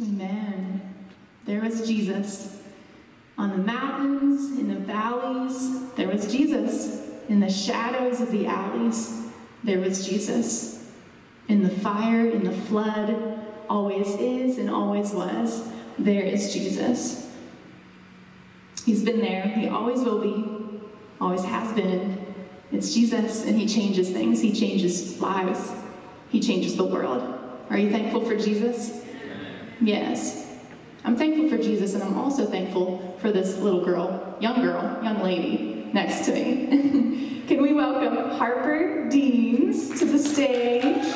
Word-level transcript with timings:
Amen. 0.00 0.94
There 1.44 1.60
was 1.60 1.86
Jesus. 1.86 2.62
On 3.36 3.50
the 3.50 3.58
mountains, 3.58 4.58
in 4.58 4.68
the 4.68 4.80
valleys, 4.80 5.92
there 5.94 6.08
was 6.08 6.30
Jesus. 6.30 7.08
In 7.28 7.40
the 7.40 7.50
shadows 7.50 8.20
of 8.20 8.30
the 8.30 8.46
alleys, 8.46 9.26
there 9.64 9.80
was 9.80 10.06
Jesus. 10.08 10.90
In 11.48 11.62
the 11.62 11.70
fire, 11.70 12.28
in 12.28 12.44
the 12.44 12.52
flood, 12.52 13.38
always 13.68 14.14
is 14.16 14.58
and 14.58 14.70
always 14.70 15.12
was, 15.12 15.68
there 15.98 16.22
is 16.22 16.52
Jesus. 16.52 17.30
He's 18.84 19.04
been 19.04 19.20
there, 19.20 19.42
he 19.42 19.68
always 19.68 20.00
will 20.00 20.20
be, 20.20 20.80
always 21.20 21.44
has 21.44 21.72
been. 21.74 22.17
It's 22.70 22.92
Jesus, 22.92 23.44
and 23.44 23.58
he 23.58 23.66
changes 23.66 24.10
things, 24.10 24.40
he 24.40 24.52
changes 24.52 25.18
lives, 25.20 25.72
he 26.28 26.40
changes 26.40 26.76
the 26.76 26.84
world. 26.84 27.22
Are 27.70 27.78
you 27.78 27.90
thankful 27.90 28.24
for 28.24 28.36
Jesus? 28.36 29.04
Yes. 29.80 30.46
I'm 31.04 31.16
thankful 31.16 31.48
for 31.48 31.56
Jesus, 31.56 31.94
and 31.94 32.02
I'm 32.02 32.18
also 32.18 32.44
thankful 32.44 33.16
for 33.20 33.32
this 33.32 33.56
little 33.56 33.82
girl, 33.84 34.36
young 34.40 34.60
girl, 34.60 35.02
young 35.02 35.22
lady 35.22 35.88
next 35.94 36.26
to 36.26 36.32
me. 36.32 37.44
Can 37.48 37.62
we 37.62 37.72
welcome 37.72 38.36
Harper 38.36 39.08
Deans 39.08 39.98
to 39.98 40.04
the 40.04 40.18
stage? 40.18 41.06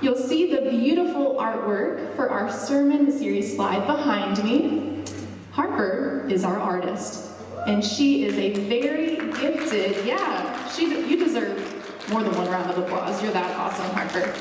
You'll 0.00 0.14
see 0.16 0.54
the 0.54 0.70
beautiful 0.70 1.34
artwork 1.40 2.14
for 2.14 2.30
our 2.30 2.52
sermon 2.52 3.10
series 3.10 3.56
slide 3.56 3.86
behind 3.86 4.44
me. 4.44 5.02
Harper 5.50 6.26
is 6.28 6.44
our 6.44 6.58
artist, 6.60 7.33
and 7.66 7.84
she 7.84 8.24
is 8.24 8.36
a 8.36 8.52
very 8.68 9.16
gifted, 9.16 10.04
yeah, 10.06 10.68
she, 10.70 10.86
you 11.08 11.16
deserve 11.16 11.58
more 12.10 12.22
than 12.22 12.34
one 12.36 12.48
round 12.48 12.70
of 12.70 12.78
applause. 12.78 13.22
You're 13.22 13.32
that 13.32 13.56
awesome, 13.56 13.86
Harper. 13.90 14.32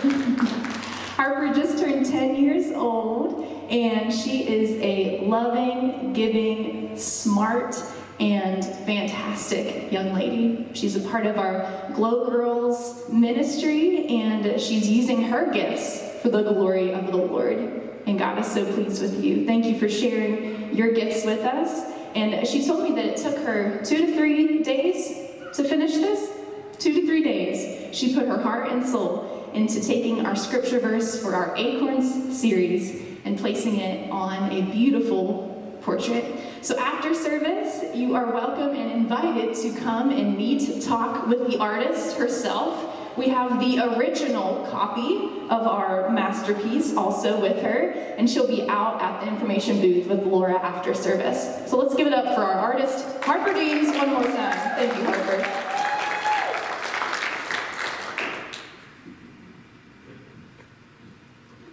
Harper 1.16 1.54
just 1.54 1.78
turned 1.78 2.06
10 2.06 2.36
years 2.36 2.72
old, 2.74 3.46
and 3.70 4.14
she 4.14 4.48
is 4.48 4.72
a 4.82 5.26
loving, 5.26 6.12
giving, 6.14 6.98
smart, 6.98 7.82
and 8.20 8.66
fantastic 8.86 9.92
young 9.92 10.14
lady. 10.14 10.68
She's 10.74 10.96
a 10.96 11.08
part 11.08 11.26
of 11.26 11.38
our 11.38 11.92
Glow 11.94 12.30
Girls 12.30 13.10
ministry, 13.10 14.08
and 14.08 14.60
she's 14.60 14.90
using 14.90 15.24
her 15.24 15.52
gifts 15.52 16.02
for 16.22 16.30
the 16.30 16.44
glory 16.44 16.94
of 16.94 17.08
the 17.08 17.18
Lord. 17.18 17.58
And 18.06 18.20
God 18.20 18.38
is 18.40 18.48
so 18.48 18.66
pleased 18.66 19.02
with 19.02 19.24
you. 19.24 19.46
Thank 19.46 19.66
you 19.66 19.80
for 19.80 19.88
sharing 19.88 20.76
your 20.76 20.92
gifts 20.92 21.26
with 21.26 21.42
us. 21.42 21.94
And 22.16 22.48
she 22.48 22.66
told 22.66 22.84
me 22.84 22.96
that 22.96 23.06
it 23.06 23.18
took 23.18 23.38
her 23.40 23.84
two 23.84 24.06
to 24.06 24.16
three 24.16 24.62
days 24.64 25.30
to 25.54 25.64
finish 25.64 25.94
this. 25.94 26.30
Two 26.80 26.94
to 26.94 27.08
three 27.08 27.24
days. 27.24 27.96
She 27.96 28.14
put 28.14 28.28
her 28.28 28.42
heart 28.42 28.72
and 28.72 28.86
soul 28.86 29.50
into 29.54 29.82
taking 29.82 30.26
our 30.26 30.36
scripture 30.36 30.80
verse 30.80 31.22
for 31.22 31.36
our 31.36 31.56
Acorns 31.56 32.40
series 32.40 33.02
and 33.26 33.38
placing 33.38 33.80
it 33.80 34.10
on 34.12 34.52
a 34.52 34.62
beautiful 34.72 35.80
portrait. 35.82 36.26
So 36.62 36.78
after 36.78 37.14
service, 37.14 37.84
you 37.96 38.16
are 38.16 38.32
welcome 38.32 38.76
and 38.76 38.92
invited 38.92 39.56
to 39.56 39.80
come 39.82 40.12
and 40.12 40.38
meet, 40.38 40.82
talk 40.82 41.28
with 41.28 41.48
the 41.48 41.60
artist 41.60 42.18
herself. 42.18 42.93
We 43.16 43.30
have 43.30 43.60
the 43.60 43.80
original 43.96 44.68
copy 44.72 45.30
of 45.50 45.68
our 45.68 46.10
masterpiece 46.10 46.96
also 46.96 47.40
with 47.40 47.62
her, 47.62 47.92
and 48.18 48.28
she'll 48.28 48.48
be 48.48 48.68
out 48.68 49.02
at 49.02 49.22
the 49.22 49.28
information 49.28 49.80
booth 49.80 50.08
with 50.08 50.24
Laura 50.24 50.60
after 50.60 50.96
service. 50.96 51.70
So 51.70 51.78
let's 51.78 51.94
give 51.94 52.08
it 52.08 52.14
up 52.14 52.34
for 52.34 52.42
our 52.42 52.60
artist, 52.60 53.24
Harper 53.24 53.54
Deans, 53.54 53.96
one 53.96 54.10
more 54.10 54.24
time. 54.24 54.58
Thank 54.78 54.98
you, 54.98 55.04
Harper. 55.06 55.74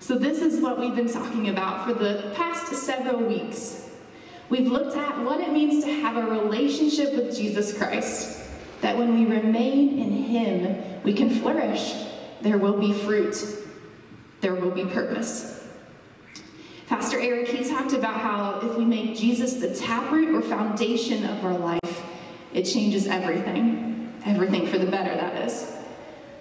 So, 0.00 0.19
this 0.19 0.42
is 0.42 0.60
what 0.60 0.80
we've 0.80 0.97
been 0.97 1.08
talking 1.08 1.50
about 1.50 1.86
for 1.86 1.94
the 1.94 2.32
past 2.34 2.72
several 2.72 3.20
weeks. 3.20 3.88
We've 4.48 4.66
looked 4.66 4.97
at 4.97 5.25
what 5.25 5.41
it 5.41 5.53
means 5.53 5.84
to 5.84 5.93
have 5.93 6.16
a 6.16 6.28
relationship 6.28 7.14
with 7.14 7.37
Jesus 7.37 7.78
Christ, 7.78 8.39
that 8.80 8.96
when 8.96 9.14
we 9.14 9.26
remain 9.26 9.98
in 9.98 10.10
Him, 10.24 11.02
we 11.02 11.12
can 11.12 11.30
flourish. 11.30 11.94
There 12.41 12.58
will 12.58 12.78
be 12.78 12.92
fruit, 12.92 13.36
there 14.41 14.54
will 14.54 14.70
be 14.70 14.84
purpose. 14.84 15.68
Pastor 16.86 17.20
Eric, 17.20 17.48
he 17.48 17.69
talked 17.69 17.92
about 17.92 18.14
how 18.14 18.58
if 18.69 18.76
we 18.76 18.84
make 18.84 19.16
Jesus 19.16 19.54
the 19.54 19.72
taproot 19.74 20.34
or 20.34 20.42
foundation 20.42 21.24
of 21.24 21.44
our 21.44 21.56
life, 21.56 22.02
it 22.52 22.64
changes 22.64 23.06
everything. 23.06 24.12
Everything 24.24 24.66
for 24.66 24.76
the 24.76 24.90
better, 24.90 25.14
that 25.14 25.46
is. 25.46 25.72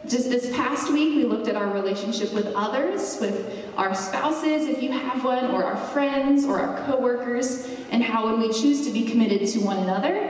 Just 0.07 0.29
this 0.29 0.51
past 0.55 0.91
week, 0.91 1.15
we 1.15 1.25
looked 1.25 1.47
at 1.47 1.55
our 1.55 1.71
relationship 1.71 2.33
with 2.33 2.47
others, 2.55 3.19
with 3.21 3.69
our 3.77 3.93
spouses, 3.93 4.67
if 4.67 4.81
you 4.81 4.91
have 4.91 5.23
one, 5.23 5.51
or 5.51 5.63
our 5.63 5.77
friends, 5.89 6.45
or 6.45 6.59
our 6.59 6.83
coworkers, 6.85 7.69
and 7.91 8.01
how 8.01 8.25
when 8.25 8.39
we 8.39 8.51
choose 8.51 8.85
to 8.87 8.91
be 8.91 9.05
committed 9.05 9.47
to 9.49 9.59
one 9.59 9.77
another, 9.77 10.28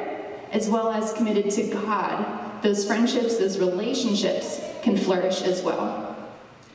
as 0.52 0.70
well 0.70 0.92
as 0.92 1.14
committed 1.14 1.50
to 1.52 1.68
God, 1.70 2.62
those 2.62 2.86
friendships, 2.86 3.38
those 3.38 3.60
relationships 3.60 4.62
can 4.82 4.98
flourish 4.98 5.42
as 5.42 5.62
well. 5.62 6.16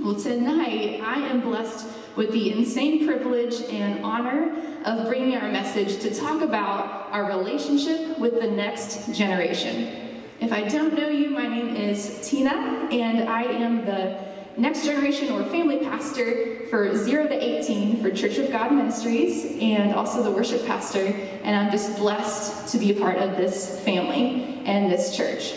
Well, 0.00 0.14
tonight, 0.14 1.00
I 1.02 1.20
am 1.28 1.40
blessed 1.40 1.86
with 2.16 2.32
the 2.32 2.52
insane 2.52 3.06
privilege 3.06 3.60
and 3.70 4.04
honor 4.04 4.54
of 4.84 5.06
bringing 5.08 5.36
our 5.36 5.50
message 5.50 6.00
to 6.00 6.14
talk 6.14 6.42
about 6.42 7.08
our 7.10 7.26
relationship 7.26 8.18
with 8.18 8.40
the 8.40 8.50
next 8.50 9.12
generation. 9.12 10.22
If 10.40 10.52
I 10.52 10.68
don't 10.68 10.94
know 10.94 11.08
you, 11.08 11.30
my 11.30 11.46
name 11.46 11.76
is 11.76 12.28
Tina, 12.28 12.88
and 12.90 13.28
I 13.28 13.44
am 13.44 13.84
the 13.86 14.33
next 14.56 14.84
generation 14.84 15.32
or 15.32 15.44
family 15.44 15.78
pastor 15.78 16.66
for 16.66 16.96
0 16.96 17.28
to 17.28 17.34
18 17.34 18.02
for 18.02 18.10
Church 18.10 18.38
of 18.38 18.50
God 18.50 18.72
Ministries, 18.72 19.56
and 19.60 19.94
also 19.94 20.22
the 20.22 20.30
worship 20.30 20.64
pastor. 20.66 21.06
And 21.42 21.56
I'm 21.56 21.70
just 21.70 21.96
blessed 21.96 22.72
to 22.72 22.78
be 22.78 22.96
a 22.96 23.00
part 23.00 23.18
of 23.18 23.36
this 23.36 23.80
family 23.80 24.62
and 24.64 24.90
this 24.90 25.16
church. 25.16 25.54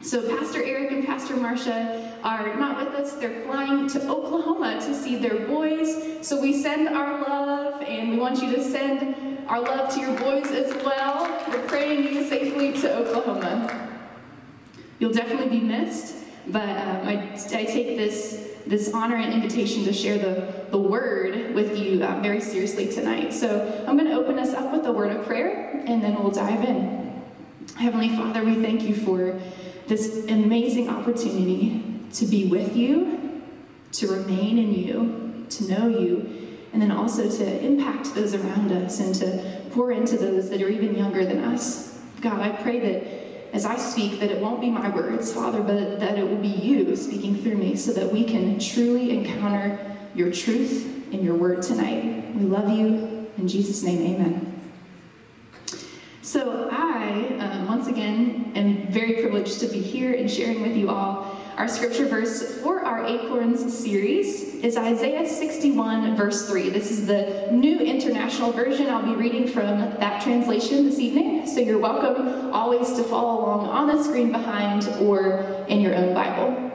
So, 0.00 0.36
Pastor 0.36 0.62
Eric 0.62 0.92
and 0.92 1.06
Pastor 1.06 1.34
Marcia 1.34 2.14
are 2.22 2.54
not 2.56 2.84
with 2.84 2.94
us. 2.94 3.14
They're 3.14 3.42
flying 3.44 3.88
to 3.88 4.06
Oklahoma 4.06 4.78
to 4.80 4.94
see 4.94 5.16
their 5.16 5.46
boys. 5.46 6.26
So, 6.26 6.40
we 6.40 6.52
send 6.52 6.88
our 6.88 7.22
love, 7.22 7.80
and 7.82 8.10
we 8.10 8.18
want 8.18 8.42
you 8.42 8.54
to 8.54 8.62
send 8.62 9.38
our 9.48 9.60
love 9.60 9.94
to 9.94 10.00
your 10.00 10.14
boys 10.18 10.50
as 10.50 10.74
well. 10.84 11.24
We're 11.48 11.66
praying 11.66 12.04
you 12.04 12.28
safely 12.28 12.72
to 12.82 12.96
Oklahoma. 12.96 13.98
You'll 14.98 15.12
definitely 15.12 15.58
be 15.58 15.64
missed, 15.64 16.16
but 16.46 16.68
um, 16.68 17.08
I, 17.08 17.32
I, 17.34 17.64
take 17.64 17.96
this, 17.96 18.50
this 18.66 18.92
honor 18.92 19.16
and 19.16 19.32
invitation 19.32 19.84
to 19.84 19.92
share 19.92 20.18
the, 20.18 20.66
the 20.70 20.78
word 20.78 21.54
with 21.54 21.78
you 21.78 22.04
um, 22.04 22.22
very 22.22 22.40
seriously 22.40 22.92
tonight. 22.92 23.32
So 23.32 23.84
I'm 23.86 23.96
going 23.96 24.10
to 24.10 24.16
open 24.16 24.38
us 24.38 24.52
up 24.52 24.72
with 24.72 24.86
a 24.86 24.92
word 24.92 25.10
of 25.10 25.24
prayer, 25.26 25.82
and 25.86 26.02
then 26.02 26.14
we'll 26.14 26.30
dive 26.30 26.62
in. 26.64 27.22
Heavenly 27.76 28.10
Father, 28.10 28.44
we 28.44 28.62
thank 28.62 28.82
you 28.82 28.94
for 28.94 29.40
this 29.86 30.26
amazing 30.28 30.88
opportunity 30.88 31.82
to 32.12 32.26
be 32.26 32.46
with 32.46 32.76
you, 32.76 33.42
to 33.92 34.08
remain 34.08 34.58
in 34.58 34.74
you, 34.74 35.46
to 35.50 35.68
know 35.68 35.88
you, 35.88 36.58
and 36.72 36.82
then 36.82 36.90
also 36.90 37.28
to 37.28 37.64
impact 37.64 38.14
those 38.14 38.34
around 38.34 38.72
us 38.72 39.00
and 39.00 39.14
to 39.14 39.62
pour 39.70 39.92
into 39.92 40.16
those 40.16 40.50
that 40.50 40.60
are 40.60 40.68
even 40.68 40.96
younger 40.96 41.24
than 41.24 41.38
us. 41.44 41.98
God, 42.20 42.40
I 42.40 42.50
pray 42.50 42.80
that 42.80 43.23
as 43.54 43.64
I 43.64 43.76
speak, 43.76 44.18
that 44.18 44.32
it 44.32 44.40
won't 44.40 44.60
be 44.60 44.68
my 44.68 44.88
words, 44.88 45.32
Father, 45.32 45.62
but 45.62 46.00
that 46.00 46.18
it 46.18 46.28
will 46.28 46.42
be 46.42 46.48
you 46.48 46.96
speaking 46.96 47.36
through 47.36 47.54
me 47.54 47.76
so 47.76 47.92
that 47.92 48.12
we 48.12 48.24
can 48.24 48.58
truly 48.58 49.16
encounter 49.16 49.78
your 50.12 50.32
truth 50.32 51.12
in 51.12 51.24
your 51.24 51.36
word 51.36 51.62
tonight. 51.62 52.34
We 52.34 52.46
love 52.46 52.68
you. 52.68 53.28
In 53.38 53.46
Jesus' 53.46 53.84
name, 53.84 54.16
amen. 54.16 54.60
So, 56.20 56.68
I, 56.72 57.36
uh, 57.38 57.66
once 57.66 57.86
again, 57.86 58.52
am 58.56 58.88
very 58.88 59.22
privileged 59.22 59.60
to 59.60 59.68
be 59.68 59.80
here 59.80 60.12
and 60.12 60.28
sharing 60.28 60.60
with 60.60 60.76
you 60.76 60.90
all 60.90 61.38
our 61.56 61.68
scripture 61.68 62.06
verse 62.06 62.58
for 62.60 62.84
our 62.84 63.04
Acorns 63.06 63.76
series 63.76 64.54
is 64.56 64.76
Isaiah 64.76 65.26
61, 65.26 66.16
verse 66.16 66.48
3. 66.48 66.70
This 66.70 66.90
is 66.90 67.06
the 67.06 67.48
New 67.52 67.78
International 67.78 68.50
Version. 68.50 68.88
I'll 68.88 69.04
be 69.04 69.14
reading 69.14 69.46
from 69.46 69.78
that 69.78 70.22
translation 70.22 70.84
this 70.84 70.98
evening, 70.98 71.46
so 71.46 71.60
you're 71.60 71.78
welcome 71.78 72.52
always 72.52 72.92
to 72.94 73.04
follow 73.04 73.44
along 73.44 73.68
on 73.68 73.86
the 73.86 74.02
screen 74.02 74.32
behind 74.32 74.88
or 75.00 75.64
in 75.68 75.80
your 75.80 75.94
own 75.94 76.12
Bible. 76.12 76.72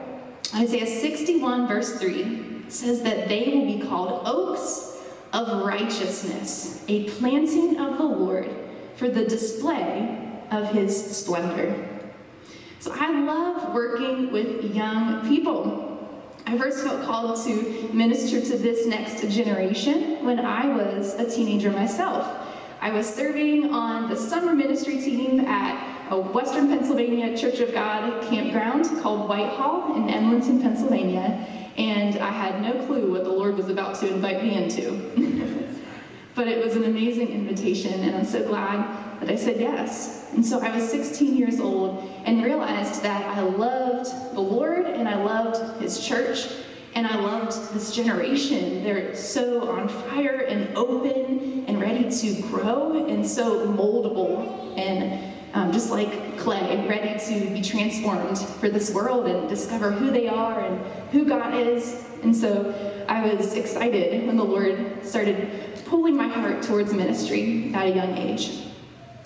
Isaiah 0.54 0.86
61, 0.86 1.68
verse 1.68 1.98
3 1.98 2.64
says 2.68 3.02
that 3.02 3.28
they 3.28 3.52
will 3.54 3.66
be 3.66 3.86
called 3.86 4.22
oaks 4.26 4.96
of 5.34 5.62
righteousness, 5.62 6.82
a 6.88 7.08
planting 7.10 7.78
of 7.78 7.98
the 7.98 8.04
Lord 8.04 8.48
for 8.96 9.08
the 9.08 9.26
display 9.26 10.42
of 10.50 10.72
his 10.72 11.18
splendor. 11.18 11.86
So 12.80 12.94
I 12.94 13.10
love 13.10 13.74
working 13.74 14.32
with 14.32 14.74
young 14.74 15.28
people. 15.28 15.98
I 16.46 16.56
first 16.56 16.82
felt 16.82 17.04
called 17.04 17.44
to 17.44 17.90
minister 17.92 18.40
to 18.40 18.56
this 18.56 18.86
next 18.86 19.20
generation 19.28 20.24
when 20.24 20.40
I 20.40 20.66
was 20.66 21.12
a 21.16 21.30
teenager 21.30 21.70
myself. 21.70 22.26
I 22.80 22.90
was 22.90 23.06
serving 23.06 23.74
on 23.74 24.08
the 24.08 24.16
summer 24.16 24.54
ministry 24.54 24.98
team 24.98 25.40
at 25.40 26.08
a 26.10 26.18
Western 26.18 26.68
Pennsylvania 26.68 27.36
Church 27.36 27.60
of 27.60 27.74
God 27.74 28.22
campground 28.30 28.86
called 29.02 29.28
Whitehall 29.28 29.96
in 29.96 30.08
Edmonton, 30.08 30.62
Pennsylvania, 30.62 31.46
and 31.76 32.16
I 32.16 32.30
had 32.30 32.62
no 32.62 32.86
clue 32.86 33.12
what 33.12 33.24
the 33.24 33.30
Lord 33.30 33.58
was 33.58 33.68
about 33.68 33.96
to 33.96 34.08
invite 34.08 34.42
me 34.42 34.54
into. 34.54 35.36
but 36.34 36.48
it 36.48 36.64
was 36.64 36.76
an 36.76 36.84
amazing 36.84 37.28
invitation, 37.28 38.00
and 38.00 38.16
I'm 38.16 38.24
so 38.24 38.46
glad 38.46 39.20
that 39.20 39.30
I 39.30 39.36
said 39.36 39.60
yes. 39.60 40.30
And 40.32 40.44
so 40.44 40.60
I 40.60 40.74
was 40.74 40.88
16 40.90 41.36
years 41.36 41.60
old 41.60 42.08
and 42.24 42.42
realized 42.42 43.02
that 43.02 43.36
I 43.36 43.40
loved 43.40 44.34
the 44.34 44.40
Lord 44.40 44.86
and 44.86 45.08
I 45.08 45.22
loved 45.22 45.80
His 45.82 46.06
church 46.06 46.46
and 46.94 47.06
I 47.06 47.16
loved 47.16 47.74
this 47.74 47.94
generation. 47.94 48.82
They're 48.82 49.14
so 49.14 49.70
on 49.70 49.88
fire 49.88 50.46
and 50.48 50.76
open 50.76 51.64
and 51.66 51.80
ready 51.80 52.10
to 52.10 52.42
grow 52.42 53.06
and 53.06 53.26
so 53.26 53.66
moldable 53.66 54.76
and 54.78 55.34
um, 55.52 55.72
just 55.72 55.90
like 55.90 56.38
clay, 56.38 56.86
ready 56.88 57.18
to 57.26 57.50
be 57.50 57.60
transformed 57.60 58.38
for 58.38 58.68
this 58.68 58.92
world 58.94 59.26
and 59.26 59.48
discover 59.48 59.90
who 59.90 60.10
they 60.10 60.28
are 60.28 60.60
and 60.60 60.80
who 61.10 61.24
God 61.24 61.54
is. 61.54 62.04
And 62.22 62.34
so 62.34 63.04
I 63.08 63.34
was 63.34 63.54
excited 63.54 64.26
when 64.26 64.36
the 64.36 64.44
Lord 64.44 65.04
started 65.04 65.69
pulling 65.90 66.16
my 66.16 66.28
heart 66.28 66.62
towards 66.62 66.94
ministry 66.94 67.74
at 67.74 67.88
a 67.88 67.90
young 67.90 68.16
age. 68.16 68.62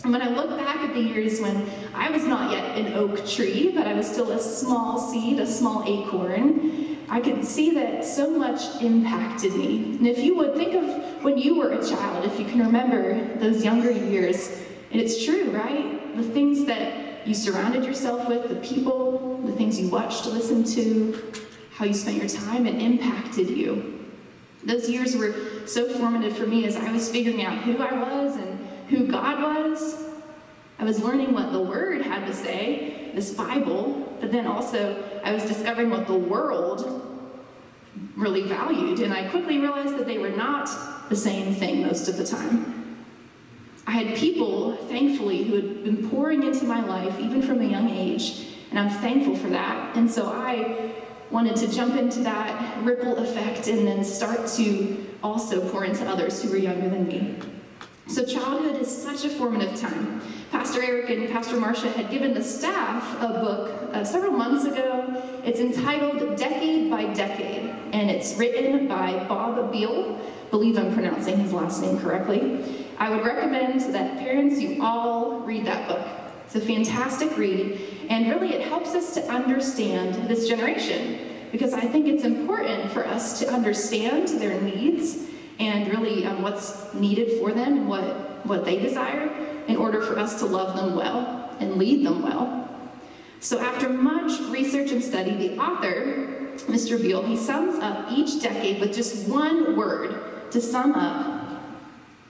And 0.03 0.11
when 0.11 0.23
I 0.23 0.31
look 0.31 0.59
back 0.59 0.77
at 0.79 0.95
the 0.95 1.01
years 1.01 1.39
when 1.39 1.69
I 1.95 2.11
was 2.11 2.25
not 2.25 2.51
yet 2.51 2.79
an 2.79 2.95
oak 2.95 3.29
tree, 3.29 3.71
but 3.75 3.87
I 3.87 3.93
was 3.93 4.11
still 4.11 4.33
a 4.33 4.41
small 4.41 4.99
seed, 4.99 5.39
a 5.41 5.47
small 5.47 5.85
acorn, 5.87 6.97
I 7.11 7.21
could 7.21 7.45
see 7.45 7.75
that 7.75 8.03
so 8.03 8.31
much 8.31 8.81
impacted 8.81 9.55
me. 9.55 9.97
And 9.99 10.07
if 10.07 10.19
you 10.21 10.37
would 10.37 10.55
think 10.55 10.75
of 10.75 11.23
when 11.23 11.37
you 11.37 11.59
were 11.59 11.73
a 11.73 11.87
child, 11.87 12.25
if 12.25 12.41
you 12.41 12.47
can 12.47 12.61
remember 12.61 13.37
those 13.37 13.63
younger 13.63 13.91
years, 13.91 14.49
and 14.91 15.01
it's 15.01 15.23
true, 15.23 15.51
right? 15.51 16.17
The 16.17 16.23
things 16.23 16.65
that 16.65 17.27
you 17.27 17.35
surrounded 17.35 17.85
yourself 17.85 18.27
with, 18.27 18.49
the 18.49 18.57
people, 18.57 19.39
the 19.45 19.53
things 19.53 19.79
you 19.79 19.91
watched, 19.91 20.25
listened 20.25 20.67
to, 20.69 21.31
how 21.73 21.85
you 21.85 21.93
spent 21.93 22.17
your 22.17 22.29
time, 22.29 22.67
it 22.67 22.81
impacted 22.81 23.51
you. 23.51 23.94
Those 24.65 24.89
years 24.89 25.15
were 25.17 25.35
so 25.67 25.89
formative 25.89 26.37
for 26.37 26.47
me 26.47 26.65
as 26.65 26.77
I 26.77 26.91
was 26.91 27.11
figuring 27.11 27.43
out 27.43 27.59
who 27.59 27.79
I 27.79 27.93
was 27.93 28.37
and 28.37 28.67
who 28.89 29.07
God 29.07 29.43
was. 29.43 30.05
I 30.79 30.85
was 30.85 31.03
learning 31.03 31.33
what 31.33 31.53
the 31.53 31.61
Word 31.61 32.03
had 32.03 32.27
to 32.27 32.35
say, 32.35 33.11
this 33.15 33.33
Bible, 33.33 34.17
but 34.21 34.33
then 34.33 34.47
also 34.47 35.05
I 35.23 35.33
was 35.33 35.45
discovering 35.45 35.91
what 35.91 36.07
the 36.07 36.15
world 36.15 37.11
really 38.17 38.43
valued, 38.43 39.01
and 39.01 39.13
I 39.13 39.29
quickly 39.29 39.59
realized 39.59 39.97
that 39.99 40.07
they 40.07 40.19
were 40.19 40.31
not 40.31 40.69
the 41.09 41.17
same 41.17 41.55
thing 41.55 41.83
most 41.83 42.09
of 42.09 42.17
the 42.17 42.27
time. 42.27 42.97
I 43.87 43.93
had 43.93 44.17
people, 44.17 44.77
thankfully, 44.89 45.45
who 45.45 45.57
had 45.57 45.85
been 45.85 46.09
pouring 46.09 46.43
into 46.43 46.65
my 46.65 46.85
life, 46.85 47.21
even 47.21 47.43
from 47.43 47.61
a 47.61 47.65
young 47.65 47.91
age, 47.91 48.47
and 48.71 48.79
I'm 48.79 48.91
thankful 49.01 49.37
for 49.37 49.49
that. 49.51 49.97
And 49.97 50.11
so 50.11 50.27
I 50.27 50.93
wanted 51.35 51.57
to 51.57 51.67
jump 51.67 51.97
into 51.97 52.21
that 52.21 52.81
ripple 52.85 53.17
effect 53.17 53.67
and 53.67 53.85
then 53.89 54.05
start 54.05 54.47
to 54.47 55.05
also 55.21 55.69
pour 55.71 55.85
into 55.85 56.09
others 56.09 56.41
who 56.41 56.49
were 56.49 56.57
younger 56.57 56.89
than 56.89 57.09
me. 57.09 57.37
So, 58.07 58.25
childhood 58.25 58.81
is 58.81 59.03
such 59.03 59.25
a 59.25 59.29
formative 59.29 59.75
time. 59.81 60.23
Pastor 60.53 60.81
Eric 60.81 61.11
and 61.11 61.29
Pastor 61.31 61.59
Marcia 61.59 61.91
had 61.91 62.09
given 62.09 62.35
the 62.35 62.45
staff 62.45 63.21
a 63.21 63.29
book 63.41 63.91
uh, 63.93 64.05
several 64.05 64.31
months 64.31 64.65
ago. 64.65 65.21
It's 65.45 65.59
entitled 65.59 66.37
Decade 66.37 66.89
by 66.89 67.13
Decade, 67.13 67.69
and 67.93 68.11
it's 68.11 68.37
written 68.37 68.87
by 68.87 69.25
Bob 69.25 69.73
Beal. 69.73 70.21
Believe 70.53 70.79
I'm 70.79 70.95
pronouncing 70.95 71.37
his 71.39 71.53
last 71.53 71.83
name 71.83 71.99
correctly. 71.99 72.87
I 72.99 73.11
would 73.11 73.25
recommend 73.25 73.81
that 73.93 74.19
parents, 74.19 74.61
you 74.61 74.81
all 74.85 75.41
read 75.41 75.67
that 75.67 75.89
book. 75.89 76.24
It's 76.45 76.55
a 76.55 76.61
fantastic 76.61 77.37
read, 77.37 77.81
and 78.09 78.29
really 78.29 78.55
it 78.55 78.69
helps 78.69 78.95
us 78.95 79.15
to 79.15 79.23
understand 79.29 80.29
this 80.29 80.49
generation 80.49 81.19
because 81.53 81.73
I 81.73 81.83
think 81.83 82.07
it's 82.07 82.25
important 82.25 82.91
for 82.91 83.07
us 83.07 83.39
to 83.39 83.49
understand 83.49 84.29
their 84.41 84.61
needs 84.61 85.25
and 85.59 85.89
really 85.89 86.27
um, 86.27 86.43
what's 86.43 86.93
needed 86.95 87.39
for 87.39 87.53
them 87.53 87.79
and 87.79 87.89
what, 87.89 88.45
what 88.45 88.65
they 88.65 88.79
desire 88.79 89.31
in 89.69 89.77
order 89.77 90.03
for 90.03 90.19
us 90.19 90.39
to 90.41 90.47
love 90.47 90.77
them 90.77 90.97
well 90.97 91.55
and 91.61 91.77
lead 91.77 92.05
them 92.05 92.23
well. 92.23 92.69
So, 93.41 93.61
after 93.61 93.89
much 93.89 94.41
research 94.51 94.91
and 94.91 95.03
study, 95.03 95.37
the 95.37 95.59
author, 95.59 96.51
Mr. 96.67 97.01
Beal, 97.01 97.23
he 97.23 97.37
sums 97.37 97.79
up 97.79 98.11
each 98.11 98.43
decade 98.43 98.81
with 98.81 98.95
just 98.95 99.29
one 99.29 99.77
word 99.77 100.51
to 100.51 100.61
sum 100.61 100.93
up 100.93 101.61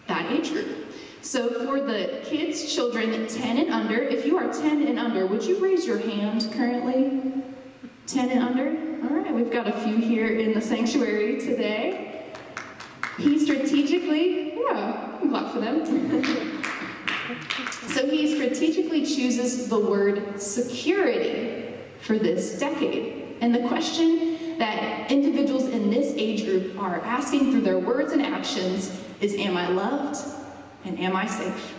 that 0.07 0.31
age 0.31 0.51
group. 0.51 0.84
So 1.25 1.49
for 1.65 1.81
the 1.81 2.21
kids, 2.23 2.75
children 2.75 3.27
10 3.27 3.57
and 3.57 3.71
under, 3.71 3.95
if 3.95 4.27
you 4.27 4.37
are 4.37 4.53
10 4.53 4.87
and 4.87 4.99
under, 4.99 5.25
would 5.25 5.43
you 5.43 5.59
raise 5.59 5.87
your 5.87 5.99
hand 5.99 6.51
currently? 6.53 7.43
10 8.07 8.29
and 8.29 8.43
under? 8.43 9.09
All 9.09 9.23
right, 9.23 9.33
we've 9.33 9.51
got 9.51 9.67
a 9.67 9.73
few 9.73 9.97
here 9.97 10.27
in 10.27 10.53
the 10.53 10.61
sanctuary 10.61 11.41
today. 11.41 12.31
He 13.17 13.39
strategically, 13.39 14.53
yeah, 14.55 15.19
I'm 15.19 15.31
glad 15.31 15.51
for 15.51 15.61
them. 15.61 15.87
so 17.89 18.07
he 18.07 18.35
strategically 18.35 19.07
chooses 19.07 19.71
the 19.71 19.81
word 19.81 20.39
security 20.39 21.75
for 22.01 22.19
this 22.19 22.59
decade. 22.59 23.39
And 23.41 23.55
the 23.55 23.67
question 23.67 24.59
that 24.59 25.11
individuals 25.11 25.65
in 25.69 25.91
this 25.91 26.13
age 26.19 26.45
group 26.45 26.79
are 26.79 27.01
asking 27.01 27.51
through 27.51 27.63
their 27.63 27.79
words 27.79 28.13
and 28.13 28.21
actions 28.21 29.01
is 29.23 29.33
Am 29.37 29.57
I 29.57 29.69
loved 29.69 30.44
and 30.85 30.99
am 31.01 31.17
I 31.17 31.27
safe? 31.27 31.75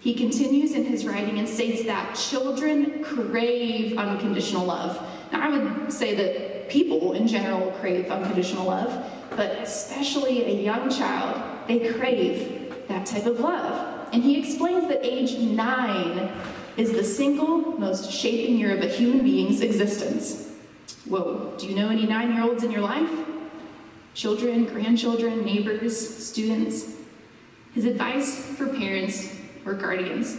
He 0.00 0.14
continues 0.14 0.72
in 0.72 0.84
his 0.84 1.04
writing 1.04 1.38
and 1.38 1.48
states 1.48 1.84
that 1.84 2.14
children 2.14 3.02
crave 3.02 3.98
unconditional 3.98 4.64
love. 4.64 4.96
Now, 5.32 5.42
I 5.42 5.58
would 5.58 5.92
say 5.92 6.14
that 6.14 6.70
people 6.70 7.12
in 7.12 7.26
general 7.26 7.72
crave 7.72 8.10
unconditional 8.10 8.66
love, 8.66 9.04
but 9.30 9.58
especially 9.58 10.44
a 10.44 10.62
young 10.62 10.88
child, 10.90 11.66
they 11.66 11.92
crave 11.92 12.74
that 12.88 13.06
type 13.06 13.26
of 13.26 13.40
love. 13.40 14.08
And 14.12 14.22
he 14.22 14.38
explains 14.38 14.88
that 14.88 15.04
age 15.04 15.36
nine 15.38 16.30
is 16.76 16.92
the 16.92 17.04
single 17.04 17.58
most 17.78 18.10
shaping 18.10 18.56
year 18.56 18.76
of 18.76 18.82
a 18.82 18.88
human 18.88 19.24
being's 19.24 19.60
existence. 19.60 20.52
Whoa, 21.06 21.54
do 21.58 21.66
you 21.66 21.74
know 21.74 21.88
any 21.88 22.06
nine 22.06 22.32
year 22.32 22.44
olds 22.44 22.62
in 22.62 22.70
your 22.70 22.82
life? 22.82 23.10
children, 24.18 24.64
grandchildren, 24.64 25.44
neighbors, 25.44 25.96
students. 26.26 26.97
His 27.78 27.84
advice 27.84 28.44
for 28.44 28.66
parents 28.66 29.36
or 29.64 29.72
guardians. 29.72 30.36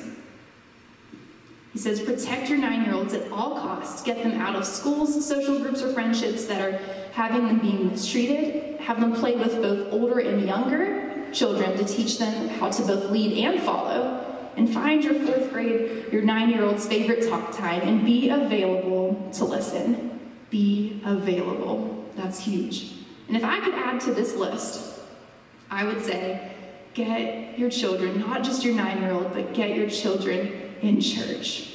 He 1.71 1.79
says, 1.79 2.01
protect 2.01 2.49
your 2.49 2.57
nine 2.57 2.83
year 2.83 2.93
olds 2.93 3.13
at 3.13 3.31
all 3.31 3.57
costs. 3.57 4.03
Get 4.03 4.21
them 4.21 4.33
out 4.41 4.57
of 4.57 4.65
schools, 4.65 5.25
social 5.25 5.57
groups, 5.57 5.81
or 5.81 5.93
friendships 5.93 6.47
that 6.47 6.59
are 6.59 6.77
having 7.13 7.47
them 7.47 7.59
being 7.59 7.87
mistreated. 7.87 8.81
Have 8.81 8.99
them 8.99 9.13
play 9.13 9.37
with 9.37 9.53
both 9.61 9.87
older 9.93 10.19
and 10.19 10.45
younger 10.45 11.31
children 11.31 11.77
to 11.77 11.85
teach 11.85 12.19
them 12.19 12.49
how 12.49 12.71
to 12.71 12.81
both 12.83 13.09
lead 13.09 13.41
and 13.45 13.61
follow. 13.63 14.51
And 14.57 14.69
find 14.73 15.01
your 15.01 15.13
fourth 15.13 15.49
grade, 15.53 16.11
your 16.11 16.23
nine 16.23 16.49
year 16.49 16.65
old's 16.65 16.85
favorite 16.89 17.29
talk 17.29 17.55
time, 17.55 17.83
and 17.83 18.03
be 18.03 18.27
available 18.27 19.29
to 19.35 19.45
listen. 19.45 20.19
Be 20.49 21.01
available. 21.05 22.05
That's 22.17 22.43
huge. 22.43 22.95
And 23.29 23.37
if 23.37 23.45
I 23.45 23.61
could 23.61 23.75
add 23.75 24.01
to 24.01 24.13
this 24.13 24.35
list, 24.35 24.99
I 25.71 25.85
would 25.85 26.03
say 26.03 26.57
get 26.93 27.57
your 27.57 27.69
children, 27.69 28.19
not 28.19 28.43
just 28.43 28.63
your 28.63 28.75
nine 28.75 29.01
year 29.01 29.11
old, 29.11 29.33
but 29.33 29.53
get 29.53 29.75
your 29.75 29.89
children 29.89 30.73
in 30.81 31.01
church. 31.01 31.73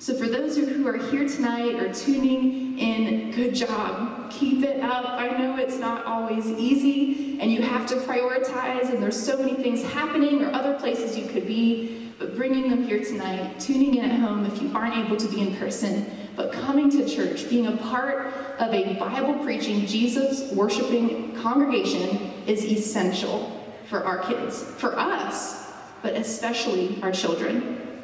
So, 0.00 0.16
for 0.16 0.28
those 0.28 0.56
who 0.56 0.86
are 0.86 0.96
here 0.96 1.26
tonight 1.28 1.74
or 1.74 1.92
tuning 1.92 2.78
in, 2.78 3.32
good 3.32 3.54
job. 3.54 4.30
Keep 4.30 4.62
it 4.62 4.80
up. 4.80 5.04
I 5.06 5.36
know 5.38 5.56
it's 5.56 5.78
not 5.78 6.04
always 6.06 6.46
easy 6.46 7.40
and 7.40 7.52
you 7.52 7.62
have 7.62 7.86
to 7.86 7.96
prioritize, 7.96 8.90
and 8.90 9.02
there's 9.02 9.20
so 9.20 9.36
many 9.38 9.54
things 9.54 9.82
happening 9.82 10.44
or 10.44 10.52
other 10.52 10.74
places 10.74 11.16
you 11.16 11.26
could 11.28 11.46
be. 11.46 12.12
But 12.18 12.36
bringing 12.36 12.68
them 12.68 12.84
here 12.84 13.02
tonight, 13.02 13.60
tuning 13.60 13.94
in 13.94 14.04
at 14.04 14.18
home 14.18 14.44
if 14.44 14.60
you 14.60 14.72
aren't 14.74 14.96
able 14.96 15.16
to 15.16 15.28
be 15.28 15.40
in 15.40 15.56
person, 15.56 16.06
but 16.34 16.52
coming 16.52 16.90
to 16.90 17.08
church, 17.08 17.48
being 17.48 17.66
a 17.66 17.76
part 17.76 18.32
of 18.58 18.74
a 18.74 18.94
Bible 18.94 19.34
preaching, 19.44 19.86
Jesus 19.86 20.52
worshiping 20.52 21.34
congregation 21.36 22.32
is 22.46 22.64
essential 22.64 23.57
for 23.88 24.04
our 24.04 24.18
kids, 24.18 24.62
for 24.62 24.98
us, 24.98 25.72
but 26.02 26.14
especially 26.14 26.98
our 27.02 27.12
children. 27.12 28.02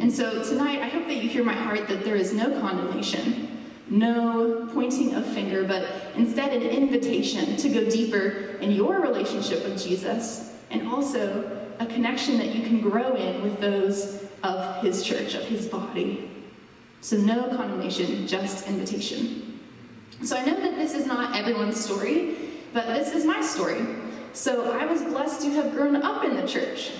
And 0.00 0.12
so 0.12 0.42
tonight, 0.42 0.80
I 0.80 0.88
hope 0.88 1.06
that 1.06 1.16
you 1.16 1.28
hear 1.28 1.44
my 1.44 1.52
heart 1.52 1.86
that 1.88 2.04
there 2.04 2.16
is 2.16 2.32
no 2.32 2.60
condemnation, 2.60 3.64
no 3.88 4.68
pointing 4.72 5.14
of 5.14 5.26
finger, 5.26 5.64
but 5.64 5.86
instead 6.16 6.52
an 6.54 6.62
invitation 6.62 7.56
to 7.56 7.68
go 7.68 7.88
deeper 7.88 8.56
in 8.60 8.72
your 8.72 9.00
relationship 9.00 9.64
with 9.64 9.82
Jesus 9.82 10.54
and 10.70 10.88
also 10.88 11.68
a 11.78 11.86
connection 11.86 12.38
that 12.38 12.54
you 12.54 12.62
can 12.62 12.80
grow 12.80 13.14
in 13.14 13.42
with 13.42 13.60
those 13.60 14.24
of 14.42 14.82
his 14.82 15.02
church, 15.04 15.34
of 15.34 15.44
his 15.44 15.68
body. 15.68 16.30
So, 17.00 17.16
no 17.16 17.48
condemnation, 17.56 18.26
just 18.26 18.66
invitation. 18.68 19.60
So, 20.22 20.36
I 20.36 20.44
know 20.44 20.58
that 20.58 20.76
this 20.76 20.94
is 20.94 21.06
not 21.06 21.36
everyone's 21.36 21.82
story, 21.82 22.36
but 22.72 22.86
this 22.86 23.12
is 23.14 23.24
my 23.24 23.40
story. 23.42 23.84
So, 24.34 24.72
I 24.72 24.86
was 24.86 25.02
blessed 25.02 25.42
to 25.42 25.50
have 25.50 25.72
grown 25.72 25.96
up 25.96 26.24
in 26.24 26.36
the 26.36 26.48
church. 26.48 26.90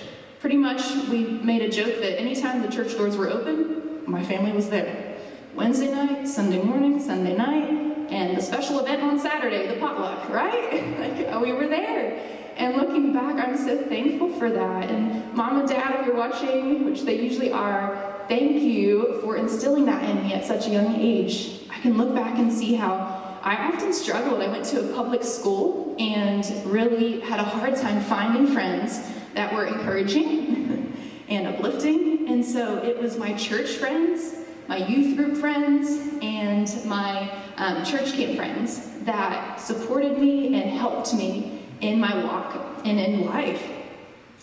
Pretty 0.40 0.56
much, 0.56 0.82
we 1.08 1.24
made 1.24 1.62
a 1.62 1.70
joke 1.70 2.00
that 2.00 2.20
anytime 2.20 2.60
the 2.60 2.68
church 2.68 2.94
doors 2.94 3.16
were 3.16 3.30
open, 3.30 4.02
my 4.06 4.22
family 4.22 4.52
was 4.52 4.68
there. 4.68 5.16
Wednesday 5.54 5.90
night, 5.90 6.28
Sunday 6.28 6.62
morning, 6.62 7.00
Sunday 7.00 7.34
night, 7.34 7.70
and 8.10 8.36
the 8.36 8.42
special 8.42 8.80
event 8.80 9.02
on 9.02 9.18
Saturday, 9.18 9.66
the 9.66 9.80
potluck, 9.80 10.28
right? 10.28 10.98
like, 10.98 11.26
oh, 11.30 11.40
we 11.40 11.52
were 11.52 11.68
there. 11.68 12.20
And 12.56 12.76
looking 12.76 13.14
back, 13.14 13.36
I'm 13.36 13.56
so 13.56 13.82
thankful 13.82 14.34
for 14.38 14.50
that. 14.50 14.90
And 14.90 15.32
mom 15.32 15.58
and 15.58 15.68
dad, 15.68 16.00
if 16.00 16.06
you're 16.06 16.16
watching, 16.16 16.84
which 16.84 17.02
they 17.02 17.18
usually 17.18 17.50
are, 17.50 18.24
thank 18.28 18.60
you 18.60 19.20
for 19.22 19.36
instilling 19.36 19.86
that 19.86 20.04
in 20.08 20.22
me 20.22 20.34
at 20.34 20.44
such 20.44 20.66
a 20.66 20.70
young 20.70 20.96
age. 20.96 21.60
I 21.70 21.78
can 21.80 21.96
look 21.96 22.14
back 22.14 22.38
and 22.38 22.52
see 22.52 22.74
how 22.74 23.21
I 23.42 23.56
often 23.56 23.92
struggled. 23.92 24.40
I 24.40 24.48
went 24.48 24.64
to 24.66 24.88
a 24.88 24.94
public 24.94 25.24
school 25.24 25.96
and 25.98 26.44
really 26.64 27.18
had 27.20 27.40
a 27.40 27.44
hard 27.44 27.74
time 27.74 28.00
finding 28.00 28.46
friends 28.46 29.00
that 29.34 29.52
were 29.52 29.66
encouraging 29.66 30.96
and 31.28 31.48
uplifting. 31.48 32.28
And 32.28 32.44
so 32.44 32.78
it 32.78 32.96
was 33.00 33.18
my 33.18 33.32
church 33.34 33.70
friends, 33.70 34.36
my 34.68 34.76
youth 34.76 35.16
group 35.16 35.36
friends, 35.36 36.14
and 36.22 36.72
my 36.86 37.32
um, 37.56 37.84
church 37.84 38.12
camp 38.12 38.36
friends 38.36 38.90
that 39.00 39.60
supported 39.60 40.18
me 40.18 40.54
and 40.54 40.70
helped 40.70 41.12
me 41.12 41.62
in 41.80 41.98
my 41.98 42.24
walk 42.24 42.80
and 42.84 43.00
in 43.00 43.26
life. 43.26 43.66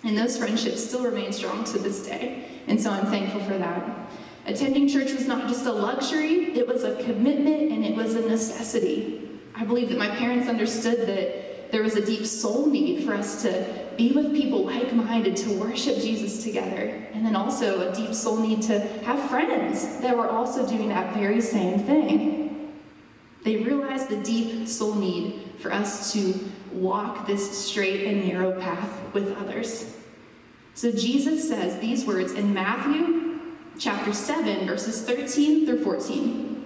And 0.03 0.18
those 0.18 0.38
friendships 0.38 0.86
still 0.86 1.03
remain 1.03 1.32
strong 1.32 1.63
to 1.65 1.79
this 1.79 2.06
day. 2.06 2.46
And 2.68 2.79
so 2.79 2.91
I'm 2.91 3.06
thankful 3.06 3.41
for 3.41 3.58
that. 3.58 4.12
Attending 4.50 4.89
church 4.89 5.13
was 5.13 5.27
not 5.27 5.48
just 5.48 5.68
a 5.68 5.72
luxury, 5.72 6.58
it 6.58 6.68
was 6.68 6.84
a 6.84 6.96
commitment 7.03 7.72
and 7.72 7.86
it 7.86 7.96
was 7.96 8.15
a 8.15 8.27
necessity. 8.27 9.29
I 9.53 9.63
believe 9.63 9.89
that 9.89 10.00
my 10.00 10.10
parents 10.10 10.50
understood 10.50 11.08
that 11.08 11.72
there 11.72 11.84
was 11.84 11.96
a 11.96 12.03
deep 12.03 12.25
soul 12.25 12.65
need 12.65 13.06
for 13.06 13.13
us 13.13 13.44
to 13.44 13.91
be 13.96 14.12
with 14.12 14.34
people 14.34 14.65
like 14.65 14.91
minded, 14.91 15.38
to 15.38 15.53
worship 15.60 15.98
Jesus 15.98 16.44
together, 16.44 17.08
and 17.13 17.24
then 17.24 17.36
also 17.36 17.91
a 17.91 17.96
deep 17.96 18.15
soul 18.15 18.38
need 18.38 18.63
to 18.63 18.79
have 19.03 19.29
friends 19.29 20.00
that 20.00 20.18
were 20.18 20.27
also 20.27 20.68
doing 20.68 20.89
that 20.89 21.13
very 21.13 21.41
same 21.41 21.77
thing. 21.77 22.74
They 23.44 23.58
realized 23.58 24.10
the 24.10 24.24
deep 24.24 24.68
soul 24.68 24.96
need 24.96 25.41
for 25.60 25.72
us 25.72 26.12
to 26.13 26.34
walk 26.72 27.27
this 27.27 27.68
straight 27.68 28.08
and 28.08 28.27
narrow 28.27 28.60
path 28.60 29.13
with 29.13 29.38
others. 29.38 29.96
So 30.74 30.91
Jesus 30.91 31.48
says 31.48 31.79
these 31.79 32.03
words 32.08 32.32
in 32.32 32.51
Matthew 32.51 33.28
chapter 33.79 34.12
7, 34.12 34.67
verses 34.67 35.01
13 35.03 35.65
through 35.65 35.83
14. 35.83 36.65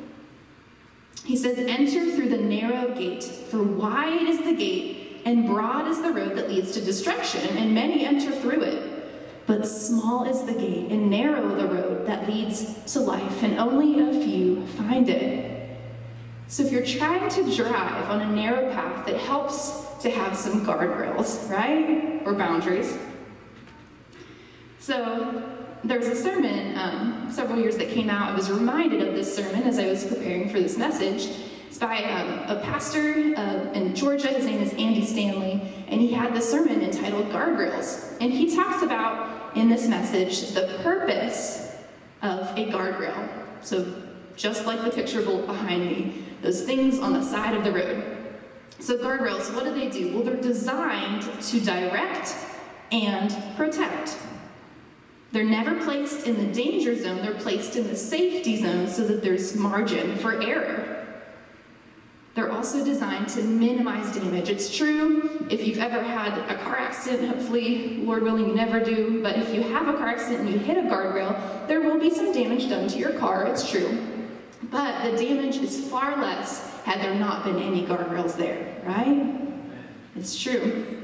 He 1.23 1.37
says, 1.37 1.57
Enter 1.59 2.11
through 2.15 2.29
the 2.29 2.37
narrow 2.37 2.93
gate, 2.95 3.23
for 3.23 3.61
wide 3.61 4.27
is 4.27 4.39
the 4.39 4.53
gate, 4.53 5.21
and 5.25 5.45
broad 5.45 5.87
is 5.87 6.01
the 6.01 6.11
road 6.11 6.35
that 6.35 6.49
leads 6.49 6.71
to 6.71 6.81
destruction, 6.81 7.55
and 7.55 7.73
many 7.73 8.05
enter 8.05 8.31
through 8.31 8.61
it. 8.61 9.45
But 9.45 9.67
small 9.67 10.25
is 10.25 10.43
the 10.43 10.53
gate, 10.53 10.91
and 10.91 11.09
narrow 11.09 11.55
the 11.55 11.67
road 11.67 12.07
that 12.07 12.27
leads 12.27 12.91
to 12.93 12.99
life, 12.99 13.43
and 13.43 13.59
only 13.59 13.99
a 13.99 14.25
few 14.25 14.65
find 14.67 15.07
it. 15.07 15.79
So 16.47 16.63
if 16.63 16.71
you're 16.71 16.85
trying 16.85 17.29
to 17.29 17.55
drive 17.55 18.09
on 18.09 18.21
a 18.21 18.31
narrow 18.35 18.73
path, 18.73 19.07
it 19.07 19.17
helps 19.17 19.85
to 20.01 20.09
have 20.09 20.35
some 20.35 20.65
guardrails, 20.65 21.49
right? 21.49 22.21
Or 22.25 22.33
boundaries. 22.33 22.97
So 24.79 25.52
there 25.83 25.99
was 25.99 26.07
a 26.07 26.15
sermon 26.15 26.77
um, 26.77 27.27
several 27.29 27.59
years 27.59 27.75
that 27.77 27.89
came 27.89 28.09
out. 28.09 28.31
I 28.31 28.35
was 28.35 28.49
reminded 28.49 29.05
of 29.05 29.15
this 29.15 29.33
sermon 29.33 29.63
as 29.63 29.77
I 29.77 29.87
was 29.87 30.05
preparing 30.05 30.49
for 30.49 30.59
this 30.59 30.77
message. 30.77 31.29
It's 31.67 31.77
by 31.77 32.03
um, 32.03 32.57
a 32.57 32.61
pastor 32.61 33.33
uh, 33.35 33.71
in 33.73 33.93
Georgia. 33.93 34.29
His 34.29 34.45
name 34.45 34.61
is 34.61 34.71
Andy 34.73 35.05
Stanley, 35.05 35.61
and 35.87 35.99
he 35.99 36.11
had 36.11 36.33
this 36.33 36.49
sermon 36.49 36.81
entitled 36.81 37.29
Guardrails. 37.29 38.15
And 38.21 38.31
he 38.31 38.55
talks 38.55 38.81
about 38.83 39.57
in 39.57 39.69
this 39.69 39.87
message 39.87 40.51
the 40.51 40.79
purpose 40.83 41.75
of 42.21 42.57
a 42.57 42.71
guardrail. 42.71 43.29
So, 43.61 44.01
just 44.35 44.65
like 44.65 44.83
the 44.83 44.89
picture 44.89 45.21
behind 45.21 45.85
me, 45.85 46.25
those 46.41 46.63
things 46.63 46.99
on 46.99 47.13
the 47.13 47.23
side 47.23 47.55
of 47.55 47.63
the 47.63 47.71
road. 47.71 48.17
So, 48.79 48.97
guardrails, 48.97 49.53
what 49.53 49.65
do 49.65 49.73
they 49.73 49.89
do? 49.89 50.13
Well, 50.13 50.23
they're 50.23 50.35
designed 50.35 51.23
to 51.23 51.59
direct 51.59 52.35
and 52.91 53.35
protect. 53.57 54.17
They're 55.33 55.43
never 55.43 55.83
placed 55.83 56.27
in 56.27 56.37
the 56.37 56.53
danger 56.53 56.95
zone, 56.95 57.23
they're 57.23 57.33
placed 57.33 57.75
in 57.75 57.87
the 57.87 57.95
safety 57.95 58.61
zone 58.61 58.87
so 58.87 59.03
that 59.07 59.23
there's 59.23 59.55
margin 59.55 60.15
for 60.17 60.39
error. 60.39 61.07
They're 62.35 62.51
also 62.51 62.85
designed 62.85 63.29
to 63.29 63.41
minimize 63.41 64.15
damage. 64.15 64.49
It's 64.49 64.75
true 64.75 65.47
if 65.49 65.65
you've 65.65 65.79
ever 65.79 66.03
had 66.03 66.37
a 66.51 66.55
car 66.63 66.77
accident, 66.77 67.29
hopefully, 67.29 67.97
Lord 67.97 68.21
willing, 68.21 68.47
you 68.47 68.53
never 68.53 68.79
do, 68.79 69.23
but 69.23 69.35
if 69.37 69.51
you 69.55 69.63
have 69.63 69.87
a 69.87 69.93
car 69.93 70.09
accident 70.09 70.41
and 70.41 70.49
you 70.51 70.59
hit 70.59 70.77
a 70.77 70.81
guardrail, 70.81 71.67
there 71.67 71.81
will 71.81 71.99
be 71.99 72.11
some 72.11 72.31
damage 72.31 72.69
done 72.69 72.87
to 72.89 72.99
your 72.99 73.13
car, 73.13 73.47
it's 73.47 73.67
true. 73.67 74.05
But 74.69 75.11
the 75.11 75.17
damage 75.17 75.57
is 75.57 75.89
far 75.89 76.15
less 76.21 76.71
had 76.83 77.01
there 77.01 77.15
not 77.15 77.43
been 77.43 77.57
any 77.57 77.87
guardrails 77.87 78.37
there, 78.37 78.79
right? 78.85 79.35
It's 80.15 80.39
true. 80.39 81.02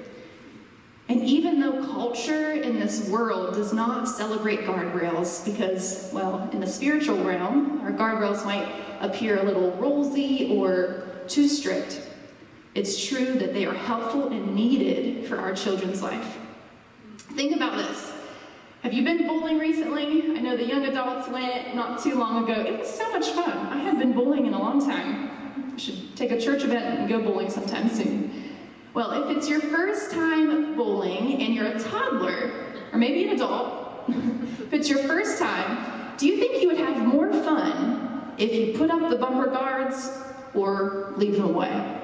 And 1.09 1.23
even 1.23 1.59
though 1.59 1.83
culture 1.87 2.51
in 2.51 2.79
this 2.79 3.09
world 3.09 3.55
does 3.55 3.73
not 3.73 4.07
celebrate 4.07 4.59
guardrails, 4.59 5.43
because, 5.43 6.11
well, 6.13 6.47
in 6.53 6.59
the 6.59 6.67
spiritual 6.67 7.23
realm, 7.23 7.81
our 7.81 7.91
guardrails 7.91 8.45
might 8.45 8.71
appear 9.01 9.39
a 9.39 9.43
little 9.43 9.71
rosy 9.71 10.55
or 10.55 11.07
too 11.27 11.47
strict, 11.47 12.07
it's 12.75 13.03
true 13.03 13.33
that 13.39 13.55
they 13.55 13.65
are 13.65 13.73
helpful 13.73 14.27
and 14.27 14.53
needed 14.53 15.27
for 15.27 15.39
our 15.39 15.55
children's 15.55 16.03
life. 16.03 16.37
Think 17.33 17.55
about 17.55 17.77
this. 17.77 18.13
Have 18.83 18.93
you 18.93 19.03
been 19.03 19.25
bowling 19.25 19.57
recently? 19.57 20.37
I 20.37 20.41
know 20.41 20.55
the 20.55 20.65
young 20.65 20.85
adults 20.85 21.27
went 21.27 21.75
not 21.75 22.01
too 22.03 22.15
long 22.19 22.43
ago. 22.43 22.61
It 22.61 22.77
was 22.77 22.87
so 22.87 23.09
much 23.11 23.29
fun. 23.29 23.49
I 23.49 23.77
haven't 23.79 23.99
been 23.99 24.13
bowling 24.13 24.45
in 24.45 24.53
a 24.53 24.59
long 24.59 24.79
time. 24.79 25.73
I 25.73 25.77
should 25.77 26.15
take 26.15 26.29
a 26.31 26.39
church 26.39 26.63
event 26.63 26.99
and 26.99 27.09
go 27.09 27.19
bowling 27.19 27.49
sometime 27.49 27.89
soon. 27.89 28.58
Well, 28.93 29.23
if 29.23 29.37
it's 29.37 29.47
your 29.47 29.61
first 29.61 30.11
time 30.11 30.75
bowling 30.75 31.41
and 31.41 31.53
you're 31.53 31.67
a 31.67 31.79
toddler, 31.79 32.51
or 32.91 32.97
maybe 32.97 33.27
an 33.27 33.35
adult, 33.35 34.03
if 34.07 34.73
it's 34.73 34.89
your 34.89 34.99
first 34.99 35.37
time, 35.37 36.15
do 36.17 36.25
you 36.25 36.37
think 36.37 36.61
you 36.61 36.67
would 36.69 36.77
have 36.77 36.97
more 37.05 37.31
fun 37.31 38.33
if 38.37 38.53
you 38.53 38.77
put 38.77 38.89
up 38.89 39.09
the 39.09 39.15
bumper 39.15 39.47
guards 39.47 40.11
or 40.55 41.13
leave 41.17 41.35
them 41.35 41.45
away? 41.45 41.97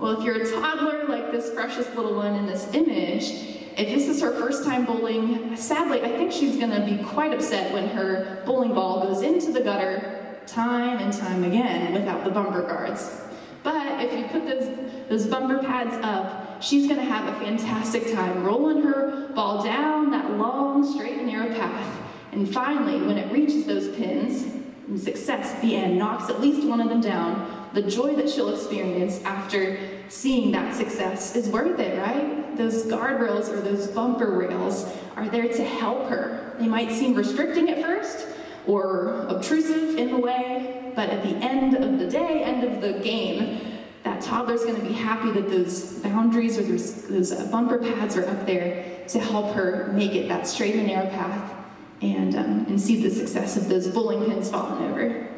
Well, 0.00 0.18
if 0.18 0.24
you're 0.24 0.42
a 0.42 0.50
toddler 0.50 1.06
like 1.06 1.30
this 1.30 1.54
precious 1.54 1.86
little 1.94 2.16
one 2.16 2.34
in 2.34 2.46
this 2.46 2.74
image, 2.74 3.52
if 3.76 3.88
this 3.88 4.08
is 4.08 4.20
her 4.20 4.32
first 4.32 4.64
time 4.64 4.84
bowling, 4.84 5.56
sadly, 5.56 6.02
I 6.02 6.08
think 6.08 6.32
she's 6.32 6.56
going 6.56 6.72
to 6.72 6.84
be 6.84 7.02
quite 7.04 7.32
upset 7.32 7.72
when 7.72 7.86
her 7.90 8.42
bowling 8.44 8.74
ball 8.74 9.04
goes 9.04 9.22
into 9.22 9.52
the 9.52 9.60
gutter 9.60 10.40
time 10.46 10.98
and 10.98 11.12
time 11.12 11.44
again 11.44 11.92
without 11.92 12.24
the 12.24 12.30
bumper 12.30 12.62
guards. 12.62 13.22
If 14.02 14.18
you 14.18 14.24
put 14.24 14.46
those, 14.46 15.08
those 15.08 15.26
bumper 15.26 15.58
pads 15.58 15.94
up, 16.02 16.62
she's 16.62 16.86
going 16.86 16.98
to 16.98 17.06
have 17.06 17.34
a 17.34 17.38
fantastic 17.38 18.12
time 18.12 18.44
rolling 18.44 18.82
her 18.82 19.28
ball 19.34 19.62
down 19.62 20.10
that 20.10 20.32
long, 20.32 20.90
straight, 20.92 21.18
and 21.18 21.26
narrow 21.26 21.48
path. 21.48 21.98
And 22.32 22.52
finally, 22.52 23.00
when 23.06 23.18
it 23.18 23.30
reaches 23.32 23.66
those 23.66 23.94
pins, 23.96 24.44
and 24.88 25.00
success 25.00 25.60
the 25.60 25.76
end 25.76 25.98
knocks 25.98 26.28
at 26.28 26.40
least 26.40 26.66
one 26.66 26.80
of 26.80 26.88
them 26.88 27.00
down, 27.00 27.70
the 27.72 27.82
joy 27.82 28.14
that 28.16 28.28
she'll 28.28 28.54
experience 28.54 29.22
after 29.24 29.78
seeing 30.08 30.50
that 30.52 30.74
success 30.74 31.34
is 31.36 31.48
worth 31.48 31.78
it, 31.78 31.98
right? 31.98 32.56
Those 32.56 32.84
guardrails 32.86 33.48
or 33.48 33.60
those 33.60 33.86
bumper 33.86 34.30
rails 34.36 34.86
are 35.16 35.28
there 35.28 35.48
to 35.48 35.64
help 35.64 36.08
her. 36.08 36.54
They 36.58 36.66
might 36.66 36.90
seem 36.90 37.14
restricting 37.14 37.70
at 37.70 37.82
first 37.82 38.26
or 38.66 39.26
obtrusive 39.28 39.96
in 39.96 40.10
a 40.10 40.18
way, 40.18 40.92
but 40.94 41.08
at 41.08 41.22
the 41.22 41.36
end 41.36 41.76
of 41.76 41.98
the 41.98 42.06
day, 42.06 42.42
end 42.42 42.64
of 42.64 42.82
the 42.82 43.00
game, 43.00 43.71
that 44.22 44.28
toddler's 44.28 44.62
going 44.64 44.76
to 44.76 44.82
be 44.82 44.92
happy 44.92 45.30
that 45.32 45.48
those 45.48 45.92
boundaries 45.94 46.58
or 46.58 46.62
those, 46.62 47.02
those 47.08 47.32
bumper 47.50 47.78
pads 47.78 48.16
are 48.16 48.28
up 48.28 48.46
there 48.46 49.04
to 49.08 49.18
help 49.18 49.54
her 49.54 49.90
make 49.92 50.12
it 50.12 50.28
that 50.28 50.46
straight 50.46 50.74
and 50.76 50.86
narrow 50.86 51.08
path 51.10 51.54
and, 52.00 52.34
um, 52.36 52.66
and 52.68 52.80
see 52.80 53.02
the 53.02 53.10
success 53.10 53.56
of 53.56 53.68
those 53.68 53.88
bowling 53.88 54.28
pins 54.28 54.50
falling 54.50 54.90
over. 54.90 55.28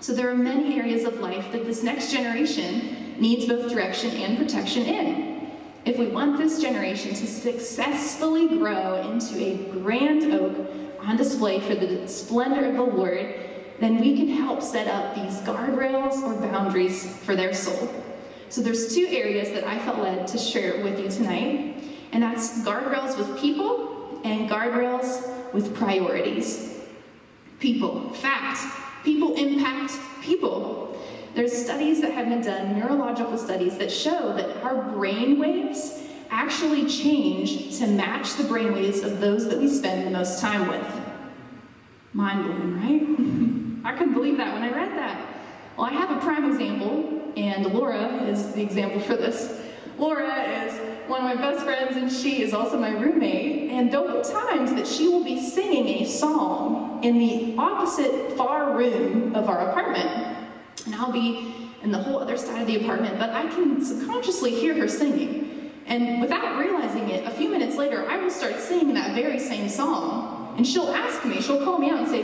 So 0.00 0.14
there 0.14 0.30
are 0.30 0.36
many 0.36 0.78
areas 0.78 1.04
of 1.04 1.20
life 1.20 1.52
that 1.52 1.64
this 1.64 1.82
next 1.82 2.12
generation 2.12 3.18
needs 3.18 3.46
both 3.46 3.70
direction 3.70 4.10
and 4.10 4.36
protection 4.36 4.82
in. 4.82 5.50
If 5.84 5.98
we 5.98 6.06
want 6.06 6.36
this 6.36 6.60
generation 6.60 7.14
to 7.14 7.26
successfully 7.26 8.48
grow 8.48 9.10
into 9.10 9.38
a 9.38 9.56
grand 9.80 10.24
oak 10.34 10.68
on 11.00 11.16
display 11.16 11.60
for 11.60 11.74
the 11.74 12.06
splendor 12.08 12.66
of 12.66 12.74
the 12.74 12.82
Lord, 12.82 13.34
then 13.78 14.00
we 14.00 14.16
can 14.16 14.28
help 14.28 14.62
set 14.62 14.88
up 14.88 15.14
these 15.14 15.36
guardrails 15.42 16.22
or 16.22 16.34
boundaries 16.40 17.16
for 17.18 17.36
their 17.36 17.54
soul. 17.54 18.04
So 18.48 18.60
there's 18.60 18.94
two 18.94 19.06
areas 19.08 19.50
that 19.50 19.64
I 19.64 19.78
felt 19.80 19.98
led 19.98 20.26
to 20.28 20.38
share 20.38 20.82
with 20.82 20.98
you 21.00 21.10
tonight, 21.10 21.82
and 22.12 22.22
that's 22.22 22.62
guardrails 22.62 23.18
with 23.18 23.38
people 23.38 24.20
and 24.24 24.48
guardrails 24.48 25.52
with 25.52 25.74
priorities. 25.74 26.80
People, 27.58 28.10
fact, 28.10 28.60
people 29.04 29.34
impact 29.34 29.94
people. 30.22 30.98
There's 31.34 31.52
studies 31.52 32.00
that 32.00 32.12
have 32.12 32.28
been 32.28 32.42
done, 32.42 32.78
neurological 32.78 33.36
studies, 33.36 33.76
that 33.78 33.90
show 33.90 34.32
that 34.34 34.62
our 34.62 34.74
brain 34.92 35.38
waves 35.38 36.02
actually 36.30 36.86
change 36.88 37.78
to 37.78 37.86
match 37.86 38.34
the 38.34 38.44
brainwaves 38.44 39.04
of 39.04 39.20
those 39.20 39.48
that 39.48 39.58
we 39.58 39.68
spend 39.68 40.06
the 40.06 40.10
most 40.10 40.40
time 40.40 40.68
with. 40.68 41.00
Mind 42.12 42.44
blowing, 42.44 43.82
right? 43.82 43.92
I 43.92 43.96
couldn't 43.96 44.14
believe 44.14 44.38
that 44.38 44.54
when 44.54 44.62
I 44.62 44.70
read 44.70 44.90
that. 44.96 45.35
Well, 45.76 45.86
I 45.86 45.92
have 45.92 46.10
a 46.10 46.20
prime 46.20 46.50
example, 46.50 47.22
and 47.36 47.66
Laura 47.74 48.24
is 48.24 48.52
the 48.52 48.62
example 48.62 48.98
for 48.98 49.14
this. 49.14 49.60
Laura 49.98 50.64
is 50.64 50.72
one 51.06 51.20
of 51.20 51.24
my 51.24 51.34
best 51.34 51.64
friends, 51.64 51.96
and 51.96 52.10
she 52.10 52.40
is 52.40 52.54
also 52.54 52.78
my 52.78 52.92
roommate. 52.92 53.70
And 53.70 53.92
there'll 53.92 54.22
be 54.22 54.26
times 54.26 54.72
that 54.72 54.86
she 54.86 55.06
will 55.06 55.22
be 55.22 55.38
singing 55.38 56.02
a 56.02 56.06
song 56.06 57.04
in 57.04 57.18
the 57.18 57.54
opposite 57.58 58.32
far 58.38 58.74
room 58.74 59.34
of 59.34 59.50
our 59.50 59.68
apartment. 59.68 60.08
And 60.86 60.94
I'll 60.94 61.12
be 61.12 61.70
in 61.82 61.92
the 61.92 61.98
whole 61.98 62.20
other 62.20 62.38
side 62.38 62.62
of 62.62 62.66
the 62.66 62.82
apartment, 62.82 63.18
but 63.18 63.28
I 63.30 63.46
can 63.46 63.84
subconsciously 63.84 64.52
hear 64.52 64.74
her 64.74 64.88
singing. 64.88 65.72
And 65.84 66.22
without 66.22 66.58
realizing 66.58 67.10
it, 67.10 67.26
a 67.26 67.30
few 67.30 67.50
minutes 67.50 67.76
later, 67.76 68.08
I 68.08 68.16
will 68.16 68.30
start 68.30 68.58
singing 68.60 68.94
that 68.94 69.14
very 69.14 69.38
same 69.38 69.68
song. 69.68 70.54
And 70.56 70.66
she'll 70.66 70.88
ask 70.88 71.22
me, 71.26 71.42
she'll 71.42 71.62
call 71.62 71.78
me 71.78 71.90
out 71.90 71.98
and 71.98 72.08
say, 72.08 72.22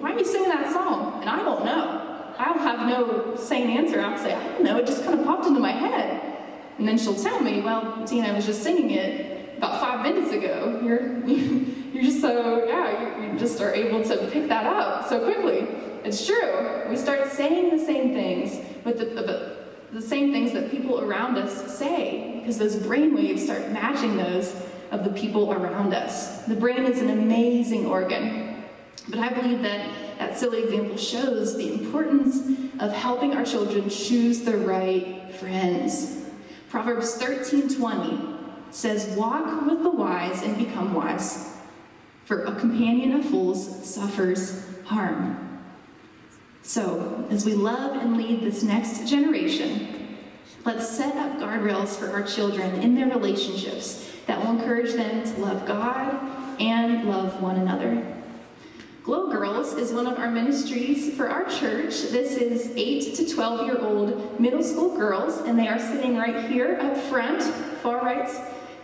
Why 0.00 0.14
are 0.14 0.18
you 0.18 0.24
singing 0.24 0.48
that 0.48 0.72
song? 0.72 1.20
And 1.20 1.28
I 1.28 1.42
don't 1.42 1.62
know. 1.62 1.99
I'll 2.40 2.58
have 2.58 2.88
no 2.88 3.36
sane 3.36 3.68
answer. 3.68 4.00
I'll 4.00 4.16
say, 4.16 4.32
I 4.32 4.42
don't 4.48 4.64
know, 4.64 4.78
it 4.78 4.86
just 4.86 5.04
kind 5.04 5.18
of 5.20 5.26
popped 5.26 5.46
into 5.46 5.60
my 5.60 5.72
head. 5.72 6.38
And 6.78 6.88
then 6.88 6.96
she'll 6.96 7.14
tell 7.14 7.38
me, 7.40 7.60
well, 7.60 8.02
Tina, 8.06 8.28
I 8.28 8.32
was 8.32 8.46
just 8.46 8.62
singing 8.62 8.92
it 8.92 9.58
about 9.58 9.78
five 9.78 10.02
minutes 10.02 10.32
ago. 10.32 10.80
You're, 10.82 11.18
you're 11.26 12.02
just 12.02 12.22
so, 12.22 12.64
yeah, 12.64 13.32
you, 13.32 13.38
just 13.38 13.60
are 13.60 13.74
able 13.74 14.02
to 14.04 14.16
pick 14.30 14.48
that 14.48 14.64
up 14.64 15.06
so 15.06 15.22
quickly. 15.22 15.68
It's 16.02 16.26
true. 16.26 16.88
We 16.88 16.96
start 16.96 17.30
saying 17.30 17.76
the 17.76 17.84
same 17.84 18.14
things, 18.14 18.58
but 18.84 18.96
the, 18.96 19.04
the, 19.04 19.56
the 19.92 20.00
same 20.00 20.32
things 20.32 20.52
that 20.52 20.70
people 20.70 21.00
around 21.00 21.36
us 21.36 21.76
say, 21.76 22.38
because 22.40 22.56
those 22.56 22.76
brain 22.76 23.14
waves 23.14 23.44
start 23.44 23.70
matching 23.70 24.16
those 24.16 24.56
of 24.90 25.04
the 25.04 25.10
people 25.10 25.52
around 25.52 25.92
us. 25.92 26.42
The 26.46 26.56
brain 26.56 26.84
is 26.86 27.02
an 27.02 27.10
amazing 27.10 27.84
organ. 27.84 28.64
But 29.08 29.18
I 29.18 29.28
believe 29.28 29.60
that 29.62 30.09
that 30.20 30.38
silly 30.38 30.62
example 30.62 30.98
shows 30.98 31.56
the 31.56 31.72
importance 31.72 32.42
of 32.78 32.92
helping 32.92 33.34
our 33.34 33.42
children 33.42 33.88
choose 33.88 34.42
the 34.42 34.54
right 34.58 35.32
friends. 35.40 36.18
Proverbs 36.68 37.14
13:20 37.14 38.20
says, 38.70 39.16
"Walk 39.16 39.64
with 39.66 39.82
the 39.82 39.88
wise 39.88 40.42
and 40.42 40.58
become 40.58 40.92
wise, 40.92 41.56
for 42.26 42.44
a 42.44 42.54
companion 42.54 43.14
of 43.14 43.24
fools 43.24 43.66
suffers 43.82 44.62
harm." 44.84 45.38
So, 46.62 47.24
as 47.30 47.46
we 47.46 47.54
love 47.54 47.96
and 47.96 48.18
lead 48.18 48.42
this 48.42 48.62
next 48.62 49.08
generation, 49.08 49.88
let's 50.66 50.86
set 50.86 51.16
up 51.16 51.40
guardrails 51.40 51.96
for 51.96 52.10
our 52.10 52.22
children 52.22 52.74
in 52.82 52.94
their 52.94 53.08
relationships 53.08 54.04
that 54.26 54.38
will 54.38 54.52
encourage 54.52 54.92
them 54.92 55.24
to 55.24 55.40
love 55.40 55.64
God 55.64 56.14
and 56.60 57.08
love 57.08 57.40
one 57.42 57.56
another. 57.56 58.19
Glow 59.02 59.30
Girls 59.30 59.72
is 59.74 59.92
one 59.92 60.06
of 60.06 60.18
our 60.18 60.30
ministries 60.30 61.16
for 61.16 61.30
our 61.30 61.44
church. 61.44 62.10
This 62.10 62.32
is 62.32 62.72
8 62.76 63.14
to 63.14 63.34
12 63.34 63.66
year 63.66 63.78
old 63.78 64.38
middle 64.38 64.62
school 64.62 64.94
girls, 64.94 65.38
and 65.38 65.58
they 65.58 65.68
are 65.68 65.78
sitting 65.78 66.18
right 66.18 66.50
here 66.50 66.78
up 66.82 66.94
front, 66.96 67.42
far 67.82 68.04
right. 68.04 68.28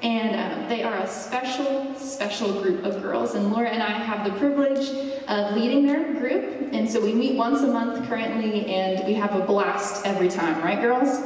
And 0.03 0.35
uh, 0.35 0.69
they 0.69 0.83
are 0.83 0.97
a 0.99 1.07
special, 1.07 1.95
special 1.97 2.63
group 2.63 2.85
of 2.85 3.03
girls. 3.03 3.35
And 3.35 3.53
Laura 3.53 3.69
and 3.69 3.83
I 3.83 3.91
have 3.91 4.25
the 4.25 4.39
privilege 4.39 4.89
of 5.29 5.55
leading 5.55 5.87
their 5.87 6.15
group. 6.15 6.73
And 6.73 6.89
so 6.91 7.01
we 7.03 7.13
meet 7.13 7.37
once 7.37 7.61
a 7.61 7.67
month 7.67 8.09
currently, 8.09 8.67
and 8.67 9.07
we 9.07 9.15
have 9.15 9.35
a 9.35 9.45
blast 9.45 10.07
every 10.07 10.29
time, 10.29 10.63
right, 10.63 10.81
girls? 10.81 11.21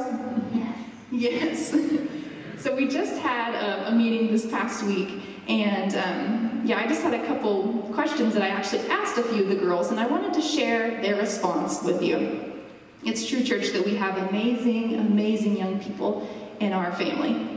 Yes. 1.11 1.73
yes. 1.73 1.75
so 2.57 2.75
we 2.75 2.89
just 2.89 3.17
had 3.19 3.55
a, 3.55 3.89
a 3.89 3.91
meeting 3.91 4.31
this 4.31 4.49
past 4.49 4.83
week, 4.83 5.21
and 5.47 5.95
um, 5.95 6.61
yeah, 6.65 6.79
I 6.79 6.87
just 6.87 7.01
had 7.01 7.13
a 7.13 7.25
couple 7.25 7.89
questions 7.93 8.33
that 8.33 8.43
I 8.43 8.49
actually 8.49 8.87
asked 8.89 9.17
a 9.17 9.23
few 9.23 9.43
of 9.43 9.49
the 9.49 9.55
girls, 9.55 9.91
and 9.91 9.99
I 9.99 10.05
wanted 10.05 10.33
to 10.33 10.41
share 10.41 11.01
their 11.01 11.15
response 11.15 11.81
with 11.83 12.01
you. 12.01 12.61
It's 13.03 13.27
true, 13.27 13.43
church, 13.43 13.69
that 13.69 13.83
we 13.83 13.95
have 13.95 14.17
amazing, 14.29 14.95
amazing 14.95 15.57
young 15.57 15.79
people 15.79 16.27
in 16.59 16.71
our 16.71 16.91
family. 16.91 17.47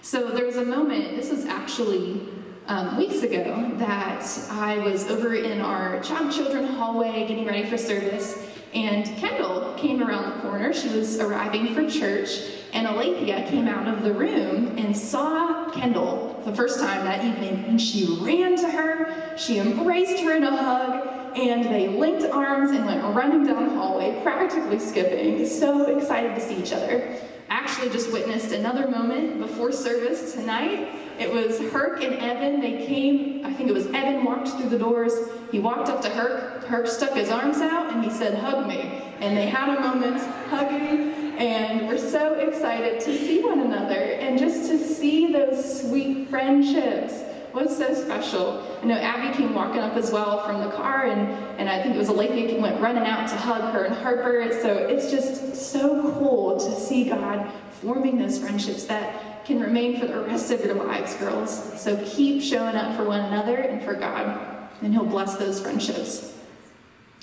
So 0.00 0.30
there 0.30 0.46
was 0.46 0.56
a 0.56 0.64
moment, 0.64 1.16
this 1.16 1.30
was 1.30 1.44
actually 1.44 2.22
um, 2.66 2.96
weeks 2.96 3.22
ago, 3.22 3.70
that 3.76 4.26
I 4.50 4.78
was 4.78 5.06
over 5.10 5.34
in 5.34 5.60
our 5.60 6.00
child 6.02 6.32
children 6.32 6.64
hallway 6.64 7.26
getting 7.26 7.44
ready 7.44 7.68
for 7.68 7.76
service, 7.76 8.42
and 8.74 9.04
Kendall 9.16 9.74
came 9.74 10.02
around 10.02 10.36
the 10.36 10.42
corner. 10.42 10.72
She 10.72 10.88
was 10.88 11.18
arriving 11.18 11.74
for 11.74 11.88
church, 11.88 12.40
and 12.72 12.86
Alethea 12.86 13.48
came 13.48 13.66
out 13.68 13.88
of 13.88 14.02
the 14.02 14.12
room 14.12 14.76
and 14.78 14.96
saw 14.96 15.70
Kendall 15.70 16.42
the 16.44 16.54
first 16.54 16.80
time 16.80 17.04
that 17.04 17.24
evening, 17.24 17.64
and 17.66 17.80
she 17.80 18.06
ran 18.20 18.56
to 18.56 18.70
her, 18.70 19.36
she 19.36 19.58
embraced 19.58 20.22
her 20.22 20.34
in 20.34 20.44
a 20.44 20.56
hug, 20.56 21.36
and 21.36 21.64
they 21.64 21.88
linked 21.88 22.24
arms 22.24 22.70
and 22.70 22.86
went 22.86 23.02
running 23.14 23.46
down 23.46 23.68
the 23.68 23.74
hallway, 23.74 24.20
practically 24.22 24.78
skipping, 24.78 25.46
so 25.46 25.96
excited 25.96 26.34
to 26.34 26.40
see 26.40 26.56
each 26.56 26.72
other. 26.72 27.16
Actually, 27.50 27.90
just 27.90 28.12
witnessed 28.12 28.52
another 28.52 28.88
moment 28.88 29.38
before 29.38 29.72
service 29.72 30.34
tonight. 30.34 30.88
It 31.18 31.32
was 31.32 31.58
Herc 31.72 32.02
and 32.02 32.14
Evan. 32.14 32.60
They 32.60 32.86
came, 32.86 33.44
I 33.44 33.52
think 33.52 33.70
it 33.70 33.72
was 33.72 33.86
Evan 33.86 34.24
walked 34.24 34.48
through 34.48 34.68
the 34.68 34.78
doors. 34.78 35.12
He 35.50 35.58
walked 35.58 35.88
up 35.88 36.00
to 36.02 36.08
Herc. 36.08 36.64
Herc 36.64 36.86
stuck 36.86 37.14
his 37.14 37.30
arms 37.30 37.58
out 37.58 37.92
and 37.92 38.04
he 38.04 38.10
said, 38.10 38.38
Hug 38.38 38.66
me. 38.66 39.02
And 39.20 39.36
they 39.36 39.46
had 39.46 39.76
a 39.76 39.80
moment 39.80 40.20
hugging 40.48 41.18
and 41.38 41.86
we're 41.86 41.98
so 41.98 42.34
excited 42.34 43.00
to 43.00 43.16
see 43.16 43.44
one 43.44 43.60
another 43.60 43.94
and 43.94 44.38
just 44.38 44.68
to 44.70 44.78
see 44.78 45.32
those 45.32 45.82
sweet 45.82 46.28
friendships 46.28 47.22
was 47.54 47.76
so 47.76 47.94
special. 47.94 48.78
I 48.82 48.86
know 48.86 48.96
Abby 48.96 49.36
came 49.36 49.54
walking 49.54 49.80
up 49.80 49.94
as 49.96 50.10
well 50.10 50.44
from 50.44 50.60
the 50.60 50.70
car, 50.70 51.06
and, 51.06 51.20
and 51.58 51.68
I 51.68 51.82
think 51.82 51.94
it 51.94 51.98
was 51.98 52.08
a 52.08 52.12
Alethea 52.12 52.60
went 52.60 52.80
running 52.80 53.04
out 53.04 53.28
to 53.28 53.36
hug 53.36 53.72
her 53.72 53.84
and 53.84 53.94
Harper. 53.94 54.48
So 54.60 54.76
it's 54.76 55.10
just 55.10 55.54
so 55.54 56.12
cool 56.18 56.58
to 56.58 56.80
see 56.80 57.08
God 57.08 57.50
forming 57.80 58.18
those 58.18 58.38
friendships 58.38 58.84
that 58.84 59.44
can 59.44 59.60
remain 59.60 59.98
for 59.98 60.06
the 60.06 60.20
rest 60.22 60.50
of 60.50 60.64
your 60.64 60.74
lives, 60.74 61.14
girls. 61.14 61.80
So 61.80 61.96
keep 62.04 62.42
showing 62.42 62.76
up 62.76 62.96
for 62.96 63.04
one 63.04 63.20
another 63.20 63.56
and 63.56 63.82
for 63.82 63.94
God, 63.94 64.57
and 64.82 64.92
He'll 64.92 65.04
bless 65.04 65.36
those 65.36 65.60
friendships. 65.60 66.34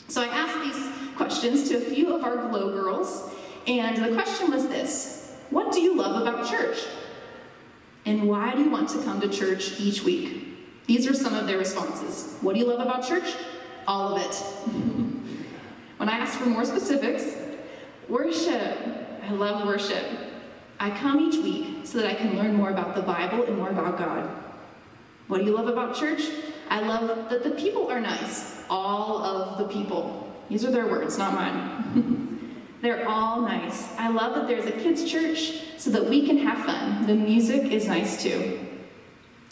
So 0.07 0.21
I 0.21 0.27
asked 0.27 0.61
these 0.61 1.15
questions 1.15 1.69
to 1.69 1.77
a 1.77 1.81
few 1.81 2.13
of 2.13 2.23
our 2.23 2.37
Glow 2.49 2.71
girls, 2.71 3.31
and 3.67 3.97
the 4.03 4.13
question 4.13 4.51
was 4.51 4.67
this 4.67 5.35
What 5.49 5.71
do 5.71 5.81
you 5.81 5.95
love 5.95 6.21
about 6.21 6.49
church? 6.49 6.77
And 8.05 8.29
why 8.29 8.53
do 8.53 8.61
you 8.61 8.69
want 8.69 8.89
to 8.89 9.01
come 9.03 9.19
to 9.21 9.27
church 9.27 9.79
each 9.79 10.03
week? 10.03 10.43
These 10.85 11.07
are 11.07 11.13
some 11.13 11.33
of 11.33 11.47
their 11.47 11.57
responses. 11.57 12.37
What 12.41 12.53
do 12.53 12.59
you 12.59 12.67
love 12.67 12.79
about 12.79 13.07
church? 13.07 13.33
All 13.87 14.15
of 14.15 14.21
it. 14.21 14.35
when 15.97 16.09
I 16.09 16.17
asked 16.19 16.37
for 16.37 16.45
more 16.45 16.65
specifics, 16.65 17.35
worship. 18.07 18.77
I 19.23 19.31
love 19.31 19.65
worship. 19.65 20.05
I 20.79 20.91
come 20.91 21.19
each 21.19 21.43
week 21.43 21.85
so 21.87 21.97
that 21.99 22.07
I 22.07 22.13
can 22.13 22.37
learn 22.37 22.53
more 22.53 22.69
about 22.69 22.93
the 22.93 23.01
Bible 23.01 23.43
and 23.43 23.57
more 23.57 23.69
about 23.69 23.97
God. 23.97 24.29
What 25.27 25.39
do 25.39 25.45
you 25.45 25.55
love 25.55 25.67
about 25.67 25.95
church? 25.95 26.21
I 26.69 26.79
love 26.81 27.29
that 27.29 27.43
the 27.43 27.51
people 27.51 27.89
are 27.89 27.99
nice. 27.99 28.63
All 28.69 29.23
of 29.23 29.57
the 29.57 29.67
people. 29.67 30.33
These 30.49 30.65
are 30.65 30.71
their 30.71 30.87
words, 30.87 31.17
not 31.17 31.33
mine. 31.33 32.25
They're 32.81 33.07
all 33.07 33.41
nice. 33.41 33.87
I 33.97 34.09
love 34.09 34.35
that 34.35 34.47
there's 34.47 34.67
a 34.67 34.71
kids' 34.71 35.09
church 35.09 35.63
so 35.77 35.89
that 35.89 36.07
we 36.07 36.25
can 36.25 36.37
have 36.39 36.65
fun. 36.65 37.07
The 37.07 37.15
music 37.15 37.71
is 37.71 37.87
nice 37.87 38.21
too. 38.21 38.59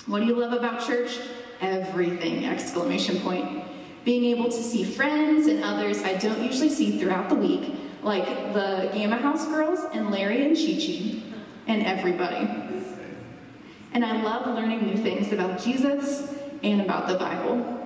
What 0.06 0.19
do 0.19 0.26
you 0.26 0.36
love 0.36 0.54
about 0.54 0.86
church? 0.86 1.17
Everything! 1.62 2.45
Exclamation 2.45 3.19
point. 3.21 3.63
Being 4.06 4.26
able 4.26 4.52
to 4.52 4.62
see 4.62 4.84
friends 4.84 5.47
and 5.47 5.63
others 5.63 6.04
I 6.04 6.15
don't 6.15 6.43
usually 6.43 6.69
see 6.69 6.99
throughout 6.99 7.30
the 7.30 7.36
week, 7.36 7.73
like 8.04 8.54
the 8.54 8.91
Gamma 8.93 9.15
House 9.15 9.47
girls 9.47 9.80
and 9.93 10.12
Larry 10.12 10.45
and 10.45 10.56
Chi 10.56 10.73
Chi, 10.73 11.23
and 11.67 11.84
everybody. 11.84 12.47
And 13.93 14.04
I 14.04 14.21
love 14.21 14.45
learning 14.45 14.86
new 14.86 14.97
things 14.97 15.32
about 15.32 15.60
Jesus 15.63 16.36
and 16.63 16.82
about 16.82 17.08
the 17.08 17.15
Bible. 17.15 17.80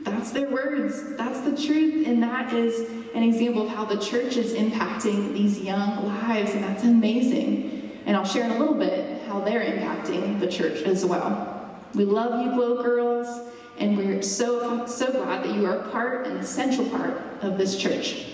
That's 0.00 0.32
their 0.32 0.50
words. 0.50 1.16
That's 1.16 1.40
the 1.40 1.56
truth. 1.56 2.06
And 2.06 2.22
that 2.22 2.52
is 2.52 2.90
an 3.14 3.22
example 3.22 3.62
of 3.62 3.68
how 3.68 3.84
the 3.84 3.98
church 3.98 4.36
is 4.36 4.52
impacting 4.54 5.32
these 5.32 5.60
young 5.60 6.06
lives. 6.06 6.52
And 6.52 6.64
that's 6.64 6.82
amazing. 6.82 8.02
And 8.06 8.16
I'll 8.16 8.24
share 8.24 8.44
in 8.44 8.50
a 8.50 8.58
little 8.58 8.74
bit 8.74 9.22
how 9.26 9.40
they're 9.40 9.62
impacting 9.62 10.40
the 10.40 10.48
church 10.48 10.82
as 10.82 11.04
well. 11.04 11.70
We 11.94 12.04
love 12.04 12.44
you, 12.44 12.52
Glow 12.52 12.82
Girls. 12.82 13.50
And 13.78 13.96
we're 13.96 14.22
so, 14.22 14.86
so 14.86 15.10
glad 15.10 15.44
that 15.44 15.54
you 15.54 15.66
are 15.66 15.78
a 15.78 15.88
part, 15.88 16.26
an 16.26 16.36
essential 16.36 16.88
part 16.90 17.20
of 17.40 17.58
this 17.58 17.76
church. 17.76 18.26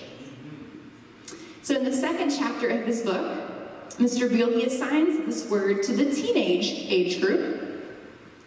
So, 1.63 1.77
in 1.77 1.85
the 1.85 1.93
second 1.93 2.31
chapter 2.31 2.69
of 2.69 2.85
this 2.85 3.03
book, 3.03 3.51
Mr. 3.99 4.29
Beale, 4.29 4.51
he 4.51 4.65
assigns 4.65 5.25
this 5.27 5.51
word 5.51 5.83
to 5.85 5.93
the 5.93 6.11
teenage 6.11 6.91
age 6.91 7.21
group, 7.21 7.60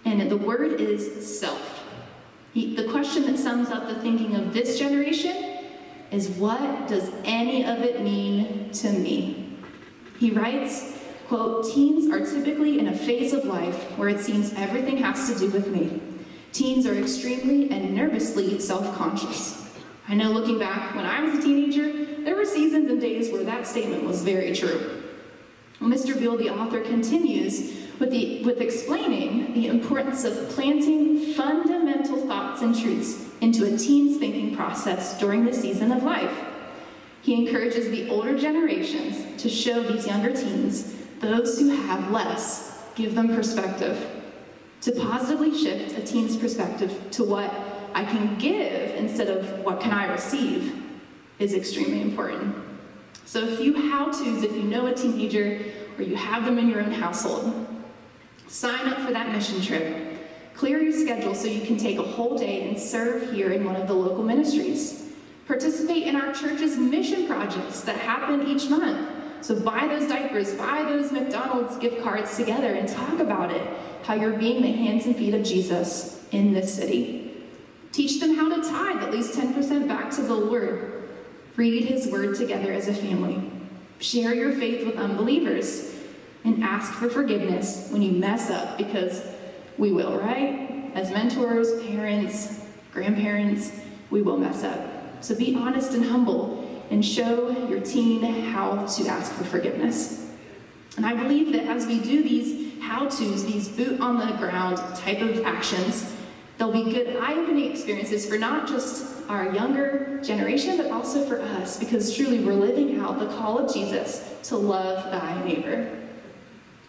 and 0.06 0.30
the 0.30 0.38
word 0.38 0.80
is 0.80 1.40
self. 1.40 1.84
He, 2.54 2.76
the 2.76 2.90
question 2.90 3.26
that 3.26 3.38
sums 3.40 3.70
up 3.70 3.88
the 3.88 3.96
thinking 3.96 4.36
of 4.36 4.54
this 4.54 4.78
generation 4.78 5.60
is 6.12 6.30
what 6.30 6.88
does 6.88 7.12
any 7.24 7.66
of 7.66 7.82
it 7.82 8.02
mean 8.02 8.70
to 8.72 8.92
me? 8.92 9.58
He 10.20 10.32
writes, 10.32 11.00
Quote, 11.28 11.74
teens 11.74 12.12
are 12.14 12.20
typically 12.20 12.80
in 12.80 12.90
a 12.90 12.96
phase 12.96 13.34
of 13.34 13.46
life 13.46 13.76
where 13.98 14.10
it 14.10 14.20
seems 14.20 14.54
everything 14.54 14.98
has 14.98 15.32
to 15.34 15.40
do 15.40 15.50
with 15.50 15.68
me. 15.68 16.02
Teens 16.52 16.86
are 16.86 16.94
extremely 16.94 17.72
and 17.72 17.96
nervously 17.96 18.60
self 18.60 18.96
conscious. 18.96 19.68
I 20.08 20.14
know 20.14 20.32
looking 20.32 20.60
back 20.60 20.94
when 20.96 21.06
I 21.06 21.22
was 21.22 21.40
a 21.40 21.42
teenager, 21.42 22.24
there 22.24 22.36
were 22.36 22.46
seasons 22.46 22.92
and 22.92 23.02
days 23.02 23.32
where 23.32 23.44
that 23.46 23.66
statement 23.66 24.04
was 24.04 24.22
very 24.22 24.54
true. 24.54 25.02
Mr. 25.80 26.18
Beale, 26.18 26.38
the 26.38 26.50
author, 26.50 26.82
continues 26.82 27.83
with, 28.00 28.12
the, 28.12 28.44
with 28.44 28.62
explaining 28.62 29.54
the 29.54 29.68
importance 29.68 30.24
of 30.24 30.50
planting 30.50 31.34
fundamental 31.34 32.26
thoughts 32.28 32.62
and 32.62 32.80
truths 32.80 33.30
into 33.42 33.66
a 33.66 33.78
teen's 33.78 34.18
thinking 34.18 34.56
process 34.56 35.20
during 35.20 35.46
the 35.46 35.54
season 35.54 35.92
of 35.92 36.04
life. 36.04 36.36
He 37.22 37.46
encourages 37.46 37.90
the 37.90 38.10
older 38.10 38.38
generations 38.38 39.42
to 39.42 39.50
show 39.50 39.82
these 39.84 40.06
younger 40.06 40.32
teens, 40.32 40.96
those 41.20 41.60
who 41.60 41.70
have 41.70 42.12
less, 42.12 42.84
give 42.96 43.16
them 43.16 43.34
perspective, 43.36 44.06
to 44.82 44.92
positively 44.92 45.58
shift 45.58 45.98
a 45.98 46.02
teen's 46.02 46.36
perspective 46.36 47.00
to 47.12 47.24
what 47.24 47.54
I 47.94 48.04
can 48.04 48.38
give 48.38 48.96
instead 48.96 49.30
of 49.30 49.60
what 49.60 49.80
can 49.80 49.92
I 49.92 50.12
receive 50.12 50.84
is 51.40 51.54
extremely 51.54 52.02
important. 52.02 52.56
So 53.26 53.48
a 53.48 53.56
few 53.56 53.90
how-tos 53.90 54.44
if 54.44 54.52
you 54.52 54.64
know 54.64 54.88
a 54.88 54.94
teenager 54.94 55.62
or 55.98 56.04
you 56.04 56.16
have 56.16 56.46
them 56.46 56.58
in 56.58 56.70
your 56.70 56.82
own 56.82 56.92
household. 56.92 57.68
Sign 58.54 58.88
up 58.88 59.00
for 59.00 59.12
that 59.12 59.32
mission 59.32 59.64
trip. 59.64 60.54
Clear 60.54 60.80
your 60.80 60.92
schedule 60.94 61.34
so 61.34 61.48
you 61.48 61.66
can 61.66 61.76
take 61.76 61.98
a 61.98 62.04
whole 62.04 62.38
day 62.38 62.70
and 62.70 62.80
serve 62.80 63.34
here 63.34 63.50
in 63.50 63.66
one 63.66 63.76
of 63.76 63.88
the 63.88 63.96
local 63.96 64.24
ministries. 64.24 65.10
Participate 65.48 66.04
in 66.04 66.16
our 66.16 66.32
church's 66.32 66.78
mission 66.78 67.26
projects 67.26 67.82
that 67.82 67.98
happen 67.98 68.46
each 68.48 68.70
month. 68.70 69.10
So 69.44 69.60
buy 69.60 69.88
those 69.88 70.08
diapers, 70.08 70.54
buy 70.54 70.84
those 70.84 71.12
McDonald's 71.12 71.78
gift 71.78 72.04
cards 72.04 72.38
together 72.38 72.76
and 72.76 72.88
talk 72.88 73.20
about 73.20 73.50
it, 73.50 73.68
how 74.04 74.14
you're 74.14 74.38
being 74.38 74.62
the 74.62 74.72
hands 74.72 75.08
and 75.08 75.16
feet 75.16 75.34
of 75.34 75.44
Jesus 75.44 76.24
in 76.32 76.54
this 76.54 76.76
city. 76.76 77.36
Teach 77.92 78.20
them 78.20 78.36
how 78.36 78.56
to 78.56 78.62
tithe 78.62 79.02
at 79.02 79.12
least 79.12 79.34
10% 79.34 79.88
back 79.88 80.12
to 80.12 80.22
the 80.22 80.36
Lord. 80.36 81.10
Read 81.56 81.86
his 81.86 82.06
word 82.06 82.36
together 82.36 82.72
as 82.72 82.88
a 82.88 82.94
family. 82.94 83.50
Share 83.98 84.36
your 84.36 84.52
faith 84.52 84.86
with 84.86 84.98
unbelievers 84.98 85.93
and 86.44 86.64
ask 86.64 86.94
for 86.94 87.10
forgiveness 87.10 87.90
when 87.92 88.02
you 88.02 88.12
mess 88.12 88.50
up 88.50 88.78
because 88.78 89.24
we 89.78 89.92
will, 89.92 90.18
right? 90.18 90.92
As 90.94 91.12
mentors, 91.12 91.82
parents, 91.84 92.66
grandparents, 92.92 93.72
we 94.10 94.22
will 94.22 94.38
mess 94.38 94.64
up. 94.64 95.24
So 95.24 95.36
be 95.36 95.56
honest 95.56 95.94
and 95.94 96.06
humble 96.06 96.70
and 96.90 97.04
show 97.04 97.50
your 97.68 97.80
teen 97.80 98.24
how 98.24 98.86
to 98.86 99.08
ask 99.08 99.32
for 99.32 99.44
forgiveness. 99.46 100.32
And 100.98 101.06
I 101.06 101.16
believe 101.16 101.54
that 101.54 101.66
as 101.66 101.88
we 101.88 102.00
do 102.00 102.22
these 102.22 102.64
how 102.84 103.08
to's, 103.08 103.46
these 103.46 103.70
boot 103.70 104.02
on 104.02 104.18
the 104.18 104.36
ground 104.36 104.78
type 104.98 105.22
of 105.22 105.46
actions, 105.46 106.14
they'll 106.58 106.72
be 106.72 106.84
good 106.84 107.16
eye 107.16 107.34
opening 107.34 107.72
experiences 107.72 108.28
for 108.28 108.38
not 108.38 108.68
just 108.68 109.28
our 109.30 109.54
younger 109.54 110.20
generation, 110.22 110.78
but 110.78 110.92
also 110.92 111.26
for 111.26 111.42
us, 111.42 111.80
because 111.80 112.14
truly 112.14 112.44
we're 112.44 112.54
living 112.54 113.00
out 113.00 113.20
the 113.20 113.28
call 113.28 113.58
of 113.58 113.74
Jesus 113.74 114.30
to 114.44 114.58
love 114.58 115.10
thy 115.12 115.44
neighbor. 115.46 116.03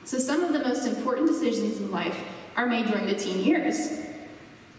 So, 0.05 0.19
some 0.19 0.45
of 0.45 0.53
the 0.53 0.59
most 0.59 0.87
important 0.87 1.29
decisions 1.29 1.81
in 1.81 1.91
life 1.91 2.19
are 2.57 2.67
made 2.67 2.89
during 2.89 3.07
the 3.07 3.15
teen 3.15 3.43
years. 3.43 4.01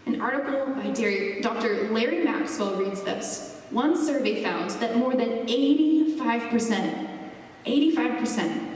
An 0.06 0.20
article 0.20 0.72
by 0.74 0.92
Dr. 1.40 1.88
Larry 1.90 2.22
Maxwell 2.22 2.76
reads 2.76 3.02
this. 3.02 3.60
One 3.70 3.96
survey 3.96 4.44
found 4.44 4.70
that 4.70 4.96
more 4.96 5.14
than 5.16 5.48
85%, 5.48 7.08
85% 7.66 8.74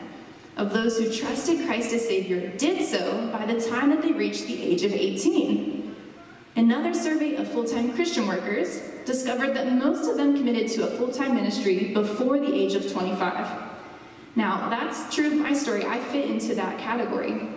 of 0.57 0.73
those 0.73 0.99
who 0.99 1.15
trusted 1.15 1.65
Christ 1.67 1.93
as 1.93 2.05
Savior 2.05 2.49
did 2.57 2.85
so 2.85 3.31
by 3.33 3.47
the 3.47 3.61
time 3.61 3.91
that 3.91 4.03
they 4.03 4.11
reached 4.11 4.49
the 4.49 4.61
age 4.61 4.83
of 4.83 4.93
18. 4.93 5.95
Another 6.57 6.93
survey 6.93 7.37
of 7.37 7.47
full 7.47 7.65
time 7.65 7.95
Christian 7.95 8.27
workers 8.27 8.81
discovered 9.07 9.55
that 9.55 9.73
most 9.73 10.11
of 10.11 10.17
them 10.17 10.37
committed 10.37 10.69
to 10.73 10.89
a 10.89 10.91
full 10.97 11.13
time 11.13 11.37
ministry 11.37 11.93
before 11.95 12.41
the 12.41 12.53
age 12.53 12.75
of 12.75 12.91
25. 12.91 13.70
Now, 14.37 14.69
that's 14.69 15.15
true 15.15 15.27
of 15.27 15.35
my 15.35 15.53
story. 15.53 15.85
I 15.85 15.99
fit 15.99 16.31
into 16.31 16.55
that 16.55 16.79
category. 16.79 17.49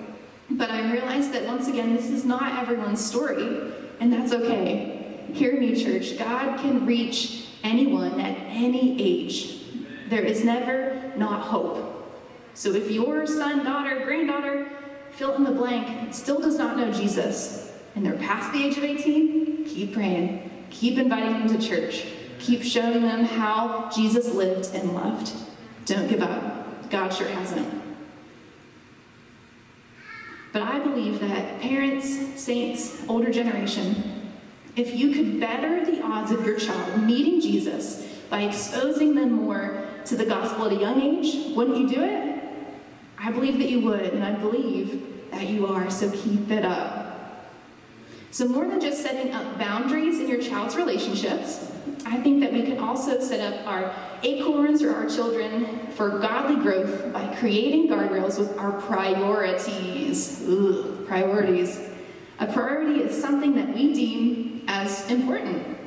But 0.50 0.70
I 0.70 0.92
realize 0.92 1.32
that 1.32 1.46
once 1.46 1.68
again, 1.68 1.96
this 1.96 2.10
is 2.10 2.26
not 2.26 2.62
everyone's 2.62 3.04
story, 3.04 3.74
and 4.00 4.12
that's 4.12 4.34
okay. 4.34 5.26
Hear 5.34 5.60
me, 5.60 5.82
church. 5.82 6.18
God 6.18 6.60
can 6.60 6.86
reach 6.86 7.48
anyone 7.64 8.20
at 8.20 8.38
any 8.50 9.02
age. 9.02 9.62
There 10.10 10.22
is 10.24 10.44
never 10.44 11.14
not 11.16 11.42
hope. 11.42 11.90
So 12.54 12.74
if 12.74 12.92
your 12.92 13.26
son, 13.26 13.64
daughter, 13.64 14.04
granddaughter, 14.06 14.70
fill 15.12 15.34
in 15.36 15.44
the 15.44 15.52
blank, 15.52 16.14
still 16.14 16.40
does 16.40 16.58
not 16.58 16.78
know 16.78 16.92
Jesus, 16.92 17.72
and 17.96 18.06
they're 18.06 18.14
past 18.14 18.52
the 18.54 18.64
age 18.64 18.78
of 18.78 18.84
18, 18.84 19.66
keep 19.66 19.94
praying. 19.94 20.52
Keep 20.70 20.98
inviting 21.00 21.48
them 21.48 21.60
to 21.60 21.68
church. 21.68 22.06
Keep 22.40 22.64
showing 22.64 23.02
them 23.02 23.24
how 23.24 23.90
Jesus 23.96 24.34
lived 24.34 24.70
and 24.76 24.94
loved. 24.94 25.32
Don't 25.86 26.08
give 26.08 26.22
up. 26.22 26.63
God 26.94 27.12
sure 27.12 27.28
hasn't. 27.28 27.68
But 30.52 30.62
I 30.62 30.78
believe 30.78 31.20
that 31.22 31.60
parents, 31.60 32.40
saints, 32.40 33.04
older 33.08 33.32
generation, 33.32 34.30
if 34.76 34.94
you 34.94 35.12
could 35.12 35.40
better 35.40 35.84
the 35.84 36.04
odds 36.04 36.30
of 36.30 36.46
your 36.46 36.60
child 36.60 37.02
meeting 37.02 37.42
Jesus 37.42 38.08
by 38.30 38.44
exposing 38.44 39.16
them 39.16 39.32
more 39.32 39.88
to 40.06 40.16
the 40.16 40.24
gospel 40.24 40.68
at 40.68 40.74
a 40.74 40.76
young 40.76 41.02
age, 41.02 41.56
wouldn't 41.56 41.80
you 41.80 41.90
do 41.90 42.04
it? 42.04 42.44
I 43.18 43.32
believe 43.32 43.58
that 43.58 43.72
you 43.72 43.80
would, 43.82 44.14
and 44.14 44.24
I 44.24 44.34
believe 44.34 45.32
that 45.32 45.48
you 45.48 45.66
are, 45.66 45.90
so 45.90 46.12
keep 46.12 46.52
it 46.52 46.64
up. 46.64 47.50
So, 48.30 48.48
more 48.48 48.68
than 48.68 48.80
just 48.80 49.02
setting 49.02 49.34
up 49.34 49.58
boundaries 49.58 50.20
in 50.20 50.28
your 50.28 50.42
child's 50.42 50.76
relationships, 50.76 51.72
I 52.06 52.18
think 52.18 52.40
that 52.42 52.54
we 52.54 52.62
can 52.62 52.78
also 52.78 53.20
set 53.20 53.40
up 53.40 53.68
our 53.68 53.96
acorns 54.24 54.82
or 54.82 54.94
our 54.94 55.10
children 55.10 55.88
for 55.96 56.20
godly 56.20 56.62
growth 56.62 57.12
by 57.14 57.36
creating 57.36 57.88
guardrails 57.88 58.40
with 58.40 58.58
our 58.58 58.72
priorities. 58.82 60.44
Ugh, 60.48 61.06
priorities. 61.08 61.80
A 62.40 62.48
priority 62.48 63.02
is 63.02 63.20
something 63.20 63.56
that 63.56 63.74
we 63.74 63.94
deem 63.94 64.64
as 64.68 65.10
important. 65.12 65.78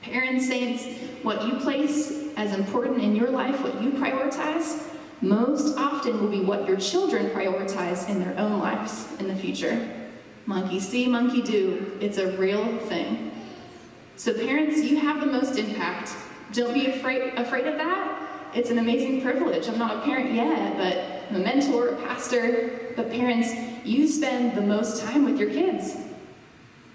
Parents, 0.00 0.46
saints, 0.46 0.86
what 1.22 1.46
you 1.46 1.56
place 1.56 2.32
as 2.36 2.54
important 2.54 3.02
in 3.02 3.16
your 3.16 3.30
life, 3.30 3.60
what 3.62 3.82
you 3.82 3.90
prioritize, 3.90 4.82
most 5.20 5.76
often 5.78 6.20
will 6.20 6.28
be 6.28 6.40
what 6.40 6.68
your 6.68 6.76
children 6.76 7.30
prioritize 7.30 8.08
in 8.08 8.20
their 8.20 8.38
own 8.38 8.58
lives 8.58 9.08
in 9.18 9.28
the 9.28 9.34
future. 9.34 9.88
Monkey 10.46 10.78
see, 10.78 11.08
monkey 11.08 11.42
do. 11.42 11.98
It's 12.00 12.18
a 12.18 12.36
real 12.36 12.78
thing. 12.80 13.32
So, 14.16 14.32
parents, 14.32 14.80
you 14.82 14.96
have 14.98 15.20
the 15.20 15.26
most 15.26 15.58
impact. 15.58 16.05
Don't 16.56 16.72
be 16.72 16.86
afraid, 16.86 17.34
afraid 17.34 17.66
of 17.66 17.76
that. 17.76 18.50
It's 18.54 18.70
an 18.70 18.78
amazing 18.78 19.20
privilege. 19.20 19.68
I'm 19.68 19.78
not 19.78 19.98
a 19.98 20.00
parent 20.00 20.32
yet, 20.32 20.78
but 20.78 21.28
I'm 21.28 21.42
a 21.42 21.44
mentor, 21.44 21.88
a 21.88 21.96
pastor. 21.96 22.94
But, 22.96 23.10
parents, 23.10 23.52
you 23.84 24.08
spend 24.08 24.56
the 24.56 24.62
most 24.62 25.02
time 25.02 25.26
with 25.26 25.38
your 25.38 25.50
kids. 25.50 25.94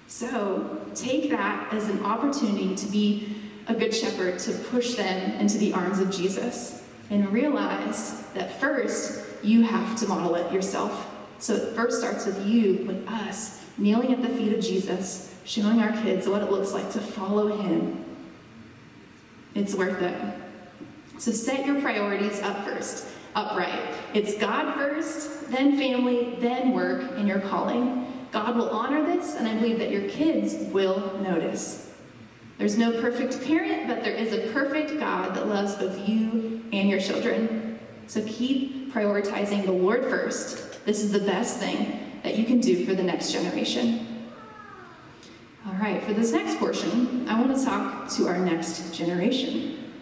So, 0.08 0.84
take 0.96 1.30
that 1.30 1.72
as 1.72 1.90
an 1.90 2.04
opportunity 2.04 2.74
to 2.76 2.88
be 2.88 3.36
a 3.68 3.76
good 3.76 3.94
shepherd, 3.94 4.40
to 4.40 4.52
push 4.52 4.96
them 4.96 5.40
into 5.40 5.60
the 5.60 5.74
arms 5.74 6.00
of 6.00 6.10
Jesus. 6.10 6.84
And 7.12 7.32
realize 7.32 8.24
that 8.34 8.60
first, 8.60 9.24
you 9.44 9.62
have 9.62 9.96
to 10.00 10.08
model 10.08 10.34
it 10.36 10.52
yourself. 10.52 11.08
So 11.38 11.54
it 11.54 11.76
first 11.76 12.00
starts 12.00 12.26
with 12.26 12.48
you, 12.48 12.84
with 12.88 13.08
us, 13.08 13.64
kneeling 13.78 14.12
at 14.12 14.24
the 14.24 14.30
feet 14.30 14.54
of 14.54 14.64
Jesus, 14.64 15.36
showing 15.44 15.82
our 15.82 15.92
kids 16.02 16.28
what 16.28 16.42
it 16.42 16.50
looks 16.50 16.72
like 16.74 16.92
to 16.94 17.00
follow 17.00 17.56
him. 17.62 18.11
It's 19.56 19.74
worth 19.74 20.02
it. 20.02 20.16
So 21.20 21.32
set 21.32 21.66
your 21.66 21.82
priorities 21.82 22.42
up 22.42 22.66
first, 22.66 23.08
upright. 23.36 23.80
It's 24.14 24.38
God 24.38 24.76
first, 24.76 25.52
then 25.52 25.78
family, 25.78 26.36
then 26.40 26.72
work, 26.72 27.12
and 27.16 27.28
your 27.28 27.40
calling. 27.40 28.28
God 28.32 28.56
will 28.56 28.70
honor 28.70 29.06
this, 29.06 29.36
and 29.36 29.48
I 29.48 29.56
believe 29.56 29.78
that 29.80 29.92
your 29.92 30.10
kids 30.10 30.56
will 30.72 31.20
notice. 31.20 31.92
There's 32.58 32.78
no 32.78 33.02
perfect 33.02 33.44
parent, 33.46 33.88
but 33.88 34.04
there 34.04 34.14
is 34.14 34.34
a 34.34 34.52
perfect 34.54 35.00
God 35.00 35.36
that 35.36 35.48
loves 35.48 35.76
both 35.76 36.08
you 36.08 36.64
and 36.72 36.90
your 36.90 37.00
children. 37.00 37.80
So 38.08 38.24
keep 38.26 38.94
prioritizing 38.94 39.66
the 39.66 39.72
Lord 39.72 40.04
first 40.04 40.72
this 40.86 41.04
is 41.04 41.12
the 41.12 41.20
best 41.20 41.60
thing 41.60 42.00
that 42.24 42.38
you 42.38 42.46
can 42.46 42.60
do 42.60 42.86
for 42.86 42.96
the 42.96 43.04
next 43.04 43.32
generation. 43.32 44.11
All 45.68 45.74
right, 45.74 46.02
for 46.02 46.14
this 46.14 46.32
next 46.32 46.58
portion, 46.58 47.30
I 47.30 47.40
want 47.40 47.56
to 47.56 47.64
talk 47.64 48.10
to 48.14 48.28
our 48.28 48.40
next 48.40 48.96
generation. 48.96 49.94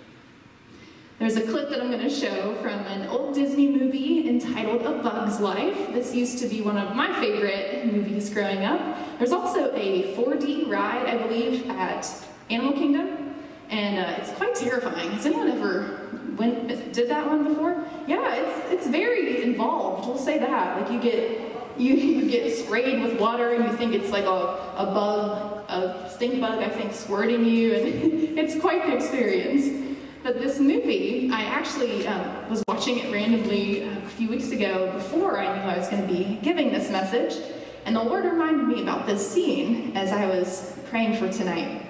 There's 1.20 1.36
a 1.36 1.42
clip 1.42 1.70
that 1.70 1.82
I'm 1.82 1.92
going 1.92 2.02
to 2.02 2.10
show 2.10 2.56
from 2.62 2.80
an 2.80 3.10
old 3.10 3.36
Disney 3.36 3.68
movie 3.68 4.30
entitled 4.30 4.84
A 4.84 5.04
Bug's 5.04 5.42
Life. 5.42 5.92
This 5.92 6.16
used 6.16 6.38
to 6.40 6.48
be 6.48 6.62
one 6.62 6.78
of 6.78 6.96
my 6.96 7.14
favorite 7.20 7.92
movies 7.92 8.30
growing 8.30 8.64
up. 8.64 8.80
There's 9.18 9.34
also 9.34 9.76
a 9.76 10.16
4D 10.16 10.70
ride, 10.70 11.06
I 11.08 11.18
believe, 11.18 11.70
at 11.72 12.10
Animal 12.50 12.72
Kingdom, 12.72 13.36
and 13.70 14.00
uh, 14.00 14.16
it's 14.18 14.32
quite 14.32 14.56
terrifying. 14.56 15.12
Has 15.12 15.26
anyone 15.26 15.50
ever 15.50 16.08
went 16.38 16.94
did 16.94 17.10
that 17.10 17.28
one 17.28 17.44
before? 17.44 17.84
Yeah, 18.08 18.34
it's 18.36 18.72
it's 18.72 18.88
very 18.88 19.44
involved. 19.44 20.08
We'll 20.08 20.18
say 20.18 20.40
that. 20.40 20.82
Like 20.82 20.90
you 20.90 21.02
get 21.02 21.49
you, 21.80 21.96
you 21.96 22.30
get 22.30 22.54
sprayed 22.56 23.02
with 23.02 23.20
water 23.20 23.54
and 23.54 23.66
you 23.66 23.78
think 23.78 23.94
it's 23.94 24.12
like 24.12 24.26
a, 24.26 24.74
a 24.78 24.86
bug, 24.86 25.64
a 25.70 26.10
stink 26.14 26.42
bug, 26.42 26.60
I 26.60 26.70
think, 26.70 26.94
squirting 26.94 27.46
you, 27.46 27.74
and 27.74 27.86
it's 28.40 28.60
quite 28.60 28.86
the 28.86 28.96
experience. 28.96 29.96
But 30.22 30.40
this 30.40 30.60
movie, 30.60 31.30
I 31.32 31.44
actually 31.44 32.06
um, 32.06 32.50
was 32.50 32.62
watching 32.68 33.00
it 33.00 33.12
randomly 33.12 33.86
uh, 33.86 33.98
a 33.98 34.10
few 34.10 34.30
weeks 34.30 34.52
ago 34.52 34.92
before 34.92 35.40
I 35.40 35.46
knew 35.56 35.64
I 35.64 35.78
was 35.78 35.88
going 35.88 36.06
to 36.06 36.14
be 36.14 36.38
giving 36.44 36.72
this 36.74 36.92
message, 36.92 37.42
and 37.86 37.96
the 37.96 38.04
Lord 38.04 38.26
reminded 38.26 38.68
me 38.68 38.82
about 38.82 39.08
this 39.08 39.26
scene 39.26 39.96
as 39.96 40.12
I 40.12 40.26
was 40.26 40.78
praying 40.90 41.16
for 41.16 41.32
tonight. 41.32 41.86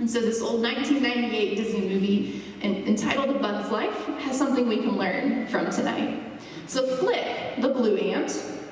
And 0.00 0.10
so, 0.10 0.20
this 0.20 0.40
old 0.40 0.62
1998 0.62 1.56
Disney 1.56 1.80
movie 1.88 2.42
entitled 2.62 3.36
A 3.36 3.38
Bug's 3.38 3.70
Life 3.70 4.06
has 4.20 4.36
something 4.36 4.68
we 4.68 4.78
can 4.78 4.96
learn 4.96 5.46
from 5.48 5.70
tonight. 5.70 6.22
So, 6.66 6.96
Flick, 6.96 7.60
the 7.60 7.68
blue 7.68 7.96
ant, 7.96 8.30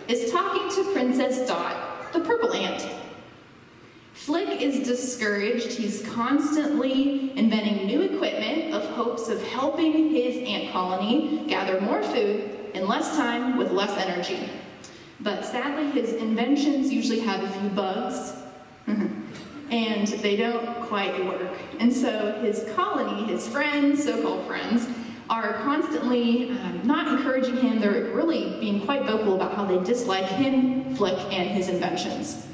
is 0.08 0.30
talking 0.30 0.68
to 0.70 0.92
Princess 0.92 1.46
Dot, 1.48 2.12
the 2.12 2.20
purple 2.20 2.52
ant. 2.52 2.88
Flick 4.12 4.60
is 4.60 4.86
discouraged. 4.86 5.72
He's 5.72 6.02
constantly 6.08 7.36
inventing 7.36 7.86
new 7.86 8.02
equipment 8.02 8.72
of 8.74 8.84
hopes 8.90 9.28
of 9.28 9.42
helping 9.48 10.10
his 10.10 10.36
ant 10.48 10.72
colony 10.72 11.44
gather 11.48 11.80
more 11.80 12.02
food 12.02 12.50
in 12.74 12.86
less 12.86 13.16
time 13.16 13.56
with 13.56 13.70
less 13.72 13.96
energy. 13.98 14.48
But 15.20 15.44
sadly, 15.44 15.90
his 15.90 16.12
inventions 16.14 16.92
usually 16.92 17.20
have 17.20 17.42
a 17.42 17.48
few 17.60 17.68
bugs, 17.70 18.32
and 19.70 20.06
they 20.06 20.36
don't 20.36 20.82
quite 20.82 21.24
work. 21.26 21.52
And 21.80 21.92
so 21.92 22.32
his 22.40 22.64
colony, 22.74 23.24
his 23.24 23.48
friends, 23.48 24.04
so 24.04 24.22
called 24.22 24.46
friends, 24.46 24.86
are 25.28 25.54
constantly 25.54 26.50
um, 26.50 26.80
not 26.84 27.08
encouraging 27.08 27.56
him. 27.56 27.80
They're 27.80 28.14
really 28.14 28.58
being 28.60 28.80
quite 28.84 29.04
vocal 29.04 29.34
about 29.34 29.54
how 29.54 29.64
they 29.64 29.82
dislike 29.84 30.26
him, 30.26 30.94
Flick, 30.94 31.18
and 31.32 31.48
his 31.50 31.68
inventions. 31.68 32.46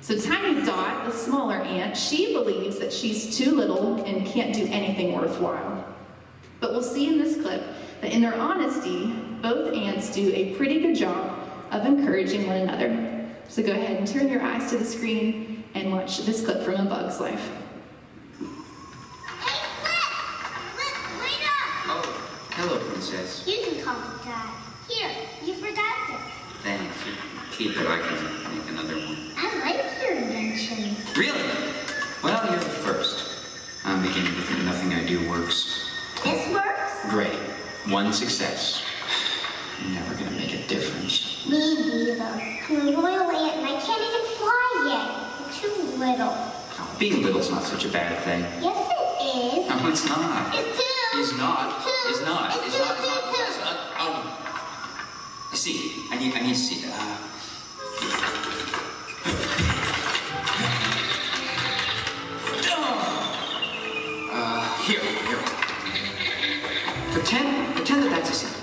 So 0.00 0.18
Tiny 0.18 0.64
Dot, 0.64 1.06
the 1.06 1.12
smaller 1.12 1.56
ant, 1.56 1.96
she 1.96 2.32
believes 2.32 2.78
that 2.78 2.92
she's 2.92 3.36
too 3.36 3.52
little 3.52 4.02
and 4.04 4.26
can't 4.26 4.54
do 4.54 4.66
anything 4.66 5.12
worthwhile. 5.12 5.84
But 6.60 6.72
we'll 6.72 6.82
see 6.82 7.08
in 7.08 7.18
this 7.18 7.40
clip 7.40 7.62
that 8.00 8.12
in 8.12 8.20
their 8.20 8.34
honesty, 8.34 9.06
both 9.42 9.74
ants 9.74 10.12
do 10.12 10.32
a 10.34 10.54
pretty 10.54 10.80
good 10.80 10.96
job 10.96 11.38
of 11.70 11.84
encouraging 11.84 12.46
one 12.46 12.56
another. 12.56 13.28
So 13.48 13.62
go 13.62 13.72
ahead 13.72 13.96
and 13.96 14.06
turn 14.06 14.28
your 14.28 14.42
eyes 14.42 14.70
to 14.70 14.78
the 14.78 14.84
screen 14.84 15.64
and 15.74 15.92
watch 15.92 16.24
this 16.24 16.44
clip 16.44 16.62
from 16.62 16.74
A 16.74 16.84
Bug's 16.84 17.20
Life. 17.20 17.50
Hello, 22.58 22.76
Princess. 22.90 23.46
You 23.46 23.62
can 23.62 23.84
call 23.84 23.94
me 24.00 24.08
Dot. 24.24 24.50
Here, 24.88 25.14
you 25.44 25.54
forgot 25.54 25.94
this. 26.08 26.18
Thanks. 26.64 26.96
Keep 27.52 27.76
it. 27.76 27.86
I 27.86 27.98
can 28.00 28.58
make 28.58 28.68
another 28.68 28.96
one. 28.96 29.30
I 29.36 29.60
like 29.62 30.02
your 30.02 30.16
inventions. 30.16 30.98
Really? 31.16 31.38
Well, 32.20 32.50
you're 32.50 32.58
the 32.58 32.68
first. 32.82 33.46
I'm 33.84 34.02
beginning 34.02 34.34
to 34.34 34.40
think 34.42 34.64
nothing 34.64 34.92
I 34.92 35.06
do 35.06 35.30
works. 35.30 35.88
This 36.24 36.52
works? 36.52 37.08
Great. 37.10 37.38
One 37.94 38.12
success. 38.12 38.82
Never 39.92 40.14
gonna 40.14 40.32
make 40.32 40.52
a 40.52 40.66
difference. 40.66 41.46
Me 41.48 41.60
neither. 41.76 42.24
I'm 42.24 42.88
a 42.88 42.90
royal 42.90 43.30
ant 43.30 43.58
and 43.58 43.66
I 43.68 43.80
can't 43.80 44.02
even 44.02 44.24
fly 44.34 44.82
yet. 44.90 45.46
I'm 45.46 45.54
too 45.54 45.96
little. 45.96 46.34
Oh, 46.34 46.96
being 46.98 47.22
little's 47.22 47.52
not 47.52 47.62
such 47.62 47.84
a 47.84 47.88
bad 47.88 48.18
thing. 48.24 48.40
Yes, 48.60 48.90
it 48.90 49.58
is. 49.58 49.68
No, 49.68 49.88
it's 49.88 50.08
not. 50.08 50.52
It's 50.56 50.76
too. 50.76 50.87
Is 51.18 51.36
not. 51.36 51.84
It's. 51.84 52.20
Is 52.20 52.24
not. 52.24 52.54
It's 52.54 52.74
Is 52.74 52.78
not. 52.78 52.96
Is 52.96 53.06
not. 53.06 53.48
Is 53.48 53.58
not. 53.58 53.76
Oh. 53.98 55.50
See, 55.52 56.06
I 56.12 56.16
need. 56.16 56.32
I 56.32 56.40
need 56.42 56.54
to 56.54 56.60
see 56.60 56.86
that. 56.86 57.18
Uh, 64.30 64.82
here, 64.84 65.00
here. 65.00 65.38
Pretend, 67.10 67.74
pretend 67.74 68.02
that 68.04 68.10
that's 68.10 68.30
a 68.30 68.34
seed. 68.34 68.54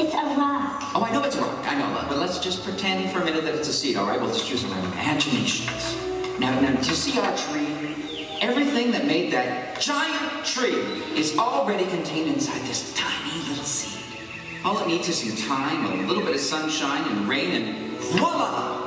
It's 0.00 0.14
a 0.14 0.16
rock. 0.16 0.82
Oh, 0.96 1.06
I 1.08 1.12
know 1.12 1.22
it's 1.22 1.36
wrong. 1.36 1.64
I 1.64 1.78
know, 1.78 2.04
but 2.08 2.18
let's 2.18 2.40
just 2.40 2.64
pretend 2.64 3.12
for 3.12 3.20
a 3.20 3.24
minute 3.24 3.44
that 3.44 3.54
it's 3.54 3.68
a 3.68 3.72
seed. 3.72 3.96
All 3.96 4.08
right, 4.08 4.20
we'll 4.20 4.32
just 4.32 4.50
use 4.50 4.64
our 4.64 4.78
imaginations. 4.80 5.96
Now, 6.40 6.58
now, 6.60 6.74
to 6.74 6.94
see 6.94 7.20
our 7.20 7.36
tree, 7.36 8.01
everything 8.42 8.90
that 8.90 9.06
made 9.06 9.32
that 9.32 9.80
giant 9.80 10.44
tree 10.44 10.74
is 11.16 11.38
already 11.38 11.84
contained 11.86 12.28
inside 12.28 12.60
this 12.62 12.92
tiny 12.94 13.38
little 13.48 13.64
seed. 13.64 14.02
All 14.64 14.78
it 14.80 14.88
needs 14.88 15.08
is 15.08 15.16
some 15.18 15.48
time, 15.48 15.86
a 15.86 16.06
little 16.08 16.24
bit 16.24 16.34
of 16.34 16.40
sunshine 16.40 17.04
and 17.08 17.28
rain, 17.28 17.50
and 17.62 17.98
voila! 17.98 18.80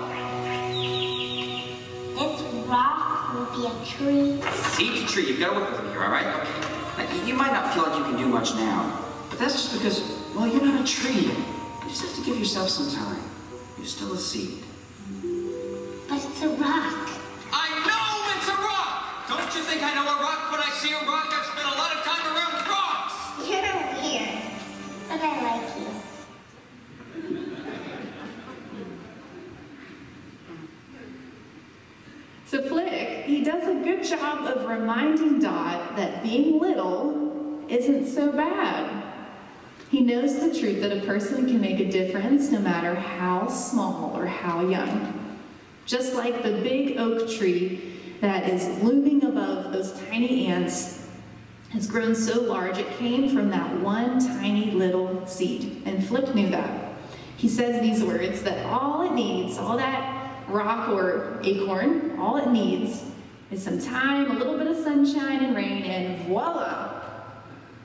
This 2.15 2.41
rock 2.67 3.33
will 3.33 3.45
be 3.55 3.65
a 3.67 3.85
tree. 3.85 4.41
A 4.43 5.07
tree. 5.07 5.27
You've 5.27 5.39
got 5.39 5.53
to 5.53 5.59
work 5.59 5.71
with 5.71 5.83
me 5.85 5.91
here, 5.91 6.03
all 6.03 6.11
right? 6.11 6.25
Now, 6.97 7.13
you- 7.13 7.27
you 7.27 7.33
might 7.33 7.53
not 7.53 7.73
feel 7.73 7.83
like 7.83 7.97
you 7.97 8.03
can 8.03 8.17
do 8.17 8.27
much 8.27 8.53
now, 8.55 8.99
but 9.29 9.39
that's 9.39 9.53
just 9.53 9.73
because, 9.73 10.01
well, 10.35 10.47
you're 10.47 10.63
not 10.63 10.81
a 10.81 10.83
tree. 10.83 11.31
You 11.31 11.89
just 11.89 12.01
have 12.01 12.15
to 12.15 12.21
give 12.21 12.37
yourself 12.37 12.69
some 12.69 12.91
time. 12.91 13.21
You're 13.77 13.87
still 13.87 14.13
a 14.13 14.17
seed. 14.17 14.63
But 16.09 16.23
it's 16.23 16.41
a 16.41 16.49
rock. 16.49 17.04
You 19.55 19.63
think 19.63 19.81
I 19.81 19.93
know 19.93 20.03
a 20.03 20.21
rock 20.21 20.51
when 20.51 20.59
I 20.59 20.69
see 20.71 20.91
a 20.91 20.99
rock? 21.07 21.27
I've 21.29 21.45
spent 21.45 21.65
a 21.65 21.77
lot 21.77 21.95
of 21.95 22.03
time 22.03 22.25
around 22.35 22.67
rocks! 22.67 23.13
You're 23.47 23.61
weird. 24.03 24.43
But 25.07 25.21
I 25.21 25.31
like 25.43 25.79
you. 25.79 25.87
So 32.47 32.61
Flick, 32.67 33.25
he 33.25 33.43
does 33.45 33.67
a 33.67 33.75
good 33.81 34.03
job 34.03 34.45
of 34.45 34.65
reminding 34.67 35.39
Dot 35.39 35.95
that 35.95 36.21
being 36.21 36.59
little 36.59 37.63
isn't 37.69 38.07
so 38.07 38.33
bad. 38.33 39.03
He 39.89 40.01
knows 40.01 40.39
the 40.39 40.59
truth 40.59 40.81
that 40.81 40.91
a 40.91 41.01
person 41.05 41.45
can 41.45 41.61
make 41.61 41.79
a 41.79 41.89
difference 41.89 42.51
no 42.51 42.59
matter 42.59 42.93
how 42.93 43.47
small 43.47 44.15
or 44.17 44.25
how 44.25 44.67
young. 44.67 45.37
Just 45.85 46.13
like 46.13 46.43
the 46.43 46.51
big 46.61 46.97
oak 46.97 47.29
tree 47.29 47.94
that 48.21 48.49
is 48.49 48.81
looming 48.81 49.23
above 49.23 49.71
those 49.71 49.93
tiny 50.09 50.47
ants 50.47 51.07
has 51.71 51.87
grown 51.87 52.15
so 52.15 52.41
large 52.41 52.77
it 52.77 52.89
came 52.97 53.29
from 53.35 53.49
that 53.49 53.79
one 53.81 54.19
tiny 54.19 54.71
little 54.71 55.25
seed. 55.27 55.81
And 55.85 56.05
Flick 56.05 56.33
knew 56.33 56.49
that. 56.49 56.93
He 57.35 57.49
says 57.49 57.81
these 57.81 58.01
words 58.01 58.41
that 58.43 58.65
all 58.65 59.01
it 59.01 59.13
needs, 59.13 59.57
all 59.57 59.75
that 59.77 60.47
rock 60.47 60.89
or 60.89 61.39
acorn, 61.43 62.17
all 62.17 62.37
it 62.37 62.49
needs 62.49 63.03
is 63.51 63.61
some 63.61 63.81
time, 63.81 64.31
a 64.31 64.33
little 64.35 64.57
bit 64.57 64.67
of 64.67 64.77
sunshine 64.77 65.43
and 65.43 65.55
rain, 65.55 65.83
and 65.83 66.25
voila. 66.25 67.01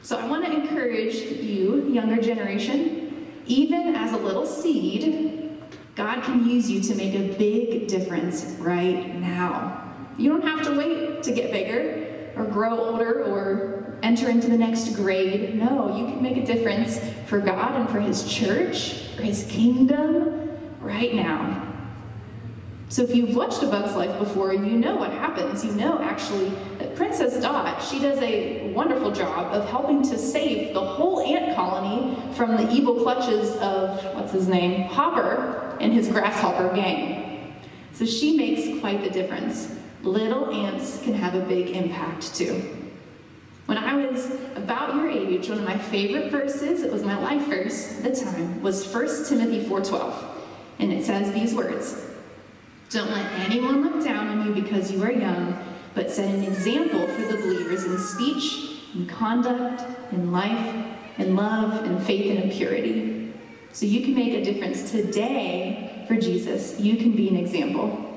So 0.02 0.18
I 0.18 0.26
want 0.26 0.44
to 0.46 0.52
encourage 0.52 1.16
you, 1.16 1.88
younger 1.88 2.22
generation, 2.22 3.32
even 3.46 3.94
as 3.96 4.12
a 4.12 4.16
little 4.16 4.46
seed, 4.46 5.58
God 5.96 6.22
can 6.22 6.48
use 6.48 6.70
you 6.70 6.80
to 6.80 6.94
make 6.94 7.14
a 7.14 7.36
big 7.36 7.88
difference 7.88 8.44
right 8.60 9.14
now. 9.16 9.79
You 10.18 10.30
don't 10.30 10.44
have 10.44 10.64
to 10.66 10.76
wait 10.76 11.22
to 11.22 11.32
get 11.32 11.50
bigger 11.52 12.32
or 12.36 12.44
grow 12.44 12.78
older 12.78 13.24
or 13.24 13.98
enter 14.02 14.28
into 14.28 14.48
the 14.48 14.58
next 14.58 14.94
grade. 14.96 15.56
No, 15.56 15.96
you 15.96 16.06
can 16.06 16.22
make 16.22 16.36
a 16.36 16.46
difference 16.46 17.00
for 17.26 17.38
God 17.40 17.74
and 17.74 17.88
for 17.88 18.00
His 18.00 18.24
church, 18.30 19.08
for 19.16 19.22
His 19.22 19.44
kingdom 19.44 20.58
right 20.80 21.14
now. 21.14 21.66
So 22.88 23.02
if 23.04 23.14
you've 23.14 23.36
watched 23.36 23.62
A 23.62 23.66
Bug's 23.66 23.94
Life 23.94 24.18
before, 24.18 24.52
you 24.52 24.76
know 24.76 24.96
what 24.96 25.12
happens. 25.12 25.64
You 25.64 25.70
know 25.72 26.00
actually 26.00 26.48
that 26.78 26.96
Princess 26.96 27.40
Dot, 27.40 27.80
she 27.80 28.00
does 28.00 28.18
a 28.18 28.72
wonderful 28.72 29.12
job 29.12 29.54
of 29.54 29.68
helping 29.70 30.02
to 30.02 30.18
save 30.18 30.74
the 30.74 30.80
whole 30.80 31.20
ant 31.20 31.54
colony 31.54 32.16
from 32.34 32.56
the 32.56 32.68
evil 32.72 33.00
clutches 33.00 33.54
of, 33.58 34.02
what's 34.16 34.32
his 34.32 34.48
name, 34.48 34.82
Hopper 34.88 35.76
and 35.80 35.92
his 35.92 36.08
grasshopper 36.08 36.74
gang. 36.74 37.54
So 37.92 38.04
she 38.04 38.36
makes 38.36 38.80
quite 38.80 39.04
the 39.04 39.10
difference. 39.10 39.76
Little 40.02 40.50
ants 40.50 41.02
can 41.02 41.14
have 41.14 41.34
a 41.34 41.40
big 41.40 41.76
impact 41.76 42.34
too. 42.34 42.62
When 43.66 43.78
I 43.78 43.94
was 43.94 44.32
about 44.56 44.94
your 44.94 45.08
age, 45.08 45.48
one 45.48 45.58
of 45.58 45.64
my 45.64 45.78
favorite 45.78 46.30
verses, 46.30 46.82
it 46.82 46.92
was 46.92 47.04
my 47.04 47.18
life 47.18 47.46
verse 47.46 47.98
at 47.98 48.02
the 48.02 48.20
time, 48.20 48.62
was 48.62 48.84
1 48.84 49.28
Timothy 49.28 49.64
4:12. 49.64 50.14
And 50.78 50.92
it 50.92 51.04
says 51.04 51.32
these 51.32 51.54
words: 51.54 51.94
don't 52.88 53.10
let 53.10 53.30
anyone 53.38 53.84
look 53.84 54.02
down 54.04 54.26
on 54.28 54.46
you 54.46 54.62
because 54.62 54.90
you 54.90 55.02
are 55.04 55.12
young, 55.12 55.56
but 55.94 56.10
set 56.10 56.34
an 56.34 56.42
example 56.44 57.06
for 57.06 57.22
the 57.22 57.36
believers 57.36 57.84
in 57.84 57.98
speech, 57.98 58.80
in 58.94 59.06
conduct, 59.06 59.84
in 60.10 60.32
life, 60.32 60.84
in 61.18 61.36
love, 61.36 61.84
in 61.84 62.00
faith, 62.00 62.30
and 62.30 62.44
in 62.44 62.50
purity. 62.50 63.32
So 63.72 63.86
you 63.86 64.00
can 64.00 64.14
make 64.16 64.32
a 64.32 64.42
difference 64.42 64.90
today 64.90 66.04
for 66.08 66.16
Jesus. 66.16 66.80
You 66.80 66.96
can 66.96 67.12
be 67.12 67.28
an 67.28 67.36
example. 67.36 68.09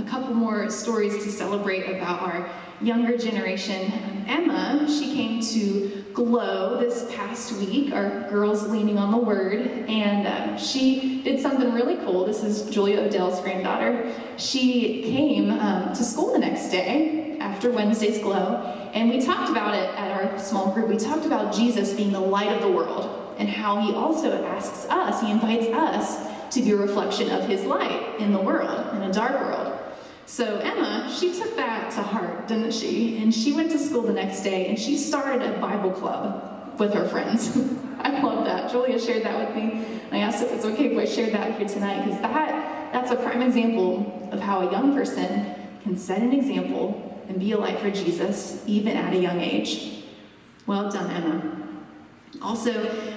A 0.00 0.04
couple 0.04 0.32
more 0.34 0.70
stories 0.70 1.22
to 1.24 1.30
celebrate 1.30 1.84
about 1.84 2.22
our 2.22 2.48
younger 2.80 3.18
generation. 3.18 3.92
Emma, 4.26 4.86
she 4.88 5.12
came 5.14 5.42
to 5.42 6.04
Glow 6.14 6.80
this 6.80 7.06
past 7.14 7.52
week, 7.52 7.92
our 7.92 8.28
Girls 8.30 8.66
Leaning 8.66 8.98
on 8.98 9.10
the 9.10 9.18
Word, 9.18 9.60
and 9.88 10.26
uh, 10.26 10.56
she 10.56 11.22
did 11.22 11.38
something 11.38 11.72
really 11.72 11.96
cool. 11.96 12.24
This 12.26 12.42
is 12.42 12.68
Julia 12.70 13.00
Odell's 13.00 13.40
granddaughter. 13.42 14.12
She 14.38 15.02
came 15.02 15.50
um, 15.50 15.92
to 15.92 16.02
school 16.02 16.32
the 16.32 16.38
next 16.38 16.70
day 16.70 17.36
after 17.38 17.70
Wednesday's 17.70 18.18
Glow, 18.18 18.90
and 18.94 19.10
we 19.10 19.20
talked 19.20 19.50
about 19.50 19.74
it 19.74 19.94
at 19.96 20.10
our 20.10 20.38
small 20.38 20.72
group. 20.72 20.88
We 20.88 20.96
talked 20.96 21.26
about 21.26 21.54
Jesus 21.54 21.92
being 21.92 22.12
the 22.12 22.20
light 22.20 22.48
of 22.48 22.62
the 22.62 22.70
world 22.70 23.34
and 23.38 23.48
how 23.48 23.80
he 23.80 23.94
also 23.94 24.44
asks 24.44 24.86
us, 24.90 25.20
he 25.20 25.30
invites 25.30 25.66
us 25.66 26.30
to 26.54 26.60
be 26.62 26.72
a 26.72 26.76
reflection 26.76 27.30
of 27.30 27.44
his 27.44 27.64
light 27.64 28.18
in 28.18 28.32
the 28.32 28.40
world, 28.40 28.94
in 28.96 29.02
a 29.02 29.12
dark 29.12 29.40
world. 29.40 29.69
So 30.30 30.58
Emma, 30.58 31.12
she 31.12 31.34
took 31.34 31.56
that 31.56 31.90
to 31.90 32.02
heart, 32.04 32.46
didn't 32.46 32.72
she? 32.72 33.20
And 33.20 33.34
she 33.34 33.52
went 33.52 33.68
to 33.72 33.78
school 33.80 34.02
the 34.02 34.12
next 34.12 34.42
day 34.42 34.68
and 34.68 34.78
she 34.78 34.96
started 34.96 35.42
a 35.42 35.58
Bible 35.58 35.90
club 35.90 36.78
with 36.78 36.94
her 36.94 37.08
friends. 37.08 37.48
I 37.98 38.20
love 38.20 38.44
that. 38.44 38.70
Julia 38.70 39.00
shared 39.00 39.24
that 39.24 39.48
with 39.48 39.56
me. 39.56 39.84
I 40.12 40.18
asked 40.18 40.40
if 40.40 40.52
it's 40.52 40.64
okay 40.64 40.92
if 40.92 40.96
I 40.96 41.04
shared 41.04 41.34
that 41.34 41.58
here 41.58 41.66
tonight 41.66 42.04
because 42.04 42.20
that 42.20 42.92
that's 42.92 43.10
a 43.10 43.16
prime 43.16 43.42
example 43.42 44.30
of 44.30 44.38
how 44.38 44.68
a 44.68 44.70
young 44.70 44.94
person 44.94 45.52
can 45.82 45.98
set 45.98 46.22
an 46.22 46.32
example 46.32 47.20
and 47.28 47.40
be 47.40 47.50
a 47.50 47.58
light 47.58 47.80
for 47.80 47.90
Jesus 47.90 48.62
even 48.68 48.96
at 48.96 49.12
a 49.12 49.18
young 49.18 49.40
age. 49.40 50.04
Well 50.64 50.92
done, 50.92 51.10
Emma. 51.10 51.58
Also, 52.40 52.70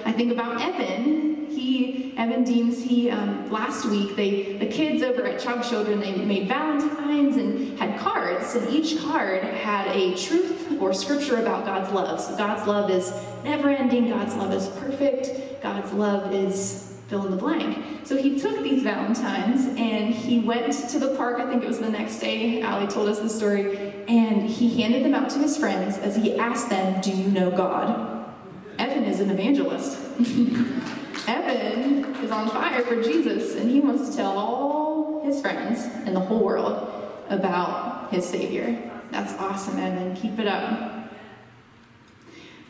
I 0.04 0.10
think 0.10 0.32
about 0.32 0.60
Evan. 0.60 1.33
He, 1.54 2.12
Evan 2.16 2.44
Deems, 2.44 2.82
he, 2.82 3.10
um, 3.10 3.50
last 3.50 3.86
week, 3.86 4.16
they, 4.16 4.54
the 4.54 4.66
kids 4.66 5.02
over 5.02 5.24
at 5.24 5.40
Chug 5.40 5.62
Children, 5.62 6.00
they 6.00 6.16
made 6.16 6.48
Valentines 6.48 7.36
and 7.36 7.78
had 7.78 7.98
cards, 8.00 8.54
and 8.54 8.68
each 8.70 9.00
card 9.00 9.44
had 9.44 9.86
a 9.88 10.16
truth 10.16 10.80
or 10.80 10.92
scripture 10.92 11.36
about 11.36 11.64
God's 11.64 11.92
love. 11.92 12.20
So 12.20 12.36
God's 12.36 12.66
love 12.66 12.90
is 12.90 13.12
never 13.44 13.68
ending, 13.68 14.08
God's 14.08 14.34
love 14.34 14.52
is 14.52 14.68
perfect, 14.80 15.62
God's 15.62 15.92
love 15.92 16.34
is 16.34 16.98
fill 17.08 17.24
in 17.26 17.30
the 17.30 17.36
blank. 17.36 17.84
So 18.04 18.16
he 18.16 18.38
took 18.40 18.62
these 18.62 18.82
Valentines 18.82 19.66
and 19.78 20.12
he 20.12 20.40
went 20.40 20.72
to 20.72 20.98
the 20.98 21.14
park, 21.16 21.38
I 21.40 21.48
think 21.48 21.62
it 21.62 21.68
was 21.68 21.78
the 21.78 21.90
next 21.90 22.18
day, 22.18 22.62
Allie 22.62 22.86
told 22.86 23.08
us 23.08 23.20
the 23.20 23.28
story, 23.28 23.94
and 24.08 24.48
he 24.48 24.82
handed 24.82 25.04
them 25.04 25.14
out 25.14 25.30
to 25.30 25.38
his 25.38 25.56
friends 25.56 25.98
as 25.98 26.16
he 26.16 26.36
asked 26.36 26.68
them, 26.70 27.00
Do 27.00 27.10
you 27.10 27.30
know 27.30 27.50
God? 27.50 28.32
Evan 28.78 29.04
is 29.04 29.20
an 29.20 29.30
evangelist. 29.30 29.98
Evan 31.26 32.14
is 32.16 32.30
on 32.30 32.48
fire 32.50 32.82
for 32.82 33.02
Jesus, 33.02 33.56
and 33.56 33.70
he 33.70 33.80
wants 33.80 34.10
to 34.10 34.16
tell 34.16 34.36
all 34.36 35.22
his 35.24 35.40
friends 35.40 35.84
and 36.06 36.14
the 36.14 36.20
whole 36.20 36.44
world 36.44 36.90
about 37.28 38.12
his 38.12 38.26
Savior. 38.26 38.78
That's 39.10 39.32
awesome, 39.34 39.78
Evan. 39.78 40.14
Keep 40.16 40.38
it 40.38 40.46
up. 40.46 41.08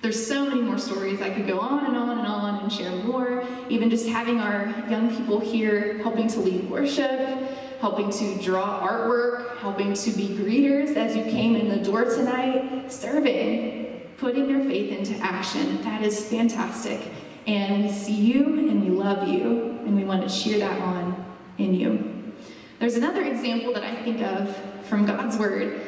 There's 0.03 0.25
so 0.25 0.45
many 0.45 0.61
more 0.61 0.79
stories. 0.79 1.23
I 1.23 1.31
could 1.31 1.47
go 1.47 1.59
on 1.59 1.87
and 1.87 1.97
on 1.97 2.19
and 2.19 2.27
on 2.27 2.63
and 2.63 2.73
share 2.73 2.91
more. 2.91 3.43
Even 3.71 3.89
just 3.89 4.07
having 4.07 4.39
our 4.39 4.67
young 4.91 5.15
people 5.17 5.41
here 5.41 5.99
helping 6.03 6.29
to 6.29 6.41
lead 6.41 6.69
worship, 6.69 7.41
helping 7.81 8.11
to 8.11 8.39
draw 8.43 8.87
artwork, 8.87 9.57
helping 9.59 9.95
to 9.95 10.11
be 10.11 10.29
greeters 10.29 10.95
as 10.97 11.17
you 11.17 11.23
came 11.25 11.57
in 11.57 11.69
the 11.69 11.83
door 11.83 12.05
tonight, 12.05 12.93
serving 12.93 13.85
putting 14.19 14.47
their 14.47 14.63
faith 14.65 14.97
into 14.97 15.15
action. 15.25 15.83
That 15.83 16.03
is 16.03 16.29
fantastic. 16.29 17.01
And 17.47 17.85
we 17.85 17.93
see 17.93 18.15
you 18.15 18.45
and 18.71 18.83
we 18.83 18.91
love 18.91 19.29
you, 19.29 19.79
and 19.85 19.97
we 19.97 20.05
want 20.05 20.29
to 20.29 20.35
cheer 20.35 20.59
that 20.59 20.81
on 20.81 21.25
in 21.59 21.75
you. 21.75 22.33
There's 22.79 22.97
another 22.97 23.23
example 23.23 23.73
that 23.75 23.85
I 23.85 24.03
think 24.03 24.21
of 24.23 24.57
from 24.87 25.07
God's 25.07 25.37
Word. 25.39 25.81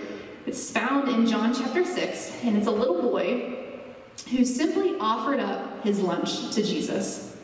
It's 0.47 0.71
found 0.71 1.09
in 1.09 1.27
John 1.27 1.55
chapter 1.55 1.85
6, 1.85 2.45
and 2.45 2.57
it's 2.57 2.66
a 2.66 2.71
little 2.71 3.03
boy 3.03 3.57
who 4.31 4.45
simply 4.45 4.97
offered 5.01 5.40
up 5.40 5.83
his 5.83 6.01
lunch 6.01 6.55
to 6.55 6.62
Jesus. 6.62 7.37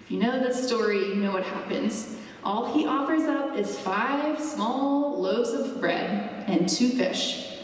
If 0.00 0.10
you 0.10 0.18
know 0.18 0.40
this 0.40 0.66
story, 0.66 0.98
you 1.08 1.16
know 1.16 1.32
what 1.32 1.44
happens. 1.44 2.16
All 2.44 2.72
he 2.72 2.86
offers 2.86 3.22
up 3.22 3.56
is 3.56 3.78
five 3.78 4.40
small 4.40 5.20
loaves 5.20 5.50
of 5.50 5.80
bread 5.80 6.44
and 6.46 6.68
two 6.68 6.88
fish. 6.88 7.58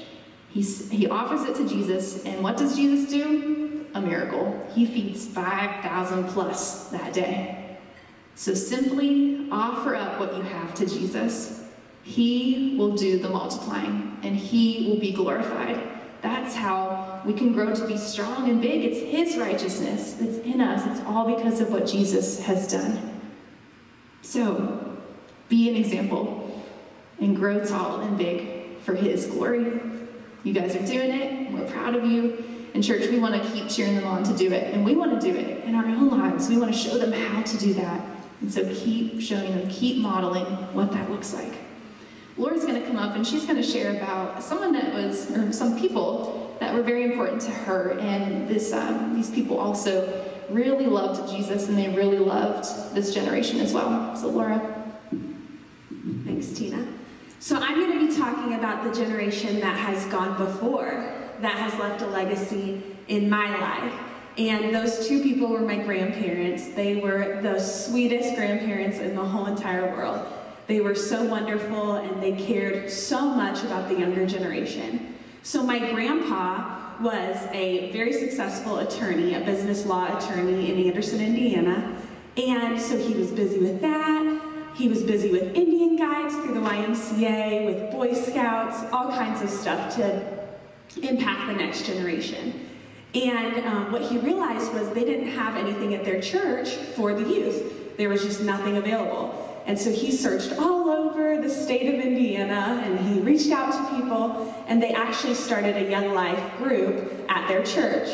He's, 0.50 0.90
he 0.90 1.08
offers 1.08 1.42
it 1.48 1.56
to 1.56 1.68
Jesus, 1.68 2.24
and 2.24 2.42
what 2.42 2.56
does 2.56 2.76
Jesus 2.76 3.10
do? 3.10 3.83
A 3.94 4.00
miracle. 4.00 4.68
He 4.74 4.86
feeds 4.86 5.26
5,000 5.26 6.24
plus 6.28 6.88
that 6.88 7.12
day. 7.12 7.78
So 8.34 8.54
simply 8.54 9.48
offer 9.50 9.94
up 9.94 10.18
what 10.18 10.36
you 10.36 10.42
have 10.42 10.74
to 10.74 10.86
Jesus. 10.86 11.64
He 12.02 12.74
will 12.76 12.96
do 12.96 13.18
the 13.18 13.28
multiplying, 13.28 14.18
and 14.22 14.36
He 14.36 14.88
will 14.88 14.98
be 14.98 15.12
glorified. 15.12 15.80
That's 16.20 16.54
how 16.54 17.22
we 17.24 17.32
can 17.32 17.52
grow 17.52 17.74
to 17.74 17.86
be 17.86 17.96
strong 17.96 18.50
and 18.50 18.60
big. 18.60 18.84
It's 18.84 19.00
His 19.00 19.38
righteousness 19.38 20.14
that's 20.14 20.38
in 20.38 20.60
us. 20.60 20.86
It's 20.86 21.06
all 21.06 21.34
because 21.34 21.60
of 21.60 21.70
what 21.70 21.86
Jesus 21.86 22.40
has 22.44 22.70
done. 22.70 23.20
So, 24.22 24.98
be 25.48 25.68
an 25.70 25.76
example 25.76 26.62
and 27.20 27.36
grow 27.36 27.64
tall 27.64 28.00
and 28.00 28.18
big 28.18 28.78
for 28.80 28.94
His 28.94 29.26
glory. 29.26 29.80
You 30.42 30.52
guys 30.52 30.74
are 30.76 30.86
doing 30.86 31.10
it. 31.10 31.52
We're 31.52 31.70
proud 31.70 31.94
of 31.94 32.04
you. 32.04 32.53
In 32.74 32.82
church, 32.82 33.08
we 33.08 33.18
want 33.18 33.40
to 33.40 33.50
keep 33.50 33.68
cheering 33.68 33.94
them 33.94 34.06
on 34.06 34.24
to 34.24 34.36
do 34.36 34.52
it. 34.52 34.74
And 34.74 34.84
we 34.84 34.94
want 34.94 35.20
to 35.20 35.32
do 35.32 35.36
it 35.36 35.64
in 35.64 35.74
our 35.74 35.84
own 35.84 36.10
lives. 36.10 36.48
We 36.48 36.58
want 36.58 36.72
to 36.72 36.78
show 36.78 36.98
them 36.98 37.12
how 37.12 37.42
to 37.42 37.58
do 37.58 37.72
that. 37.74 38.04
And 38.40 38.52
so 38.52 38.68
keep 38.74 39.20
showing 39.20 39.56
them, 39.56 39.68
keep 39.70 40.02
modeling 40.02 40.44
what 40.74 40.92
that 40.92 41.10
looks 41.10 41.32
like. 41.32 41.54
Laura's 42.36 42.64
going 42.64 42.80
to 42.80 42.86
come 42.86 42.96
up 42.96 43.14
and 43.14 43.24
she's 43.24 43.46
going 43.46 43.56
to 43.56 43.62
share 43.62 43.96
about 43.96 44.42
someone 44.42 44.72
that 44.72 44.92
was, 44.92 45.30
or 45.30 45.52
some 45.52 45.78
people 45.78 46.56
that 46.58 46.74
were 46.74 46.82
very 46.82 47.04
important 47.04 47.40
to 47.42 47.50
her. 47.50 47.96
And 48.00 48.48
this, 48.48 48.72
um, 48.72 49.14
these 49.14 49.30
people 49.30 49.58
also 49.58 50.24
really 50.50 50.86
loved 50.86 51.30
Jesus 51.30 51.68
and 51.68 51.78
they 51.78 51.88
really 51.90 52.18
loved 52.18 52.66
this 52.94 53.14
generation 53.14 53.60
as 53.60 53.72
well. 53.72 54.16
So, 54.16 54.28
Laura. 54.28 54.60
Thanks, 56.24 56.48
Tina. 56.48 56.86
So 57.38 57.56
I'm 57.56 57.78
going 57.78 57.98
to 57.98 58.08
be 58.08 58.16
talking 58.16 58.54
about 58.54 58.84
the 58.84 58.92
generation 58.92 59.60
that 59.60 59.76
has 59.76 60.04
gone 60.06 60.36
before, 60.36 61.23
that 61.40 61.54
has 61.54 61.78
left 61.78 62.02
a 62.02 62.06
legacy 62.06 62.82
in 63.08 63.28
my 63.28 63.58
life. 63.58 63.92
And 64.36 64.74
those 64.74 65.06
two 65.06 65.22
people 65.22 65.48
were 65.48 65.60
my 65.60 65.76
grandparents. 65.76 66.68
They 66.68 66.96
were 66.96 67.40
the 67.40 67.60
sweetest 67.60 68.34
grandparents 68.34 68.98
in 68.98 69.14
the 69.14 69.24
whole 69.24 69.46
entire 69.46 69.94
world. 69.94 70.26
They 70.66 70.80
were 70.80 70.94
so 70.94 71.24
wonderful 71.24 71.96
and 71.96 72.22
they 72.22 72.32
cared 72.32 72.90
so 72.90 73.28
much 73.28 73.62
about 73.62 73.88
the 73.88 73.98
younger 73.98 74.26
generation. 74.26 75.14
So 75.42 75.62
my 75.62 75.78
grandpa 75.78 77.00
was 77.00 77.36
a 77.52 77.92
very 77.92 78.12
successful 78.12 78.78
attorney, 78.78 79.34
a 79.34 79.40
business 79.40 79.84
law 79.86 80.16
attorney 80.16 80.70
in 80.70 80.88
Anderson, 80.88 81.20
Indiana. 81.20 81.96
And 82.36 82.80
so 82.80 82.98
he 82.98 83.14
was 83.14 83.30
busy 83.30 83.58
with 83.58 83.80
that. 83.82 84.40
He 84.74 84.88
was 84.88 85.04
busy 85.04 85.30
with 85.30 85.54
Indian 85.54 85.96
guides 85.96 86.34
through 86.34 86.54
the 86.54 86.60
YMCA, 86.60 87.66
with 87.66 87.92
Boy 87.92 88.12
Scouts, 88.14 88.90
all 88.92 89.10
kinds 89.10 89.42
of 89.42 89.50
stuff 89.50 89.94
to 89.96 90.43
impact 91.02 91.46
the 91.46 91.54
next 91.54 91.86
generation. 91.86 92.68
And 93.14 93.64
um, 93.66 93.92
what 93.92 94.02
he 94.02 94.18
realized 94.18 94.72
was 94.72 94.90
they 94.90 95.04
didn't 95.04 95.28
have 95.28 95.56
anything 95.56 95.94
at 95.94 96.04
their 96.04 96.20
church 96.20 96.70
for 96.96 97.14
the 97.14 97.22
youth. 97.22 97.96
There 97.96 98.08
was 98.08 98.22
just 98.22 98.42
nothing 98.42 98.76
available. 98.76 99.62
And 99.66 99.78
so 99.78 99.90
he 99.90 100.10
searched 100.10 100.58
all 100.58 100.90
over 100.90 101.40
the 101.40 101.48
state 101.48 101.94
of 101.94 102.04
Indiana 102.04 102.82
and 102.84 102.98
he 102.98 103.20
reached 103.20 103.50
out 103.50 103.72
to 103.72 103.96
people, 103.96 104.54
and 104.66 104.82
they 104.82 104.92
actually 104.92 105.34
started 105.34 105.76
a 105.76 105.88
Young 105.88 106.12
Life 106.12 106.58
group 106.58 107.24
at 107.28 107.48
their 107.48 107.62
church. 107.62 108.08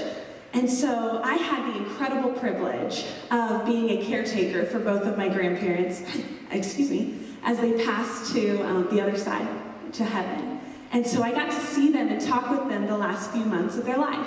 And 0.53 0.69
so 0.69 1.21
I 1.25 1.35
had 1.35 1.73
the 1.73 1.79
incredible 1.79 2.33
privilege 2.33 3.07
of 3.31 3.65
being 3.65 3.91
a 4.01 4.05
caretaker 4.05 4.65
for 4.67 4.81
both 4.81 5.03
of 5.03 5.17
my 5.17 5.29
grandparents, 5.29 6.03
excuse 6.51 6.91
me, 6.91 7.19
as 7.43 7.59
they 7.61 7.85
passed 7.85 8.33
to 8.35 8.61
um, 8.67 8.89
the 8.95 9.01
other 9.01 9.17
side, 9.17 9.49
to 9.93 10.05
heaven. 10.05 10.60
And 10.93 11.07
so 11.07 11.23
I 11.23 11.31
got 11.31 11.51
to 11.51 11.61
see 11.61 11.93
them 11.93 12.09
and 12.09 12.21
talk 12.21 12.51
with 12.51 12.69
them 12.69 12.87
the 12.87 12.97
last 12.97 13.31
few 13.31 13.45
months 13.45 13.77
of 13.77 13.85
their 13.85 13.99
life, 13.99 14.27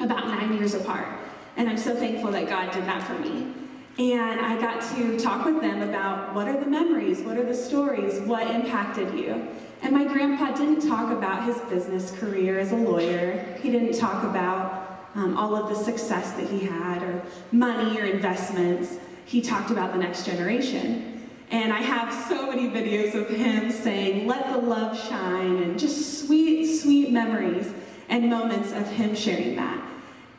about 0.00 0.28
nine 0.28 0.56
years 0.56 0.74
apart. 0.74 1.08
And 1.56 1.68
I'm 1.68 1.78
so 1.78 1.94
thankful 1.94 2.30
that 2.32 2.48
God 2.48 2.72
did 2.72 2.84
that 2.84 3.02
for 3.02 3.18
me. 3.18 3.52
And 3.96 4.40
I 4.40 4.60
got 4.60 4.82
to 4.96 5.18
talk 5.18 5.44
with 5.44 5.60
them 5.60 5.82
about 5.82 6.34
what 6.34 6.48
are 6.48 6.58
the 6.58 6.66
memories, 6.66 7.20
what 7.20 7.36
are 7.36 7.44
the 7.44 7.54
stories, 7.54 8.20
what 8.20 8.48
impacted 8.48 9.14
you. 9.14 9.48
And 9.82 9.92
my 9.92 10.04
grandpa 10.04 10.52
didn't 10.52 10.88
talk 10.88 11.12
about 11.12 11.44
his 11.44 11.58
business 11.70 12.10
career 12.18 12.58
as 12.58 12.72
a 12.72 12.76
lawyer. 12.76 13.56
He 13.62 13.70
didn't 13.70 13.96
talk 13.96 14.24
about 14.24 15.10
um, 15.14 15.36
all 15.36 15.54
of 15.54 15.68
the 15.68 15.76
success 15.76 16.32
that 16.32 16.48
he 16.48 16.60
had, 16.60 17.02
or 17.02 17.22
money 17.52 18.00
or 18.00 18.04
investments. 18.04 18.96
He 19.26 19.40
talked 19.40 19.70
about 19.70 19.92
the 19.92 19.98
next 19.98 20.26
generation. 20.26 21.13
And 21.50 21.72
I 21.72 21.80
have 21.80 22.12
so 22.28 22.50
many 22.50 22.68
videos 22.68 23.14
of 23.14 23.28
him 23.28 23.70
saying, 23.70 24.26
Let 24.26 24.52
the 24.52 24.58
love 24.58 24.98
shine, 25.08 25.62
and 25.62 25.78
just 25.78 26.26
sweet, 26.26 26.66
sweet 26.80 27.10
memories 27.10 27.72
and 28.08 28.28
moments 28.28 28.72
of 28.72 28.88
him 28.88 29.14
sharing 29.14 29.56
that. 29.56 29.82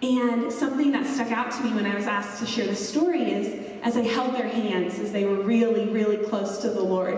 And 0.01 0.51
something 0.51 0.91
that 0.91 1.06
stuck 1.08 1.32
out 1.32 1.51
to 1.51 1.64
me 1.64 1.74
when 1.74 1.86
I 1.86 1.95
was 1.95 2.06
asked 2.06 2.39
to 2.39 2.45
share 2.45 2.68
the 2.68 2.76
story 2.76 3.32
is 3.32 3.80
as 3.82 3.97
I 3.97 4.01
held 4.01 4.36
their 4.36 4.47
hands 4.47 4.99
as 4.99 5.12
they 5.12 5.26
were 5.26 5.41
really, 5.41 5.88
really 5.88 6.18
close 6.18 6.60
to 6.60 6.70
the 6.70 6.82
Lord, 6.82 7.18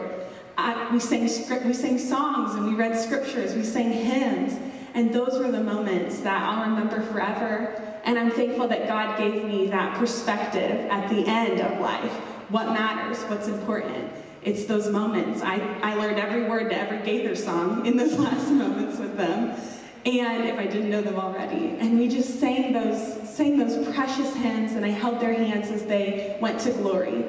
I, 0.57 0.91
we 0.91 0.99
sang 0.99 1.27
script, 1.27 1.65
we 1.65 1.73
sang 1.73 1.99
songs 1.99 2.55
and 2.55 2.65
we 2.65 2.73
read 2.73 2.97
scriptures, 2.97 3.55
we 3.55 3.63
sang 3.63 3.91
hymns, 3.91 4.59
and 4.93 5.13
those 5.13 5.37
were 5.39 5.51
the 5.51 5.63
moments 5.63 6.19
that 6.21 6.41
I'll 6.41 6.69
remember 6.69 7.01
forever. 7.11 7.81
And 8.03 8.17
I'm 8.17 8.31
thankful 8.31 8.67
that 8.69 8.87
God 8.87 9.17
gave 9.17 9.43
me 9.43 9.67
that 9.67 9.97
perspective 9.97 10.87
at 10.89 11.09
the 11.09 11.25
end 11.27 11.59
of 11.59 11.79
life. 11.79 12.21
What 12.49 12.67
matters? 12.67 13.21
What's 13.23 13.47
important? 13.47 14.09
It's 14.41 14.65
those 14.65 14.87
moments. 14.89 15.41
I, 15.41 15.59
I 15.81 15.95
learned 15.95 16.17
every 16.17 16.43
word 16.43 16.69
to 16.69 16.77
every 16.77 16.99
Gaither 16.99 17.35
song 17.35 17.85
in 17.85 17.97
those 17.97 18.13
last 18.19 18.49
moments 18.49 18.97
with 18.99 19.17
them. 19.17 19.59
And 20.05 20.45
if 20.47 20.57
I 20.57 20.65
didn't 20.65 20.89
know 20.89 21.01
them 21.01 21.19
already. 21.19 21.75
And 21.79 21.99
we 21.99 22.07
just 22.07 22.39
sang 22.39 22.71
those, 22.71 23.29
sang 23.29 23.57
those 23.57 23.93
precious 23.93 24.33
hymns, 24.33 24.71
and 24.71 24.85
I 24.85 24.89
held 24.89 25.19
their 25.19 25.33
hands 25.33 25.69
as 25.69 25.85
they 25.85 26.37
went 26.39 26.61
to 26.61 26.71
glory. 26.71 27.25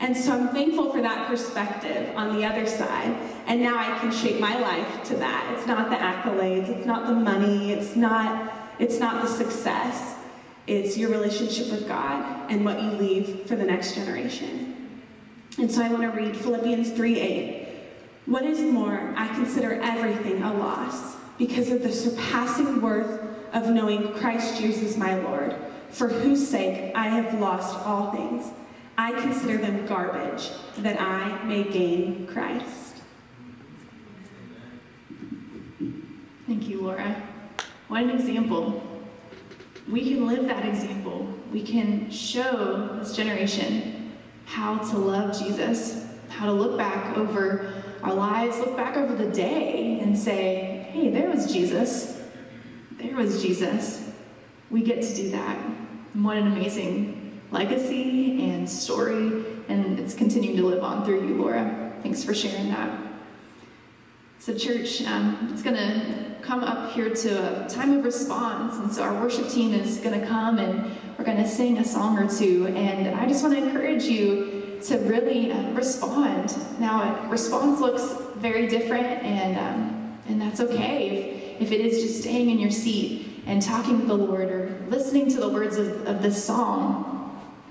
And 0.00 0.16
so 0.16 0.32
I'm 0.32 0.48
thankful 0.48 0.90
for 0.90 1.02
that 1.02 1.28
perspective 1.28 2.10
on 2.16 2.34
the 2.34 2.46
other 2.46 2.66
side. 2.66 3.14
And 3.46 3.60
now 3.60 3.76
I 3.76 3.98
can 3.98 4.10
shape 4.10 4.40
my 4.40 4.58
life 4.58 5.04
to 5.04 5.16
that. 5.16 5.54
It's 5.54 5.66
not 5.66 5.90
the 5.90 5.96
accolades, 5.96 6.70
it's 6.70 6.86
not 6.86 7.06
the 7.06 7.12
money, 7.12 7.72
it's 7.72 7.94
not, 7.94 8.50
it's 8.78 8.98
not 8.98 9.20
the 9.20 9.28
success. 9.28 10.16
It's 10.66 10.96
your 10.96 11.10
relationship 11.10 11.70
with 11.70 11.88
God 11.88 12.50
and 12.50 12.64
what 12.64 12.80
you 12.80 12.90
leave 12.90 13.46
for 13.46 13.56
the 13.56 13.64
next 13.64 13.94
generation. 13.94 15.02
And 15.58 15.70
so 15.70 15.82
I 15.82 15.88
want 15.88 16.02
to 16.02 16.08
read 16.08 16.36
Philippians 16.36 16.92
3 16.92 17.20
8. 17.20 17.68
What 18.26 18.44
is 18.44 18.60
more, 18.60 19.12
I 19.16 19.26
consider 19.28 19.74
everything 19.82 20.42
a 20.42 20.54
loss 20.54 21.16
because 21.36 21.70
of 21.70 21.82
the 21.82 21.92
surpassing 21.92 22.80
worth 22.80 23.20
of 23.52 23.68
knowing 23.68 24.12
Christ 24.14 24.60
Jesus 24.60 24.96
my 24.96 25.18
Lord, 25.18 25.56
for 25.90 26.08
whose 26.08 26.46
sake 26.46 26.92
I 26.94 27.08
have 27.08 27.38
lost 27.40 27.76
all 27.84 28.12
things. 28.12 28.46
I 28.96 29.12
consider 29.20 29.58
them 29.58 29.86
garbage, 29.86 30.50
that 30.78 31.00
I 31.00 31.42
may 31.44 31.64
gain 31.64 32.26
Christ. 32.26 32.96
Thank 36.46 36.68
you, 36.68 36.82
Laura. 36.82 37.22
What 37.88 38.02
an 38.02 38.10
example. 38.10 38.91
We 39.92 40.08
can 40.08 40.26
live 40.26 40.46
that 40.46 40.64
example. 40.64 41.28
We 41.52 41.62
can 41.62 42.10
show 42.10 42.96
this 42.98 43.14
generation 43.14 44.10
how 44.46 44.78
to 44.78 44.96
love 44.96 45.38
Jesus, 45.38 46.06
how 46.30 46.46
to 46.46 46.52
look 46.52 46.78
back 46.78 47.14
over 47.18 47.84
our 48.02 48.14
lives, 48.14 48.58
look 48.58 48.74
back 48.74 48.96
over 48.96 49.14
the 49.14 49.30
day 49.30 50.00
and 50.00 50.18
say, 50.18 50.88
hey, 50.92 51.10
there 51.10 51.28
was 51.28 51.52
Jesus. 51.52 52.22
There 52.92 53.14
was 53.14 53.42
Jesus. 53.42 54.10
We 54.70 54.82
get 54.82 55.02
to 55.02 55.14
do 55.14 55.30
that. 55.32 55.58
And 56.14 56.24
what 56.24 56.38
an 56.38 56.46
amazing 56.46 57.42
legacy 57.50 58.50
and 58.50 58.66
story, 58.68 59.44
and 59.68 60.00
it's 60.00 60.14
continuing 60.14 60.56
to 60.56 60.62
live 60.62 60.82
on 60.82 61.04
through 61.04 61.28
you, 61.28 61.34
Laura. 61.34 61.92
Thanks 62.02 62.24
for 62.24 62.32
sharing 62.32 62.70
that. 62.70 62.98
So, 64.38 64.56
church, 64.56 65.02
um, 65.02 65.50
it's 65.52 65.62
going 65.62 65.76
to 65.76 66.31
come 66.42 66.64
up 66.64 66.92
here 66.92 67.10
to 67.10 67.64
a 67.64 67.68
time 67.68 67.96
of 67.96 68.04
response, 68.04 68.76
and 68.76 68.92
so 68.92 69.02
our 69.02 69.22
worship 69.22 69.48
team 69.48 69.72
is 69.72 69.98
going 69.98 70.18
to 70.20 70.26
come 70.26 70.58
and 70.58 70.90
we're 71.16 71.24
going 71.24 71.36
to 71.36 71.48
sing 71.48 71.78
a 71.78 71.84
song 71.84 72.18
or 72.18 72.28
two. 72.28 72.66
And 72.66 73.14
I 73.14 73.26
just 73.26 73.42
want 73.42 73.56
to 73.56 73.62
encourage 73.64 74.04
you 74.04 74.78
to 74.84 74.98
really 74.98 75.52
uh, 75.52 75.70
respond. 75.72 76.56
Now, 76.80 77.28
response 77.28 77.80
looks 77.80 78.20
very 78.36 78.66
different, 78.66 79.06
and 79.22 79.56
um, 79.56 80.18
and 80.28 80.40
that's 80.40 80.60
okay 80.60 81.56
if, 81.58 81.62
if 81.62 81.72
it 81.72 81.80
is 81.80 82.02
just 82.02 82.20
staying 82.22 82.50
in 82.50 82.58
your 82.58 82.70
seat 82.70 83.42
and 83.46 83.62
talking 83.62 83.98
with 83.98 84.08
the 84.08 84.14
Lord 84.14 84.50
or 84.50 84.84
listening 84.88 85.30
to 85.30 85.40
the 85.40 85.48
words 85.48 85.76
of, 85.76 86.06
of 86.06 86.22
this 86.22 86.44
song 86.44 87.12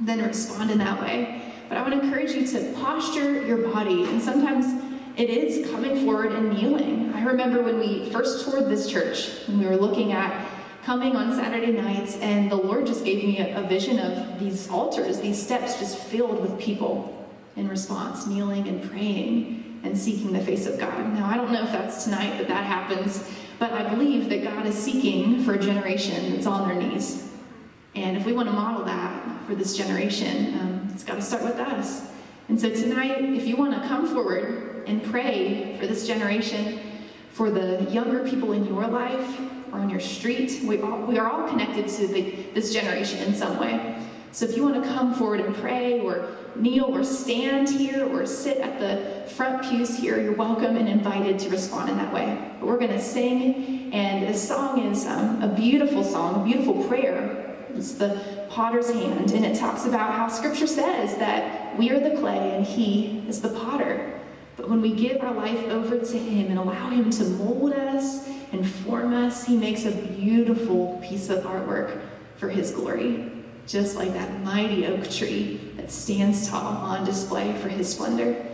then 0.02 0.22
respond 0.26 0.72
in 0.72 0.80
that 0.80 1.00
way. 1.02 1.42
But 1.70 1.78
I 1.78 1.84
would 1.84 1.94
encourage 1.94 2.32
you 2.32 2.46
to 2.48 2.74
posture 2.74 3.46
your 3.46 3.70
body, 3.70 4.04
and 4.06 4.22
sometimes 4.22 4.91
it 5.18 5.30
is 5.30 5.70
coming 5.72 6.04
forward 6.06 6.32
and 6.32 6.54
kneeling. 6.54 7.14
I 7.14 7.24
remember 7.24 7.62
when 7.62 7.80
we 7.80 8.10
first 8.10 8.46
toured 8.46 8.66
this 8.66 8.90
church, 8.90 9.48
when 9.48 9.60
we 9.60 9.66
were 9.66 9.78
looking 9.78 10.12
at 10.12 10.48
coming 10.84 11.16
on 11.16 11.36
Saturday 11.36 11.72
nights, 11.72 12.18
and 12.18 12.52
the 12.52 12.56
Lord 12.56 12.86
just 12.88 13.06
gave 13.06 13.24
me 13.24 13.40
a, 13.40 13.64
a 13.64 13.68
vision 13.68 14.00
of 14.00 14.40
these 14.40 14.70
altars, 14.70 15.20
these 15.20 15.42
steps 15.42 15.80
just 15.80 15.98
filled 15.98 16.42
with 16.42 16.60
people 16.60 17.30
in 17.56 17.68
response, 17.68 18.26
kneeling 18.26 18.68
and 18.68 18.90
praying 18.90 19.80
and 19.84 19.98
seeking 19.98 20.32
the 20.34 20.40
face 20.40 20.66
of 20.66 20.80
God. 20.80 21.14
Now, 21.14 21.28
I 21.28 21.38
don't 21.38 21.52
know 21.52 21.64
if 21.64 21.72
that's 21.72 22.06
tonight 22.06 22.38
that 22.38 22.48
that 22.48 22.66
happens, 22.66 23.30
but 23.60 23.72
I 23.72 23.88
believe 23.90 24.30
that 24.30 24.44
God 24.44 24.66
is 24.66 24.76
seeking 24.76 25.44
for 25.44 25.54
a 25.54 25.60
generation 25.60 26.34
that's 26.34 26.48
on 26.48 26.68
their 26.68 26.78
knees. 26.78 27.30
And 27.94 28.16
if 28.16 28.26
we 28.26 28.34
want 28.34 28.48
to 28.48 28.54
model 28.54 28.86
that, 28.86 29.32
for 29.52 29.56
this 29.56 29.76
generation. 29.76 30.58
Um, 30.60 30.90
it's 30.94 31.04
got 31.04 31.16
to 31.16 31.22
start 31.22 31.44
with 31.44 31.60
us. 31.60 32.11
And 32.50 32.60
so 32.60 32.70
tonight, 32.70 33.24
if 33.24 33.48
you 33.48 33.56
want 33.56 33.74
to 33.82 33.88
come 33.88 34.08
forward 34.08 34.84
and 34.88 35.04
pray 35.04 35.78
for 35.80 35.88
this 35.88 36.06
generation, 36.06 36.80
for 37.32 37.50
the 37.50 37.84
younger 37.90 38.28
people 38.28 38.52
in 38.52 38.66
your 38.66 38.88
life 38.88 39.40
or 39.72 39.80
on 39.80 39.90
your 39.90 40.00
street, 40.00 40.62
we, 40.64 40.82
all, 40.82 41.02
we 41.04 41.18
are 41.18 41.30
all 41.30 41.48
connected 41.48 41.88
to 41.88 42.08
the, 42.08 42.32
this 42.54 42.74
generation 42.74 43.20
in 43.20 43.34
some 43.34 43.58
way. 43.58 43.98
So 44.34 44.46
if 44.46 44.56
you 44.56 44.64
want 44.64 44.82
to 44.82 44.90
come 44.90 45.14
forward 45.14 45.42
and 45.42 45.56
pray 45.56 46.00
or 46.00 46.36
kneel 46.56 46.86
or 46.86 47.04
stand 47.04 47.70
here 47.70 48.06
or 48.06 48.26
sit 48.26 48.58
at 48.58 48.80
the 48.80 49.30
front 49.32 49.64
pews 49.64 49.98
here, 49.98 50.22
you're 50.22 50.36
welcome 50.36 50.78
and 50.78 50.88
invited 50.88 51.40
to 51.40 51.50
respond 51.50 51.90
in 51.90 51.98
that 51.98 52.14
way. 52.14 52.38
But 52.60 52.68
we're 52.68 52.80
going 52.80 52.92
to 52.92 53.02
sing, 53.02 53.94
and 53.94 54.28
this 54.28 54.46
song 54.46 54.80
is 54.92 55.06
um, 55.06 55.42
a 55.42 55.48
beautiful 55.48 56.04
song, 56.04 56.42
a 56.42 56.46
beautiful 56.46 56.84
prayer. 56.86 57.56
It's 57.76 57.94
the 57.94 58.41
potter's 58.52 58.92
hand, 58.92 59.32
and 59.32 59.46
it 59.46 59.58
talks 59.58 59.86
about 59.86 60.14
how 60.14 60.28
scripture 60.28 60.68
says 60.68 61.18
that 61.18 61.78
we 61.78 61.90
are 61.90 62.00
the 62.00 62.18
clay 62.20 62.56
and 62.56 62.66
he 62.66 63.24
is 63.28 63.42
the 63.42 63.50
potter. 63.50 64.20
But 64.58 64.70
when 64.70 64.82
we 64.82 64.94
give 64.94 65.22
our 65.22 65.34
life 65.34 65.64
over 65.70 65.98
to 65.98 66.18
him 66.20 66.52
and 66.52 66.60
allow 66.60 66.90
him 66.90 67.10
to 67.12 67.24
mold 67.24 67.74
us 67.74 68.28
and 68.52 68.70
form 68.70 69.14
us, 69.14 69.46
he 69.46 69.56
makes 69.56 69.86
a 69.86 69.92
beautiful 69.92 71.02
piece 71.02 71.30
of 71.30 71.44
artwork 71.46 72.02
for 72.36 72.50
his 72.50 72.72
glory, 72.72 73.32
just 73.66 73.96
like 73.96 74.14
that 74.14 74.44
mighty 74.44 74.86
oak 74.86 75.10
tree 75.10 75.72
that 75.78 75.90
stands 75.90 76.50
tall 76.50 76.74
on 76.76 77.06
display 77.06 77.54
for 77.60 77.70
his 77.70 77.90
splendor. 77.90 78.46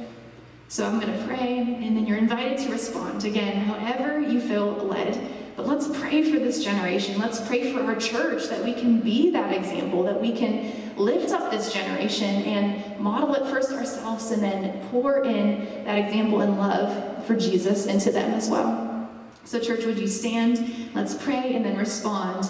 So 0.69 0.85
I'm 0.85 0.99
going 0.99 1.17
to 1.17 1.25
pray, 1.25 1.57
and 1.59 1.97
then 1.97 2.05
you're 2.05 2.17
invited 2.17 2.59
to 2.59 2.71
respond 2.71 3.25
again, 3.25 3.55
however 3.65 4.19
you 4.19 4.39
feel 4.39 4.73
led. 4.73 5.17
But 5.57 5.65
let's 5.65 5.87
pray 5.99 6.21
for 6.21 6.37
this 6.37 6.63
generation. 6.63 7.17
Let's 7.17 7.41
pray 7.41 7.73
for 7.73 7.81
our 7.81 7.95
church 7.95 8.47
that 8.49 8.63
we 8.63 8.73
can 8.73 8.99
be 8.99 9.31
that 9.31 9.51
example, 9.51 10.03
that 10.03 10.21
we 10.21 10.31
can 10.31 10.93
lift 10.95 11.31
up 11.31 11.49
this 11.49 11.73
generation 11.73 12.43
and 12.43 12.99
model 12.99 13.33
it 13.33 13.49
first 13.49 13.71
ourselves 13.71 14.29
and 14.29 14.43
then 14.43 14.87
pour 14.89 15.23
in 15.23 15.83
that 15.83 15.97
example 15.97 16.41
and 16.41 16.59
love 16.59 17.25
for 17.25 17.35
Jesus 17.35 17.87
into 17.87 18.11
them 18.11 18.35
as 18.35 18.51
well. 18.51 19.09
So, 19.45 19.59
church, 19.59 19.83
would 19.85 19.97
you 19.97 20.07
stand? 20.07 20.91
Let's 20.93 21.15
pray 21.15 21.55
and 21.55 21.65
then 21.65 21.75
respond 21.75 22.47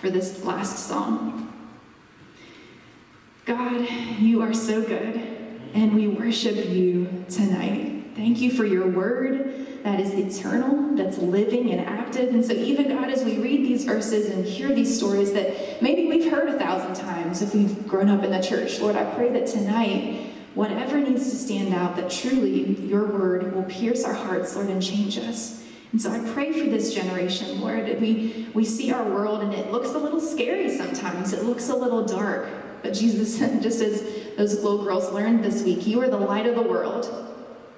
for 0.00 0.08
this 0.08 0.44
last 0.44 0.86
song. 0.86 1.52
God, 3.46 3.88
you 4.20 4.42
are 4.42 4.54
so 4.54 4.80
good, 4.80 5.16
and 5.74 5.94
we 5.94 6.06
worship 6.06 6.54
you 6.68 7.24
tonight. 7.28 7.93
Thank 8.14 8.40
you 8.40 8.52
for 8.52 8.64
your 8.64 8.86
word 8.86 9.82
that 9.82 10.00
is 10.00 10.14
eternal, 10.14 10.96
that's 10.96 11.18
living 11.18 11.70
and 11.72 11.80
active. 11.80 12.32
And 12.32 12.44
so, 12.44 12.52
even 12.52 12.88
God, 12.88 13.10
as 13.10 13.24
we 13.24 13.38
read 13.38 13.66
these 13.66 13.84
verses 13.84 14.30
and 14.30 14.44
hear 14.44 14.72
these 14.72 14.96
stories 14.96 15.32
that 15.32 15.82
maybe 15.82 16.06
we've 16.06 16.30
heard 16.30 16.48
a 16.48 16.58
thousand 16.58 16.94
times 16.94 17.42
if 17.42 17.54
we've 17.54 17.86
grown 17.86 18.08
up 18.08 18.22
in 18.22 18.30
the 18.30 18.40
church, 18.40 18.80
Lord, 18.80 18.96
I 18.96 19.04
pray 19.14 19.30
that 19.30 19.46
tonight, 19.46 20.32
whatever 20.54 20.98
needs 21.00 21.28
to 21.28 21.36
stand 21.36 21.74
out, 21.74 21.96
that 21.96 22.10
truly 22.10 22.80
your 22.82 23.04
word 23.04 23.52
will 23.54 23.64
pierce 23.64 24.04
our 24.04 24.14
hearts, 24.14 24.54
Lord, 24.54 24.68
and 24.68 24.82
change 24.82 25.18
us. 25.18 25.62
And 25.92 26.00
so 26.00 26.10
I 26.10 26.18
pray 26.32 26.52
for 26.52 26.70
this 26.70 26.94
generation, 26.94 27.60
Lord. 27.60 28.00
We, 28.00 28.48
we 28.54 28.64
see 28.64 28.90
our 28.90 29.04
world 29.04 29.42
and 29.42 29.52
it 29.52 29.70
looks 29.70 29.90
a 29.90 29.98
little 29.98 30.20
scary 30.20 30.74
sometimes. 30.76 31.32
It 31.32 31.44
looks 31.44 31.68
a 31.68 31.76
little 31.76 32.04
dark. 32.04 32.48
But 32.82 32.94
Jesus, 32.94 33.38
just 33.62 33.80
as 33.80 34.02
those 34.36 34.54
little 34.62 34.84
girls 34.84 35.12
learned 35.12 35.44
this 35.44 35.62
week, 35.62 35.86
you 35.86 36.00
are 36.00 36.08
the 36.08 36.16
light 36.16 36.46
of 36.46 36.54
the 36.54 36.62
world. 36.62 37.23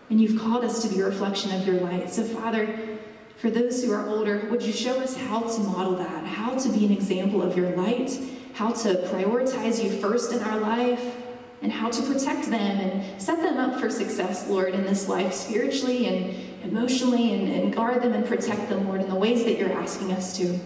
And 0.08 0.20
you've 0.20 0.40
called 0.40 0.64
us 0.64 0.82
to 0.82 0.88
be 0.88 1.00
a 1.00 1.06
reflection 1.06 1.52
of 1.52 1.66
your 1.66 1.80
light. 1.80 2.10
So, 2.10 2.22
Father, 2.22 2.98
for 3.36 3.50
those 3.50 3.82
who 3.82 3.92
are 3.92 4.06
older, 4.08 4.46
would 4.50 4.62
you 4.62 4.72
show 4.72 5.00
us 5.00 5.16
how 5.16 5.40
to 5.40 5.60
model 5.60 5.96
that, 5.96 6.24
how 6.24 6.56
to 6.56 6.68
be 6.70 6.86
an 6.86 6.92
example 6.92 7.42
of 7.42 7.56
your 7.56 7.70
light, 7.76 8.18
how 8.54 8.70
to 8.70 8.94
prioritize 9.08 9.82
you 9.82 9.90
first 10.00 10.32
in 10.32 10.42
our 10.42 10.58
life, 10.58 11.16
and 11.62 11.72
how 11.72 11.90
to 11.90 12.02
protect 12.02 12.44
them 12.44 12.54
and 12.54 13.20
set 13.20 13.42
them 13.42 13.58
up 13.58 13.80
for 13.80 13.90
success, 13.90 14.48
Lord, 14.48 14.74
in 14.74 14.84
this 14.84 15.08
life 15.08 15.32
spiritually 15.32 16.06
and 16.06 16.34
emotionally, 16.64 17.34
and, 17.34 17.48
and 17.48 17.74
guard 17.74 18.02
them 18.02 18.12
and 18.12 18.26
protect 18.26 18.68
them, 18.68 18.86
Lord, 18.86 19.00
in 19.00 19.08
the 19.08 19.14
ways 19.14 19.44
that 19.44 19.58
you're 19.58 19.72
asking 19.72 20.12
us 20.12 20.36
to. 20.38 20.58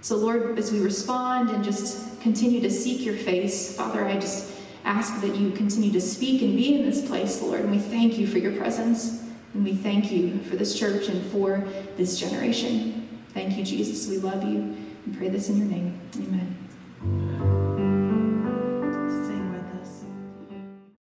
So, 0.00 0.16
Lord, 0.16 0.58
as 0.58 0.70
we 0.70 0.80
respond 0.80 1.50
and 1.50 1.64
just 1.64 2.20
continue 2.20 2.60
to 2.60 2.70
seek 2.70 3.04
your 3.04 3.16
face, 3.16 3.76
Father, 3.76 4.04
I 4.04 4.14
just 4.14 4.50
ask 4.88 5.20
that 5.20 5.36
you 5.36 5.50
continue 5.50 5.92
to 5.92 6.00
speak 6.00 6.40
and 6.40 6.56
be 6.56 6.80
in 6.80 6.86
this 6.86 7.06
place, 7.06 7.42
Lord. 7.42 7.60
And 7.60 7.70
we 7.70 7.78
thank 7.78 8.18
you 8.18 8.26
for 8.26 8.38
your 8.38 8.52
presence. 8.52 9.22
And 9.52 9.62
we 9.62 9.74
thank 9.74 10.10
you 10.10 10.38
for 10.40 10.56
this 10.56 10.78
church 10.78 11.08
and 11.08 11.24
for 11.30 11.62
this 11.96 12.18
generation. 12.18 13.08
Thank 13.34 13.56
you, 13.58 13.64
Jesus. 13.64 14.08
We 14.08 14.18
love 14.18 14.42
you 14.42 14.76
and 15.04 15.16
pray 15.16 15.28
this 15.28 15.50
in 15.50 15.58
your 15.58 15.66
name. 15.66 16.00
Amen. 16.16 17.77